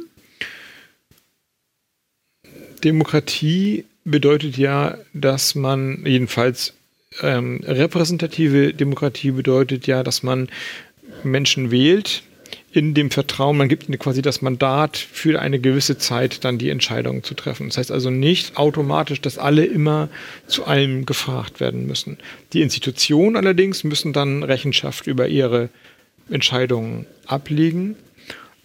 Demokratie 2.83 3.85
bedeutet 4.03 4.57
ja, 4.57 4.97
dass 5.13 5.55
man 5.55 6.05
jedenfalls 6.05 6.73
ähm, 7.21 7.61
repräsentative 7.63 8.73
Demokratie 8.73 9.31
bedeutet 9.31 9.87
ja, 9.87 10.03
dass 10.03 10.23
man 10.23 10.49
Menschen 11.23 11.71
wählt 11.71 12.23
in 12.71 12.95
dem 12.95 13.11
Vertrauen, 13.11 13.57
man 13.57 13.69
gibt 13.69 13.87
ihnen 13.87 13.99
quasi 13.99 14.23
das 14.23 14.41
Mandat 14.41 14.97
für 14.97 15.39
eine 15.39 15.59
gewisse 15.59 15.99
Zeit 15.99 16.43
dann 16.43 16.57
die 16.57 16.71
Entscheidungen 16.71 17.23
zu 17.23 17.35
treffen. 17.35 17.69
Das 17.69 17.77
heißt 17.77 17.91
also 17.91 18.09
nicht 18.09 18.57
automatisch, 18.57 19.21
dass 19.21 19.37
alle 19.37 19.63
immer 19.63 20.09
zu 20.47 20.65
allem 20.65 21.05
gefragt 21.05 21.59
werden 21.59 21.85
müssen. 21.85 22.17
Die 22.51 22.61
Institutionen 22.61 23.35
allerdings 23.35 23.83
müssen 23.83 24.11
dann 24.11 24.41
Rechenschaft 24.41 25.05
über 25.05 25.27
ihre 25.27 25.69
Entscheidungen 26.29 27.05
ablegen. 27.25 27.95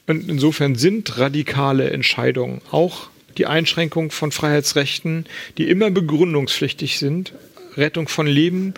Und 0.07 0.29
insofern 0.29 0.75
sind 0.75 1.19
radikale 1.19 1.91
Entscheidungen 1.91 2.61
auch 2.71 3.11
die 3.37 3.47
Einschränkung 3.47 4.11
von 4.11 4.33
Freiheitsrechten, 4.33 5.27
die 5.59 5.69
immer 5.69 5.91
begründungspflichtig 5.91 6.99
sind, 6.99 7.35
Rettung 7.77 8.09
von 8.09 8.27
Leben, 8.27 8.75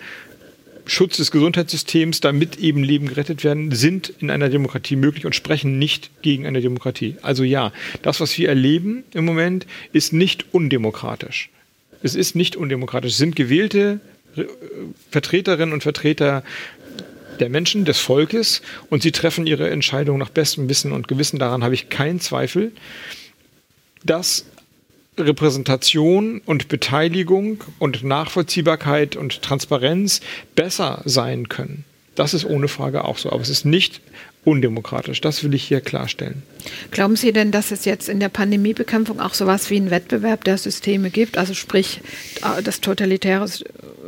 Schutz 0.85 1.17
des 1.17 1.31
Gesundheitssystems, 1.31 2.21
damit 2.21 2.57
eben 2.59 2.83
Leben 2.83 3.07
gerettet 3.07 3.43
werden, 3.43 3.71
sind 3.71 4.13
in 4.19 4.29
einer 4.29 4.49
Demokratie 4.49 4.95
möglich 4.95 5.25
und 5.25 5.35
sprechen 5.35 5.79
nicht 5.79 6.21
gegen 6.21 6.45
eine 6.45 6.61
Demokratie. 6.61 7.15
Also 7.21 7.43
ja, 7.43 7.71
das, 8.01 8.19
was 8.19 8.37
wir 8.37 8.49
erleben 8.49 9.03
im 9.13 9.25
Moment, 9.25 9.67
ist 9.93 10.13
nicht 10.13 10.45
undemokratisch. 10.53 11.49
Es 12.03 12.15
ist 12.15 12.35
nicht 12.35 12.55
undemokratisch. 12.55 13.11
Es 13.11 13.17
sind 13.17 13.35
gewählte 13.35 13.99
äh, 14.35 14.43
Vertreterinnen 15.11 15.73
und 15.73 15.83
Vertreter 15.83 16.43
der 17.39 17.49
Menschen, 17.49 17.85
des 17.85 17.99
Volkes 17.99 18.61
und 18.89 19.01
sie 19.03 19.11
treffen 19.11 19.47
ihre 19.47 19.69
Entscheidung 19.69 20.17
nach 20.17 20.29
bestem 20.29 20.69
Wissen 20.69 20.91
und 20.91 21.07
Gewissen. 21.07 21.39
Daran 21.39 21.63
habe 21.63 21.73
ich 21.73 21.89
keinen 21.89 22.19
Zweifel 22.19 22.71
dass 24.03 24.45
Repräsentation 25.17 26.41
und 26.45 26.67
Beteiligung 26.67 27.63
und 27.79 28.03
Nachvollziehbarkeit 28.03 29.15
und 29.15 29.41
Transparenz 29.41 30.21
besser 30.55 31.01
sein 31.05 31.49
können. 31.49 31.83
Das 32.15 32.33
ist 32.33 32.45
ohne 32.45 32.67
Frage 32.67 33.05
auch 33.05 33.17
so. 33.17 33.31
Aber 33.31 33.41
es 33.41 33.49
ist 33.49 33.65
nicht 33.65 34.01
undemokratisch. 34.43 35.21
Das 35.21 35.43
will 35.43 35.53
ich 35.53 35.63
hier 35.63 35.81
klarstellen. 35.81 36.41
Glauben 36.89 37.15
Sie 37.15 37.31
denn, 37.31 37.51
dass 37.51 37.71
es 37.71 37.85
jetzt 37.85 38.09
in 38.09 38.19
der 38.19 38.29
Pandemiebekämpfung 38.29 39.19
auch 39.19 39.33
sowas 39.33 39.69
wie 39.69 39.75
einen 39.75 39.91
Wettbewerb 39.91 40.43
der 40.43 40.57
Systeme 40.57 41.09
gibt? 41.09 41.37
Also 41.37 41.53
sprich 41.53 42.01
äh, 42.41 42.63
das 42.63 42.81
totalitäre 42.81 43.47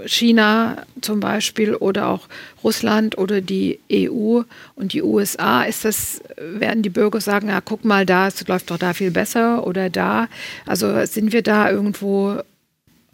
China 0.06 0.86
zum 1.01 1.20
Beispiel 1.20 1.76
oder 1.76 2.08
auch 2.08 2.28
Russland 2.64 3.18
oder 3.18 3.41
die 3.41 3.80
EU 3.91 4.41
und 4.76 4.93
die 4.93 5.01
USA? 5.01 5.64
Ist 5.64 5.86
das, 5.86 6.22
werden 6.38 6.84
die 6.84 6.89
Bürger 6.89 7.22
sagen, 7.22 7.49
ja, 7.49 7.62
guck 7.62 7.86
mal, 7.86 8.06
da, 8.06 8.28
es 8.28 8.47
läuft 8.47 8.72
doch 8.72 8.78
da 8.78 8.93
viel 8.93 9.12
besser 9.12 9.66
oder 9.66 9.89
da? 9.89 10.28
Also 10.66 11.06
sind 11.06 11.34
wir 11.34 11.41
da 11.41 11.70
irgendwo 11.70 12.39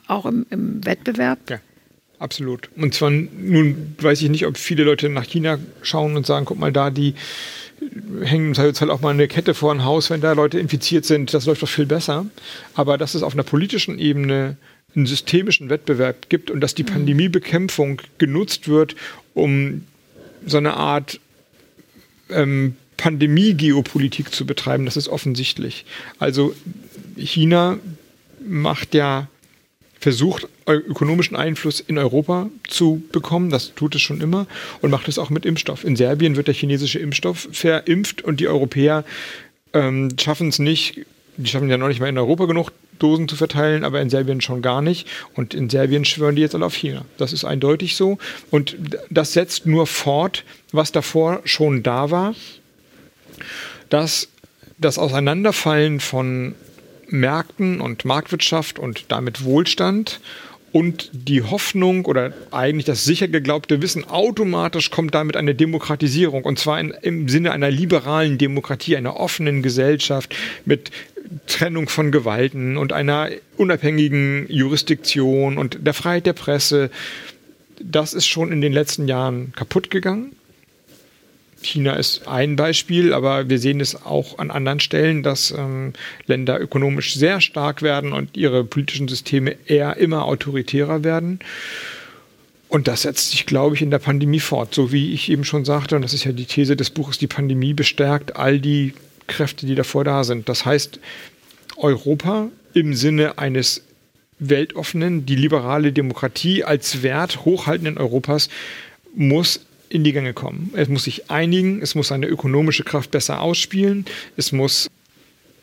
auch 0.08 0.26
im, 0.26 0.46
im 0.50 0.86
Wettbewerb? 0.86 1.40
Ja. 1.50 1.60
Absolut. 2.20 2.70
Und 2.76 2.94
zwar, 2.94 3.12
nun 3.12 3.96
weiß 3.98 4.22
ich 4.22 4.30
nicht, 4.30 4.46
ob 4.46 4.58
viele 4.58 4.84
Leute 4.84 5.08
nach 5.08 5.24
China 5.24 5.58
schauen 5.82 6.18
und 6.18 6.26
sagen, 6.26 6.46
guck 6.46 6.60
mal 6.60 6.74
da, 6.74 6.90
die 6.90 7.16
hängen 8.22 8.54
jetzt 8.54 8.82
halt 8.82 8.92
auch 8.92 9.00
mal 9.00 9.12
eine 9.12 9.30
Kette 9.30 9.54
vor 9.54 9.74
ein 9.74 9.86
Haus, 9.86 10.10
wenn 10.10 10.20
da 10.20 10.34
Leute 10.34 10.60
infiziert 10.60 11.06
sind, 11.06 11.34
das 11.34 11.46
läuft 11.46 11.64
doch 11.64 11.70
viel 11.70 11.86
besser. 11.86 12.26
Aber 12.74 12.98
dass 12.98 13.16
es 13.16 13.24
auf 13.24 13.34
einer 13.34 13.44
politischen 13.44 14.00
Ebene 14.00 14.58
einen 14.96 15.06
systemischen 15.06 15.70
Wettbewerb 15.70 16.30
gibt 16.30 16.52
und 16.52 16.62
dass 16.62 16.76
die 16.76 16.84
mhm. 16.84 16.88
Pandemiebekämpfung 16.88 18.02
genutzt 18.18 18.68
wird, 18.68 18.96
um 19.34 19.86
so 20.46 20.58
eine 20.58 20.76
Art 20.76 21.20
ähm, 22.30 22.76
Pandemie-Geopolitik 22.98 24.34
zu 24.34 24.46
betreiben, 24.46 24.86
das 24.86 24.98
ist 24.98 25.08
offensichtlich. 25.08 25.86
Also 26.20 26.54
China 27.16 27.78
macht 28.46 28.94
ja 28.94 29.28
versucht, 30.00 30.48
ökonomischen 30.68 31.36
Einfluss 31.36 31.80
in 31.80 31.98
Europa 31.98 32.50
zu 32.68 33.04
bekommen. 33.12 33.50
Das 33.50 33.74
tut 33.76 33.96
es 33.96 34.02
schon 34.02 34.22
immer 34.22 34.48
und 34.82 34.92
macht 34.92 35.08
es 35.08 35.18
auch 35.18 35.30
mit 35.30 35.46
Impfstoff. 35.46 35.84
In 35.84 35.96
Serbien 35.96 36.36
wird 36.36 36.48
der 36.48 36.54
chinesische 36.54 37.00
Impfstoff 37.00 37.50
verimpft 37.52 38.22
und 38.22 38.40
die 38.40 38.48
Europäer 38.48 39.04
ähm, 39.74 40.10
schaffen 40.20 40.50
es 40.50 40.60
nicht, 40.60 41.02
die 41.38 41.50
schaffen 41.50 41.70
ja 41.70 41.78
noch 41.78 41.88
nicht 41.88 42.00
mal 42.00 42.08
in 42.08 42.18
Europa 42.18 42.46
genug 42.46 42.72
Dosen 43.00 43.28
zu 43.28 43.36
verteilen, 43.36 43.84
aber 43.84 44.02
in 44.02 44.10
Serbien 44.10 44.41
schon 44.41 44.62
gar 44.62 44.82
nicht. 44.82 45.08
Und 45.36 45.54
in 45.54 45.70
Serbien 45.70 46.06
schwören 46.06 46.36
die 46.36 46.41
jetzt 46.41 46.56
alle 46.56 46.66
auf 46.66 46.76
China. 46.76 47.06
Das 47.18 47.34
ist 47.34 47.45
eindeutig 47.45 47.95
so. 47.95 48.18
Und 48.52 48.78
das 49.10 49.34
setzt 49.34 49.66
nur 49.66 49.88
fort, 49.88 50.43
was 50.72 50.91
davor 50.91 51.41
schon 51.45 51.84
da 51.84 52.12
war, 52.12 52.36
dass 53.89 54.30
das 54.78 54.97
Auseinanderfallen 54.97 56.00
von 56.00 56.56
Märkten 57.08 57.82
und 57.82 58.06
Marktwirtschaft 58.06 58.80
und 58.80 59.06
damit 59.10 59.43
Wohlstand 59.43 60.20
und 60.72 61.10
die 61.14 61.41
Hoffnung 61.41 62.06
oder 62.06 62.34
eigentlich 62.52 62.86
das 62.86 63.04
sicher 63.04 63.28
geglaubte 63.28 63.82
Wissen, 63.82 64.08
automatisch 64.08 64.91
kommt 64.91 65.16
damit 65.16 65.36
eine 65.36 65.56
Demokratisierung 65.56 66.43
und 66.43 66.60
zwar 66.60 66.80
in, 66.80 66.91
im 67.02 67.28
Sinne 67.28 67.52
einer 67.52 67.72
liberalen 67.72 68.38
Demokratie, 68.38 68.95
einer 68.95 69.20
offenen 69.20 69.64
Gesellschaft 69.64 70.36
mit 70.66 70.91
Trennung 71.48 71.90
von 71.90 72.12
Gewalten 72.12 72.78
und 72.78 72.94
einer 72.94 73.30
unabhängigen 73.58 74.46
Jurisdiktion 74.50 75.58
und 75.58 75.80
der 75.86 75.94
Freiheit 75.94 76.26
der 76.26 76.34
Presse. 76.34 76.90
Das 77.82 78.14
ist 78.14 78.28
schon 78.28 78.52
in 78.52 78.62
den 78.62 78.74
letzten 78.74 79.08
Jahren 79.08 79.54
kaputt 79.56 79.90
gegangen. 79.90 80.36
China 81.62 81.94
ist 81.94 82.28
ein 82.28 82.56
Beispiel, 82.56 83.14
aber 83.14 83.50
wir 83.50 83.60
sehen 83.60 83.82
es 83.82 84.06
auch 84.06 84.40
an 84.40 84.52
anderen 84.52 84.80
Stellen, 84.80 85.24
dass 85.24 85.52
ähm, 85.52 85.94
Länder 86.26 86.60
ökonomisch 86.60 87.16
sehr 87.16 87.42
stark 87.42 87.82
werden 87.82 88.14
und 88.14 88.38
ihre 88.38 88.64
politischen 88.64 89.08
Systeme 89.08 89.58
eher 89.66 89.98
immer 89.98 90.26
autoritärer 90.26 91.04
werden. 91.04 91.40
Und 92.70 92.88
das 92.88 93.02
setzt 93.02 93.32
sich, 93.32 93.46
glaube 93.46 93.76
ich, 93.76 93.82
in 93.82 93.92
der 93.92 94.00
Pandemie 94.00 94.40
fort. 94.40 94.74
So 94.74 94.92
wie 94.92 95.12
ich 95.14 95.30
eben 95.30 95.44
schon 95.44 95.66
sagte, 95.66 95.96
und 95.96 96.04
das 96.04 96.14
ist 96.14 96.24
ja 96.24 96.32
die 96.32 96.46
These 96.46 96.76
des 96.76 96.92
Buches, 96.92 97.18
die 97.18 97.28
Pandemie 97.28 97.74
bestärkt 97.74 98.36
all 98.36 98.60
die 98.60 98.94
Kräfte, 99.30 99.66
die 99.66 99.76
davor 99.76 100.04
da 100.04 100.24
sind. 100.24 100.50
Das 100.50 100.66
heißt, 100.66 101.00
Europa 101.78 102.50
im 102.74 102.94
Sinne 102.94 103.38
eines 103.38 103.84
weltoffenen, 104.40 105.26
die 105.26 105.36
liberale 105.36 105.92
Demokratie 105.92 106.64
als 106.64 107.04
Wert 107.04 107.46
hochhaltenden 107.46 107.98
Europas 107.98 108.50
muss 109.16 109.62
in 109.90 110.04
die 110.04 110.14
Gänge 110.14 110.34
kommen. 110.34 110.72
Es 110.76 110.88
muss 110.88 111.04
sich 111.04 111.32
einigen, 111.32 111.82
es 111.82 111.96
muss 111.96 112.10
seine 112.10 112.28
ökonomische 112.28 112.84
Kraft 112.84 113.12
besser 113.12 113.42
ausspielen, 113.42 114.06
es 114.38 114.52
muss 114.52 114.90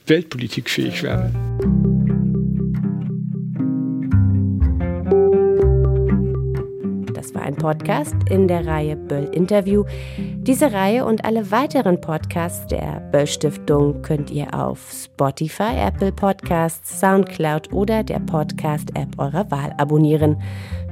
weltpolitikfähig 0.06 1.02
werden. 1.02 1.95
Ein 7.46 7.54
Podcast 7.54 8.16
in 8.28 8.48
der 8.48 8.66
Reihe 8.66 8.96
Böll 8.96 9.30
Interview. 9.32 9.84
Diese 10.18 10.72
Reihe 10.72 11.04
und 11.04 11.24
alle 11.24 11.52
weiteren 11.52 12.00
Podcasts 12.00 12.66
der 12.66 12.98
Böll 13.12 13.28
Stiftung 13.28 14.02
könnt 14.02 14.32
ihr 14.32 14.52
auf 14.52 14.90
Spotify, 14.90 15.76
Apple 15.76 16.10
Podcasts, 16.10 16.98
Soundcloud 16.98 17.72
oder 17.72 18.02
der 18.02 18.18
Podcast-App 18.18 19.16
eurer 19.18 19.48
Wahl 19.52 19.72
abonnieren. 19.78 20.42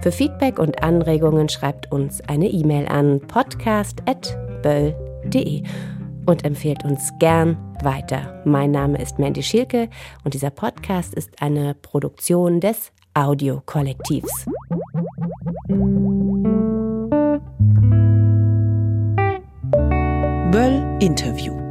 Für 0.00 0.12
Feedback 0.12 0.60
und 0.60 0.80
Anregungen 0.82 1.48
schreibt 1.48 1.90
uns 1.90 2.20
eine 2.28 2.48
E-Mail 2.48 2.86
an 2.86 3.20
podcast.böll.de 3.26 5.62
und 6.26 6.44
empfehlt 6.44 6.84
uns 6.84 7.10
gern 7.18 7.56
weiter. 7.82 8.40
Mein 8.44 8.70
Name 8.70 9.02
ist 9.02 9.18
Mandy 9.18 9.42
Schielke 9.42 9.88
und 10.24 10.34
dieser 10.34 10.50
Podcast 10.50 11.14
ist 11.14 11.42
eine 11.42 11.74
Produktion 11.74 12.60
des 12.60 12.92
Audiokollektivs. 13.14 14.44
Böll 20.50 20.98
Interview 21.00 21.63